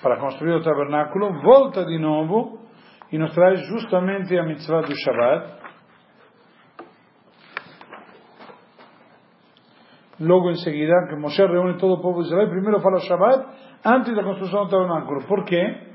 para 0.00 0.20
construir 0.20 0.54
o 0.54 0.62
tabernáculo, 0.62 1.42
volta 1.42 1.84
de 1.84 1.98
novo 1.98 2.60
e 3.10 3.18
nos 3.18 3.34
traz 3.34 3.60
justamente 3.66 4.38
a 4.38 4.44
mitzvah 4.44 4.82
do 4.82 4.94
Shabbat 4.94 5.67
Logo 10.20 10.50
em 10.50 10.56
seguida, 10.56 11.06
que 11.08 11.14
Moshe 11.14 11.40
reúne 11.46 11.78
todo 11.78 11.94
o 11.94 12.02
povo 12.02 12.22
de 12.22 12.28
Israel, 12.28 12.48
primeiro 12.48 12.80
fala 12.80 12.98
Shabbat, 12.98 13.46
antes 13.84 14.16
da 14.16 14.24
construção 14.24 14.64
do 14.64 14.70
tabernáculo. 14.70 15.24
Por 15.26 15.44
quê? 15.44 15.92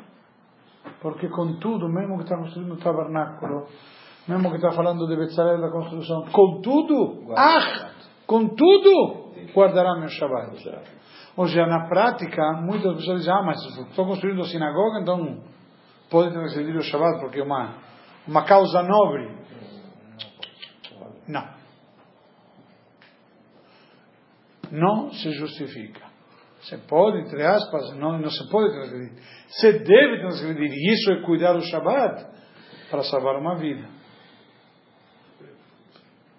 Porque 1.02 1.28
com 1.28 1.60
tudo, 1.60 1.90
mesmo 1.90 2.18
que 2.18 2.24
está 2.24 2.38
construindo 2.38 2.74
o 2.74 2.78
tabernáculo, 2.78 3.68
mesmo 4.26 4.50
que 4.50 4.56
está 4.56 4.72
falando 4.72 5.06
de 5.08 5.18
Betzalel 5.18 5.60
da 5.60 5.70
construção, 5.70 6.26
com 6.32 6.62
tudo, 6.62 7.34
ah, 7.36 7.90
com 8.26 8.48
tudo, 8.48 9.34
guardará 9.54 10.00
meu 10.00 10.08
Shabbat. 10.08 10.56
Ou 11.36 11.48
seja, 11.48 11.66
na 11.66 11.88
prática, 11.90 12.42
muitas 12.62 12.96
pessoas 12.96 13.20
dizem, 13.20 13.34
ah, 13.34 13.44
mas 13.44 13.58
estou 13.90 14.06
construindo 14.06 14.42
a 14.42 14.46
sinagoga, 14.46 15.02
então 15.02 15.42
pode 16.10 16.32
transgredir 16.32 16.78
o 16.78 16.82
Shabbat, 16.82 17.20
porque 17.20 17.42
é 17.42 17.44
uma, 17.44 17.74
uma 18.26 18.46
causa 18.46 18.82
nobre. 18.84 19.36
Não. 21.28 21.62
Não 24.74 25.12
se 25.12 25.32
justifica. 25.34 26.02
Se 26.62 26.78
pode, 26.88 27.20
entre 27.20 27.46
aspas, 27.46 27.96
não, 27.96 28.18
não 28.20 28.30
se 28.30 28.50
pode 28.50 28.74
transgredir. 28.74 29.24
Se 29.48 29.72
deve 29.80 30.20
transgredir. 30.20 30.72
E 30.72 30.94
isso 30.94 31.12
é 31.12 31.22
cuidar 31.22 31.56
o 31.56 31.62
Shabat 31.62 32.26
para 32.90 33.04
salvar 33.04 33.36
uma 33.36 33.56
vida. 33.56 33.88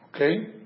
Ok? 0.09 0.65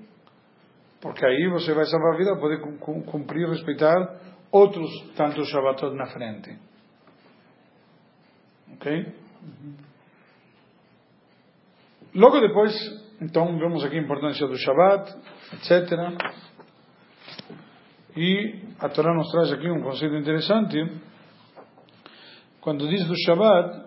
Porque 0.99 1.25
aí 1.25 1.47
você 1.49 1.73
vai 1.73 1.85
salvar 1.85 2.15
a 2.15 2.17
vida, 2.17 2.39
poder 2.39 2.59
cumprir 3.05 3.47
respeitar 3.47 4.19
outros 4.51 4.89
tantos 5.15 5.47
Shabbatot 5.49 5.95
na 5.95 6.07
frente. 6.07 6.57
Ok? 8.73 9.13
Logo 12.15 12.39
depois, 12.39 12.73
então, 13.21 13.57
vemos 13.57 13.83
aqui 13.83 13.97
a 13.97 14.01
importância 14.01 14.47
do 14.47 14.57
Shabbat, 14.57 15.15
etc. 15.53 15.91
E 18.15 18.59
a 18.79 18.89
Torá 18.89 19.13
nos 19.13 19.29
traz 19.29 19.51
aqui 19.51 19.69
um 19.69 19.81
conceito 19.81 20.15
interessante. 20.15 20.77
Quando 22.59 22.87
diz 22.89 23.05
do 23.07 23.13
Shabat, 23.15 23.85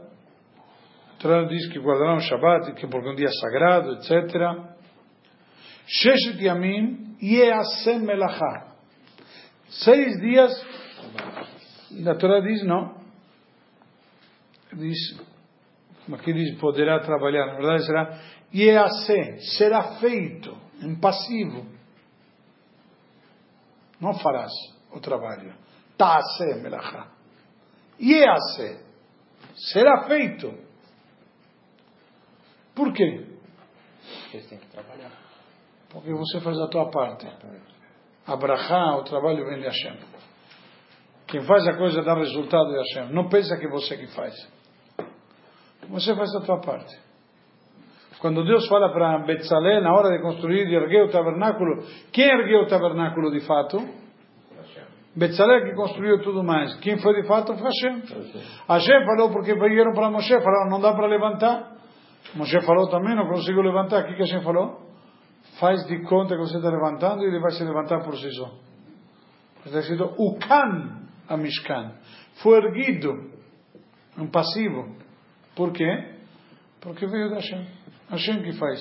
a 1.10 1.20
Torá 1.20 1.44
diz 1.44 1.68
que 1.72 1.78
guardarão 1.80 2.16
o 2.16 2.20
Shabat, 2.20 2.72
que 2.74 2.86
porque 2.86 3.08
é 3.08 3.10
um 3.10 3.14
dia 3.16 3.30
sagrado, 3.30 3.92
etc. 3.94 4.10
Sheshet 5.86 6.42
Yamim 6.42 7.16
Yeasem 7.20 8.00
Melachá. 8.00 8.74
Seis 9.68 10.20
dias, 10.20 10.52
a 12.06 12.14
Torá 12.14 12.40
diz 12.40 12.64
não. 12.64 12.94
Diz, 14.72 15.20
aqui 16.12 16.32
diz 16.32 16.58
poderá 16.58 17.00
trabalhar, 17.00 17.46
na 17.46 17.54
verdade 17.54 17.86
será 17.86 18.20
Yeasem, 18.54 19.38
será 19.58 19.98
feito, 19.98 20.56
impassivo 20.80 21.82
não 24.03 24.14
farás 24.14 24.53
o 24.90 24.98
trabalho. 24.98 25.55
Ta'ase 25.96 26.61
melacha. 26.61 27.07
Yease. 28.00 28.84
Será 29.55 30.09
feito. 30.09 30.53
Por 32.74 32.92
quê? 32.92 33.38
Porque 34.22 34.38
tem 34.48 34.59
que 34.59 34.66
trabalhar. 34.66 35.12
Porque 35.88 36.12
você 36.12 36.40
faz 36.40 36.59
a 36.59 36.66
tua 36.66 36.90
parte. 36.90 37.28
Abrahá, 38.26 38.96
o 38.96 39.05
trabalho 39.05 39.46
vem 39.46 39.61
de 39.61 39.66
Hashem. 39.66 39.98
Quem 41.28 41.42
faz 41.42 41.64
a 41.68 41.76
coisa 41.76 42.03
dá 42.03 42.14
resultado 42.14 42.70
de 42.70 42.78
Hashem. 42.78 43.14
Não 43.14 43.28
pensa 43.28 43.57
que 43.57 43.68
você 43.68 43.96
que 43.96 44.09
faz. 44.09 44.34
Você 45.88 46.16
faz 46.16 46.34
a 46.34 46.40
tua 46.40 46.61
parte. 46.61 46.98
Quando 48.22 48.44
Deus 48.44 48.68
fala 48.68 48.92
para 48.92 49.18
Betzalel, 49.26 49.82
na 49.82 49.92
hora 49.92 50.16
de 50.16 50.22
construir 50.22 50.68
e 50.68 50.74
erguer 50.76 51.06
o 51.06 51.10
tabernáculo, 51.10 51.82
quem 52.12 52.24
ergueu 52.24 52.60
o 52.60 52.66
tabernáculo 52.68 53.32
de 53.32 53.40
fato? 53.40 53.78
Betzalel 55.16 55.64
que 55.64 55.74
construiu 55.74 56.22
tudo 56.22 56.44
mais. 56.44 56.72
Quem 56.78 57.00
foi 57.00 57.20
de 57.20 57.26
fato 57.26 57.52
foi 57.56 57.64
Hashem. 57.64 58.00
Hashem 58.68 59.04
falou 59.06 59.32
porque 59.32 59.52
vieram 59.54 59.92
para 59.92 60.08
Moshe, 60.08 60.40
falaram 60.40 60.70
não 60.70 60.80
dá 60.80 60.92
para 60.92 61.08
levantar. 61.08 61.72
Moshe 62.36 62.60
falou 62.60 62.88
também, 62.88 63.16
não 63.16 63.26
conseguiu 63.26 63.60
levantar. 63.60 64.04
O 64.04 64.06
que, 64.06 64.14
que 64.14 64.22
Hashem 64.22 64.42
falou? 64.42 64.80
Faz 65.58 65.84
de 65.88 66.04
conta 66.04 66.36
que 66.36 66.42
você 66.42 66.58
está 66.58 66.70
levantando 66.70 67.24
e 67.24 67.26
ele 67.26 67.40
vai 67.40 67.50
se 67.50 67.64
levantar 67.64 68.04
por 68.04 68.16
si 68.16 68.30
só. 68.36 68.52
Está 69.66 69.80
escrito 69.80 70.14
Ukan 70.16 71.08
a 71.28 71.36
Mishkan. 71.36 71.90
Foi 72.40 72.56
erguido, 72.58 73.32
um 74.16 74.28
passivo. 74.28 74.94
Por 75.56 75.72
quê? 75.72 76.18
Porque 76.80 77.04
veio 77.04 77.28
da 77.28 77.36
Hashem. 77.36 77.82
Hashem 78.12 78.42
que 78.42 78.52
faz. 78.52 78.78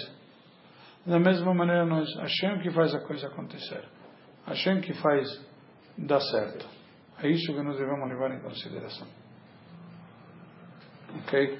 Da 1.06 1.18
mesma 1.20 1.54
maneira 1.54 1.86
nós, 1.86 2.08
Hashem 2.18 2.60
que 2.60 2.70
faz 2.72 2.94
a 2.94 3.00
coisa 3.00 3.28
acontecer. 3.28 3.84
Hashem 4.46 4.82
que 4.82 4.94
faz 4.94 5.28
dar 5.98 6.20
certo. 6.20 6.68
É 7.24 7.30
isso 7.30 7.54
que 7.54 7.62
nós 7.64 7.78
devemos 7.78 8.08
levar 8.10 8.32
em 8.36 8.42
consideração. 8.42 9.08
Ok? 11.24 11.58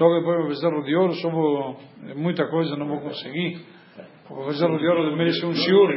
Logo 0.00 0.18
depois 0.18 0.44
o 0.44 0.48
bezerro 0.48 0.82
de 0.84 0.94
ouro, 0.96 1.12
vou, 1.30 1.80
é 2.08 2.14
muita 2.14 2.46
coisa, 2.48 2.76
não 2.76 2.86
vou 2.88 3.00
conseguir. 3.00 3.60
O 4.30 4.46
bezerro 4.46 4.78
de 4.78 4.86
ouro 4.86 5.16
merece 5.16 5.44
um 5.46 5.54
shiur, 5.54 5.88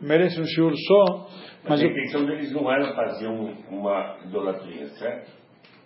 merece 0.00 0.40
um 0.40 0.44
shiur 0.44 0.72
só, 0.76 1.04
mas 1.62 1.70
Mas 1.70 1.82
a 1.82 1.84
intenção 1.86 2.24
deles 2.26 2.52
não 2.52 2.70
era 2.70 2.94
fazer 2.94 3.28
um- 3.28 3.54
uma 3.70 4.18
idolatria, 4.24 4.86
certo? 4.88 5.30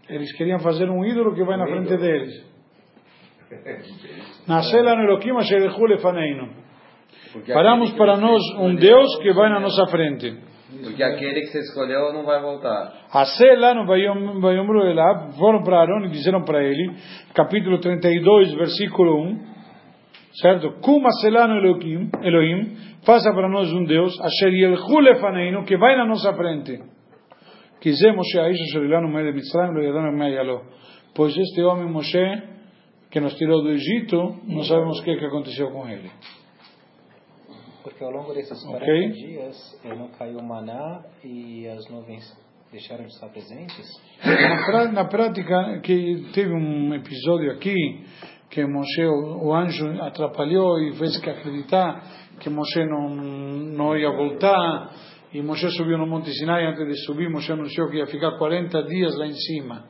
eles 0.09 0.33
queriam 0.37 0.59
fazer 0.61 0.89
um 0.89 1.05
ídolo 1.05 1.35
que 1.35 1.45
vai 1.45 1.57
na 1.57 1.67
frente 1.67 1.97
deles. 1.97 2.33
Nascela 2.33 2.53
no 2.53 3.44
Elohim 3.44 3.44
asher 3.44 3.44
elchu 3.44 3.44
lefaneinu. 3.44 3.44
Porque 3.44 3.44
Paramos 7.53 7.93
para 7.95 8.17
nós 8.17 8.41
um 8.61 8.75
Deus 8.77 9.19
que 9.23 9.33
vai 9.33 9.49
na 9.51 9.59
nossa 9.61 9.87
frente. 9.87 10.37
Porque 10.83 11.03
aquele 11.03 11.41
que 11.41 11.47
você 11.49 11.61
escolheu 11.61 12.13
não 12.13 12.25
vai 12.25 12.41
voltar. 12.41 12.93
Lá 13.59 13.75
no 13.75 13.87
Vayom- 13.87 14.41
Vayomru 14.41 14.87
Elab, 14.87 15.37
foram 15.37 15.63
para 15.63 15.81
Arão 15.81 16.05
e 16.05 16.11
disseram 16.11 16.43
para 16.45 16.63
ele, 16.65 16.93
capítulo 17.35 17.79
32, 17.79 18.55
versículo 18.55 19.21
1, 19.23 19.41
certo? 20.41 20.73
Kuma 20.81 21.11
selano 21.21 21.57
Elohim, 21.57 22.11
Elohim, 22.23 22.77
faça 23.05 23.33
para 23.33 23.49
nós 23.49 23.73
um 23.73 23.85
Deus, 23.85 24.19
asher 24.21 24.53
yelchu 24.53 24.99
lefaneinu, 25.01 25.65
que 25.65 25.77
vai 25.77 25.97
na 25.97 26.07
nossa 26.07 26.33
frente. 26.35 26.81
Quiser 27.81 28.13
Moshe 28.15 28.39
Aish 28.39 28.61
asher 28.61 28.83
ilá 28.85 29.01
no 29.01 29.09
meio 29.09 29.27
de 29.27 29.33
Mitzrayim, 29.33 29.73
lo 29.75 30.23
ayaló. 30.25 30.63
Pois 31.15 31.37
este 31.37 31.63
homem 31.63 31.89
Moshe, 31.89 32.43
que 33.15 33.21
nos 33.21 33.33
tirou 33.37 33.63
do 33.63 33.71
Egito, 33.71 34.41
não 34.43 34.65
sabemos 34.65 34.99
o 34.99 35.05
que, 35.05 35.17
que 35.17 35.25
aconteceu 35.25 35.71
com 35.71 35.89
ele. 35.89 36.11
Porque 37.85 38.03
ao 38.03 38.11
longo 38.11 38.35
desses 38.35 38.61
40 38.61 38.83
Ok. 38.85 39.09
dias 39.11 39.81
não 39.85 40.09
caiu 40.19 40.43
maná 40.43 41.01
e 41.23 41.65
as 41.69 41.89
nuvens 41.89 42.25
deixaram 42.73 43.05
de 43.05 43.13
estar 43.13 43.29
presentes. 43.29 43.87
Na, 44.27 44.91
na 44.91 45.05
prática, 45.05 45.79
que 45.85 46.29
teve 46.35 46.53
um 46.53 46.93
episódio 46.93 47.53
aqui 47.53 48.05
que 48.51 48.67
Moshe, 48.67 49.05
o, 49.05 49.47
o 49.47 49.55
anjo 49.55 49.87
atrapalhou 50.03 50.81
e 50.81 50.95
fez 50.95 51.17
que 51.19 51.31
acreditar 51.31 52.03
que 52.41 52.51
Moshe 52.51 52.85
não, 52.85 53.11
não 53.11 53.97
ia 53.97 54.11
voltar. 54.11 54.91
E 55.33 55.41
Moshe 55.41 55.71
subiu 55.71 55.99
no 55.99 56.07
Monte 56.09 56.33
Sinai. 56.33 56.67
Antes 56.67 56.85
de 56.85 56.97
subir, 57.05 57.31
Moshe 57.31 57.53
anunciou 57.53 57.89
que 57.91 57.99
ia 57.99 58.07
ficar 58.07 58.37
40 58.39 58.83
dias 58.83 59.17
lá 59.17 59.27
em 59.29 59.35
cima. 59.35 59.85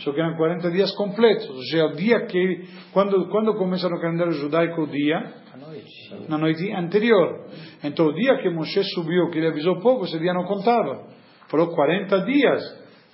Só 0.00 0.12
que 0.12 0.20
eram 0.20 0.36
40 0.36 0.70
dias 0.70 0.94
completos. 0.94 1.48
Ou 1.48 1.62
seja, 1.62 1.86
o 1.86 1.96
dia 1.96 2.26
que. 2.26 2.68
Quando, 2.92 3.28
quando 3.28 3.54
começa 3.54 3.88
no 3.88 4.00
calendário 4.00 4.32
judaico 4.32 4.82
o 4.82 4.86
dia? 4.86 5.34
Noite. 5.56 6.28
na 6.28 6.38
noite 6.38 6.72
anterior. 6.72 7.46
Então, 7.82 8.06
o 8.06 8.14
dia 8.14 8.38
que 8.38 8.48
Moshe 8.48 8.82
subiu, 8.94 9.28
que 9.30 9.38
ele 9.38 9.48
avisou 9.48 9.76
o 9.76 9.80
povo, 9.80 10.04
esse 10.04 10.18
dia 10.18 10.32
não 10.32 10.44
contava. 10.44 11.06
Falou 11.48 11.68
40 11.74 12.20
dias. 12.20 12.62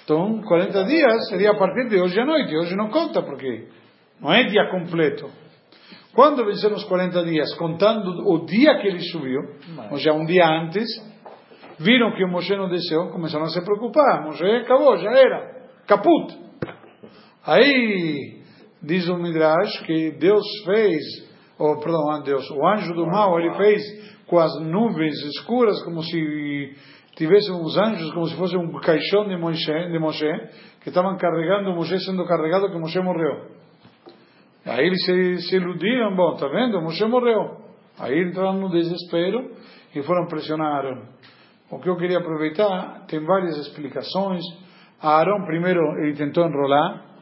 Então, 0.05 0.43
40 0.43 0.85
dias 0.85 1.29
seria 1.29 1.53
a 1.53 1.55
partir 1.55 1.89
de 1.89 2.01
hoje 2.01 2.20
à 2.20 2.25
noite. 2.25 2.55
Hoje 2.57 2.77
não 2.77 2.91
conta, 2.91 3.22
porque 3.22 3.68
não 4.20 4.33
é 4.33 4.45
dia 4.45 4.68
completo. 4.70 5.31
Quando 6.14 6.45
venceram 6.45 6.77
os 6.77 6.85
40 6.85 7.25
dias, 7.25 7.55
contando 7.55 8.09
o 8.29 8.45
dia 8.47 8.79
que 8.79 8.87
ele 8.87 9.01
subiu, 9.01 9.41
ou 9.91 9.97
seja, 9.97 10.12
um 10.12 10.25
dia 10.25 10.47
antes, 10.47 10.87
viram 11.79 12.14
que 12.14 12.25
o 12.25 12.29
Moshe 12.29 12.55
não 12.55 12.68
desceu, 12.68 13.09
começaram 13.09 13.47
a 13.47 13.49
se 13.49 13.64
preocupar. 13.64 14.22
Moshe 14.22 14.45
acabou, 14.45 14.97
já 14.99 15.11
era. 15.11 15.55
Caput. 15.87 16.45
Aí, 17.47 18.41
diz 18.83 19.09
o 19.09 19.17
Midrash 19.17 19.81
que 19.87 20.13
Deus 20.13 20.45
fez, 20.65 21.03
ou 21.59 21.79
perdão, 21.79 22.11
ah, 22.11 22.21
Deus, 22.21 22.49
o 22.51 22.67
anjo 22.67 22.95
do 22.95 23.07
mal, 23.07 23.39
ele 23.39 23.55
fez 23.55 23.83
com 24.27 24.39
as 24.39 24.59
nuvens 24.61 25.15
escuras, 25.37 25.83
como 25.85 26.03
se 26.03 26.75
tivessem 27.17 27.55
os 27.55 27.77
anjos, 27.77 28.13
como 28.13 28.27
se 28.27 28.37
fosse 28.37 28.57
um 28.57 28.73
caixão 28.81 29.29
de 29.29 29.37
Moshe, 29.37 29.73
de 29.91 29.99
Moshe 29.99 30.27
que 30.81 30.89
estavam 30.89 31.17
carregando 31.17 31.75
Moshe 31.75 31.99
sendo 32.01 32.27
carregado, 32.27 32.71
que 32.71 32.79
Moshe 32.79 33.01
morreu. 33.01 33.47
Aí 34.67 34.87
eles 34.87 35.05
se, 35.05 35.49
se 35.49 35.57
iludiram, 35.57 36.17
bom, 36.17 36.37
tá 36.37 36.49
vendo? 36.49 36.81
Moshe 36.81 37.05
morreu. 37.05 37.59
Aí 37.99 38.23
entraram 38.23 38.55
no 38.55 38.71
desespero 38.71 39.51
e 39.95 40.03
foram 40.03 40.27
pressionar 40.27 40.77
Arão. 40.77 41.03
O 41.71 41.79
que 41.79 41.89
eu 41.89 41.97
queria 41.97 42.19
aproveitar, 42.19 43.05
tem 43.07 43.25
várias 43.25 43.57
explicações. 43.59 44.43
A 45.01 45.19
Arão, 45.19 45.45
primeiro, 45.45 45.81
ele 46.03 46.15
tentou 46.15 46.47
enrolar, 46.47 47.14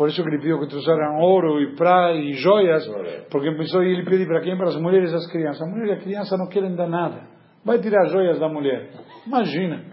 por 0.00 0.08
isso 0.08 0.22
que 0.22 0.30
ele 0.30 0.38
pediu 0.38 0.58
que 0.58 0.66
trouxeram 0.66 1.18
ouro 1.18 1.60
e 1.60 1.76
prata 1.76 2.14
e 2.14 2.32
joias, 2.32 2.82
porque 3.30 3.52
pensou, 3.52 3.84
e 3.84 3.92
ele 3.92 4.04
pediu 4.06 4.26
para 4.28 4.40
quem? 4.40 4.56
Para 4.56 4.68
as 4.68 4.76
mulheres 4.76 5.12
e 5.12 5.14
as 5.14 5.30
crianças. 5.30 5.60
A 5.60 5.66
mulher 5.66 5.88
e 5.88 5.92
a 5.92 6.00
criança 6.00 6.38
não 6.38 6.48
querem 6.48 6.74
dar 6.74 6.88
nada. 6.88 7.20
Vai 7.62 7.78
tirar 7.80 8.06
as 8.06 8.10
joias 8.10 8.40
da 8.40 8.48
mulher. 8.48 8.92
Imagina. 9.26 9.84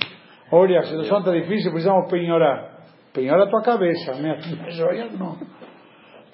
Olha, 0.50 0.80
a 0.80 0.84
situação 0.84 1.20
está 1.20 1.32
difícil, 1.34 1.72
precisamos 1.72 2.10
penhorar. 2.10 2.86
Penhora 3.14 3.44
a 3.44 3.50
tua 3.50 3.62
cabeça, 3.62 4.14
minha, 4.14 4.38
minha 4.38 4.70
joia 4.70 5.10
não. 5.12 5.36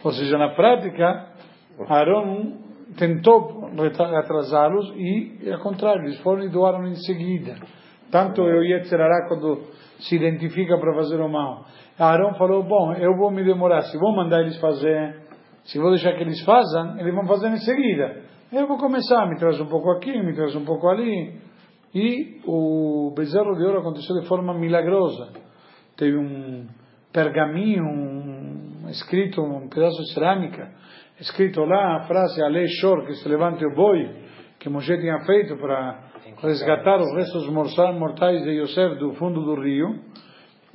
Ou 0.03 0.11
seja, 0.11 0.37
na 0.37 0.49
prática, 0.49 1.29
Arão 1.89 2.59
tentou 2.95 3.71
atrasá-los 4.19 4.93
e, 4.97 5.49
ao 5.51 5.59
contrário, 5.61 6.03
eles 6.03 6.19
foram 6.19 6.43
e 6.43 6.49
doaram 6.49 6.85
em 6.85 6.95
seguida. 6.97 7.55
Tanto 8.11 8.41
o 8.41 8.63
Yetzerará, 8.63 9.27
quando 9.27 9.63
se 9.99 10.15
identifica 10.15 10.77
para 10.77 10.93
fazer 10.93 11.19
o 11.19 11.29
mal. 11.29 11.65
Arão 11.97 12.33
falou, 12.35 12.63
bom, 12.63 12.93
eu 12.93 13.15
vou 13.17 13.31
me 13.31 13.43
demorar, 13.43 13.81
se 13.81 13.97
vou 13.97 14.15
mandar 14.15 14.41
eles 14.41 14.59
fazer, 14.59 15.23
se 15.63 15.79
vou 15.79 15.91
deixar 15.91 16.13
que 16.13 16.23
eles 16.23 16.43
façam, 16.43 16.99
eles 16.99 17.13
vão 17.13 17.25
fazer 17.25 17.47
em 17.49 17.57
seguida. 17.57 18.21
Eu 18.51 18.67
vou 18.67 18.77
começar, 18.77 19.27
me 19.27 19.37
traz 19.37 19.59
um 19.59 19.67
pouco 19.67 19.89
aqui, 19.91 20.11
me 20.21 20.35
traz 20.35 20.55
um 20.55 20.65
pouco 20.65 20.87
ali. 20.87 21.41
E 21.95 22.41
o 22.45 23.13
bezerro 23.15 23.55
de 23.55 23.63
ouro 23.63 23.79
aconteceu 23.79 24.19
de 24.19 24.27
forma 24.27 24.53
milagrosa. 24.53 25.31
Teve 25.95 26.17
um 26.17 26.67
pergaminho 27.11 27.83
um, 27.83 28.89
escrito, 28.89 29.41
um 29.41 29.69
pedaço 29.69 30.01
de 30.01 30.13
cerâmica, 30.13 30.71
escrito 31.19 31.61
lá 31.61 31.97
a 31.97 32.07
frase 32.07 32.43
Ale 32.43 32.67
Shor, 32.79 33.05
que 33.05 33.13
se 33.13 33.29
levante 33.29 33.63
o 33.63 33.75
boi, 33.75 34.09
que 34.59 34.69
Moshe 34.69 34.97
tinha 34.97 35.19
feito 35.25 35.55
para 35.57 36.12
resgatar 36.43 36.97
os 36.97 37.15
restos 37.15 37.47
mortais 37.49 38.43
de 38.43 38.51
Yosef 38.51 38.99
do 38.99 39.13
fundo 39.13 39.41
do 39.41 39.61
rio. 39.61 39.99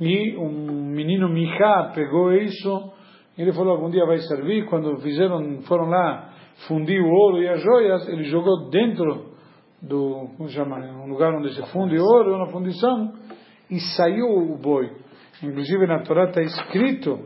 E 0.01 0.37
um 0.37 0.93
menino 0.95 1.29
Mijá 1.29 1.93
pegou 1.95 2.33
isso, 2.33 2.93
e 3.37 3.43
ele 3.43 3.53
falou: 3.53 3.75
algum 3.75 3.91
dia 3.91 4.07
vai 4.07 4.19
servir. 4.19 4.66
Quando 4.66 4.97
fizeram, 4.99 5.61
foram 5.62 5.89
lá 5.89 6.31
fundir 6.66 7.01
o 7.01 7.09
ouro 7.09 7.43
e 7.43 7.49
as 7.49 7.62
joias, 7.62 8.09
ele 8.09 8.25
jogou 8.25 8.71
dentro 8.71 9.29
do, 9.81 10.31
como 10.37 10.49
chama, 10.49 10.77
um 10.79 11.09
lugar 11.09 11.33
onde 11.35 11.55
se 11.55 11.62
funde 11.71 11.97
ouro, 11.99 12.39
na 12.39 12.47
fundição, 12.47 13.12
e 13.71 13.79
saiu 13.97 14.27
o 14.27 14.57
boi. 14.57 14.91
Inclusive 15.43 15.87
na 15.87 16.03
Torá 16.03 16.25
está 16.25 16.43
escrito, 16.43 17.16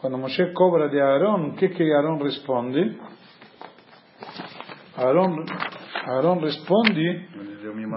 quando 0.00 0.18
Moshe 0.18 0.44
cobra 0.54 0.88
de 0.88 1.00
Aaron, 1.00 1.50
o 1.50 1.54
que 1.54 1.68
que 1.68 1.92
Aaron 1.92 2.18
responde? 2.18 2.98
Aaron, 4.96 5.44
Aaron 6.06 6.40
responde 6.40 7.28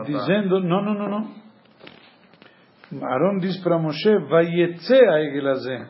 dizendo, 0.05 0.59
não, 0.59 0.83
não, 0.83 0.93
não, 0.93 1.09
não. 1.09 1.43
Aaron 3.01 3.39
diz 3.39 3.57
para 3.63 3.79
Moshe, 3.79 4.17
Vayetze 4.29 4.95
a 4.95 5.21
Egelazé. 5.21 5.87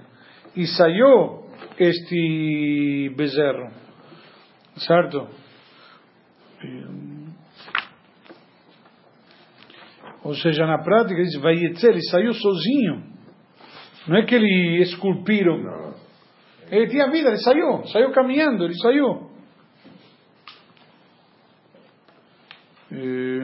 E 0.56 0.68
saiu 0.68 1.50
este 1.78 3.14
bezerro. 3.18 3.72
Certo? 4.78 5.28
Ou 10.24 10.34
seja, 10.36 10.66
na 10.66 10.82
prática 10.82 11.22
diz, 11.22 11.36
Vayetze, 11.42 11.86
ele 11.88 12.02
saiu 12.04 12.34
sozinho. 12.34 13.04
Não 14.08 14.18
é 14.18 14.26
que 14.26 14.36
ele 14.36 14.82
esculpiram. 14.82 15.94
Ele 16.70 16.88
tinha 16.88 17.10
vida, 17.10 17.30
ele 17.30 17.38
saiu. 17.38 17.86
Saiu 17.88 18.12
caminhando, 18.12 18.64
ele 18.64 18.76
saiu. 18.76 19.34
Eh, 22.92 23.44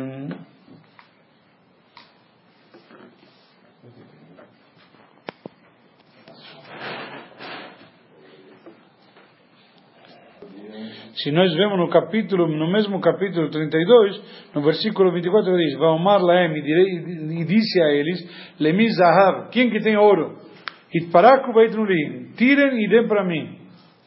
Se 11.23 11.31
nós 11.31 11.53
vemos 11.53 11.77
no 11.77 11.89
capítulo, 11.89 12.47
no 12.47 12.71
mesmo 12.71 13.01
capítulo 13.01 13.49
32, 13.49 14.51
no 14.55 14.61
versículo 14.61 15.11
24 15.11 15.57
diz: 15.57 15.77
Vaomar 15.77 16.21
laem 16.21 16.53
e 16.55 17.41
e 17.41 17.45
disse 17.45 17.81
a 17.81 17.91
eles: 17.91 18.55
Lemi 18.59 18.89
zahav, 18.89 19.49
quem 19.49 19.69
que 19.69 19.79
tem 19.81 19.97
ouro? 19.97 20.37
Itparaku 20.93 21.51
vaitnulim, 21.51 22.31
tirem 22.37 22.83
e 22.83 22.87
dêem 22.87 23.07
para 23.07 23.25
mim. 23.25 23.57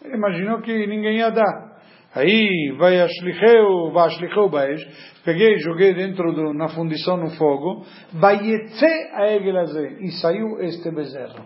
Ele 0.05 0.17
imaginou 0.17 0.61
que 0.63 0.87
ninguém 0.87 1.19
ia 1.19 1.31
dar. 1.31 1.73
Aí 2.15 2.75
vai 2.79 3.01
ashlicheu, 3.01 3.91
vai 3.93 4.07
ashlicheu 4.07 4.49
baesh, 4.49 4.83
peguei, 5.25 5.59
joguei 5.59 5.95
dentro 5.95 6.33
do, 6.33 6.53
na 6.55 6.69
fundição 6.69 7.17
no 7.17 7.31
fogo, 7.37 7.85
vaietze 8.13 9.11
a 9.15 9.33
egelazé, 9.33 9.99
e 10.01 10.11
saiu 10.21 10.61
este 10.61 10.91
bezerro. 10.91 11.45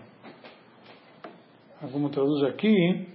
Como 1.91 2.09
traduz 2.09 2.43
aqui, 2.43 3.07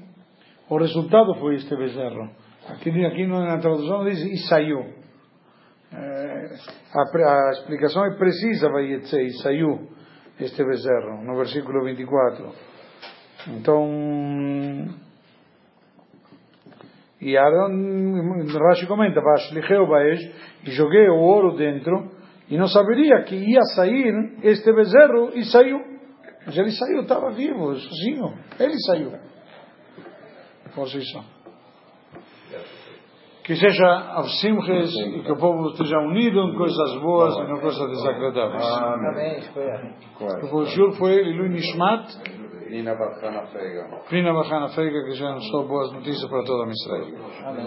o 0.68 0.78
resultado 0.78 1.34
foi 1.34 1.56
este 1.56 1.76
bezerro. 1.76 2.41
Aqui, 2.68 2.90
aqui 3.04 3.26
na 3.26 3.58
tradução 3.58 4.04
diz 4.04 4.18
e 4.20 4.36
saiu. 4.48 4.80
Eh, 5.92 6.56
a, 6.94 7.48
a 7.48 7.50
explicação 7.50 8.06
é 8.06 8.16
precisa, 8.16 8.70
vai 8.70 8.84
e 8.84 9.32
saiu 9.42 9.88
este 10.38 10.64
bezerro, 10.64 11.24
no 11.24 11.36
versículo 11.36 11.84
24. 11.84 12.52
Então, 13.48 13.88
e 17.20 17.36
Aaron, 17.36 18.46
Rashi 18.68 18.86
comenta, 18.86 19.20
Vashlicheu 19.20 19.86
Baesh, 19.86 20.20
e 20.64 20.70
joguei 20.70 21.08
o 21.08 21.16
ouro 21.16 21.56
dentro, 21.56 22.10
e 22.48 22.56
não 22.56 22.68
saberia 22.68 23.22
que 23.22 23.34
ia 23.34 23.62
sair 23.74 24.38
este 24.42 24.72
bezerro, 24.72 25.30
e 25.34 25.44
saiu. 25.44 25.78
Mas 26.46 26.56
ele 26.56 26.70
saiu, 26.72 27.02
estava 27.02 27.30
vivo, 27.30 27.74
sozinho. 27.74 28.34
Ele 28.58 28.74
saiu. 28.86 29.12
Fosse 30.74 30.98
isso. 30.98 31.41
Que 33.44 33.56
seja 33.56 33.86
Avsimches 34.18 34.90
e 35.16 35.22
que 35.22 35.32
o 35.32 35.36
povo 35.36 35.70
esteja 35.70 35.98
unido 35.98 36.38
em 36.40 36.56
coisas 36.56 37.00
boas 37.00 37.34
e 37.38 37.48
não 37.48 37.60
coisas 37.60 37.88
desagradáveis. 37.90 38.64
Amém. 38.64 39.40
Porque 40.16 40.54
o 40.54 40.64
Jur 40.66 40.92
foi 40.92 41.12
ele, 41.14 41.36
Lui 41.36 41.48
Nishmat, 41.48 42.06
Nina 42.72 42.94
bacana 42.94 43.42
pega. 43.52 44.00
Prina 44.08 44.32
Bachana 44.32 44.68
Feiga, 44.68 45.04
que 45.04 45.12
já 45.12 45.30
nos 45.34 45.44
deu 45.50 45.68
boas 45.68 45.92
notícias 45.92 46.26
para 46.30 46.42
toda 46.42 46.64
a 46.64 46.70
Israel. 46.70 47.06
Amém. 47.44 47.66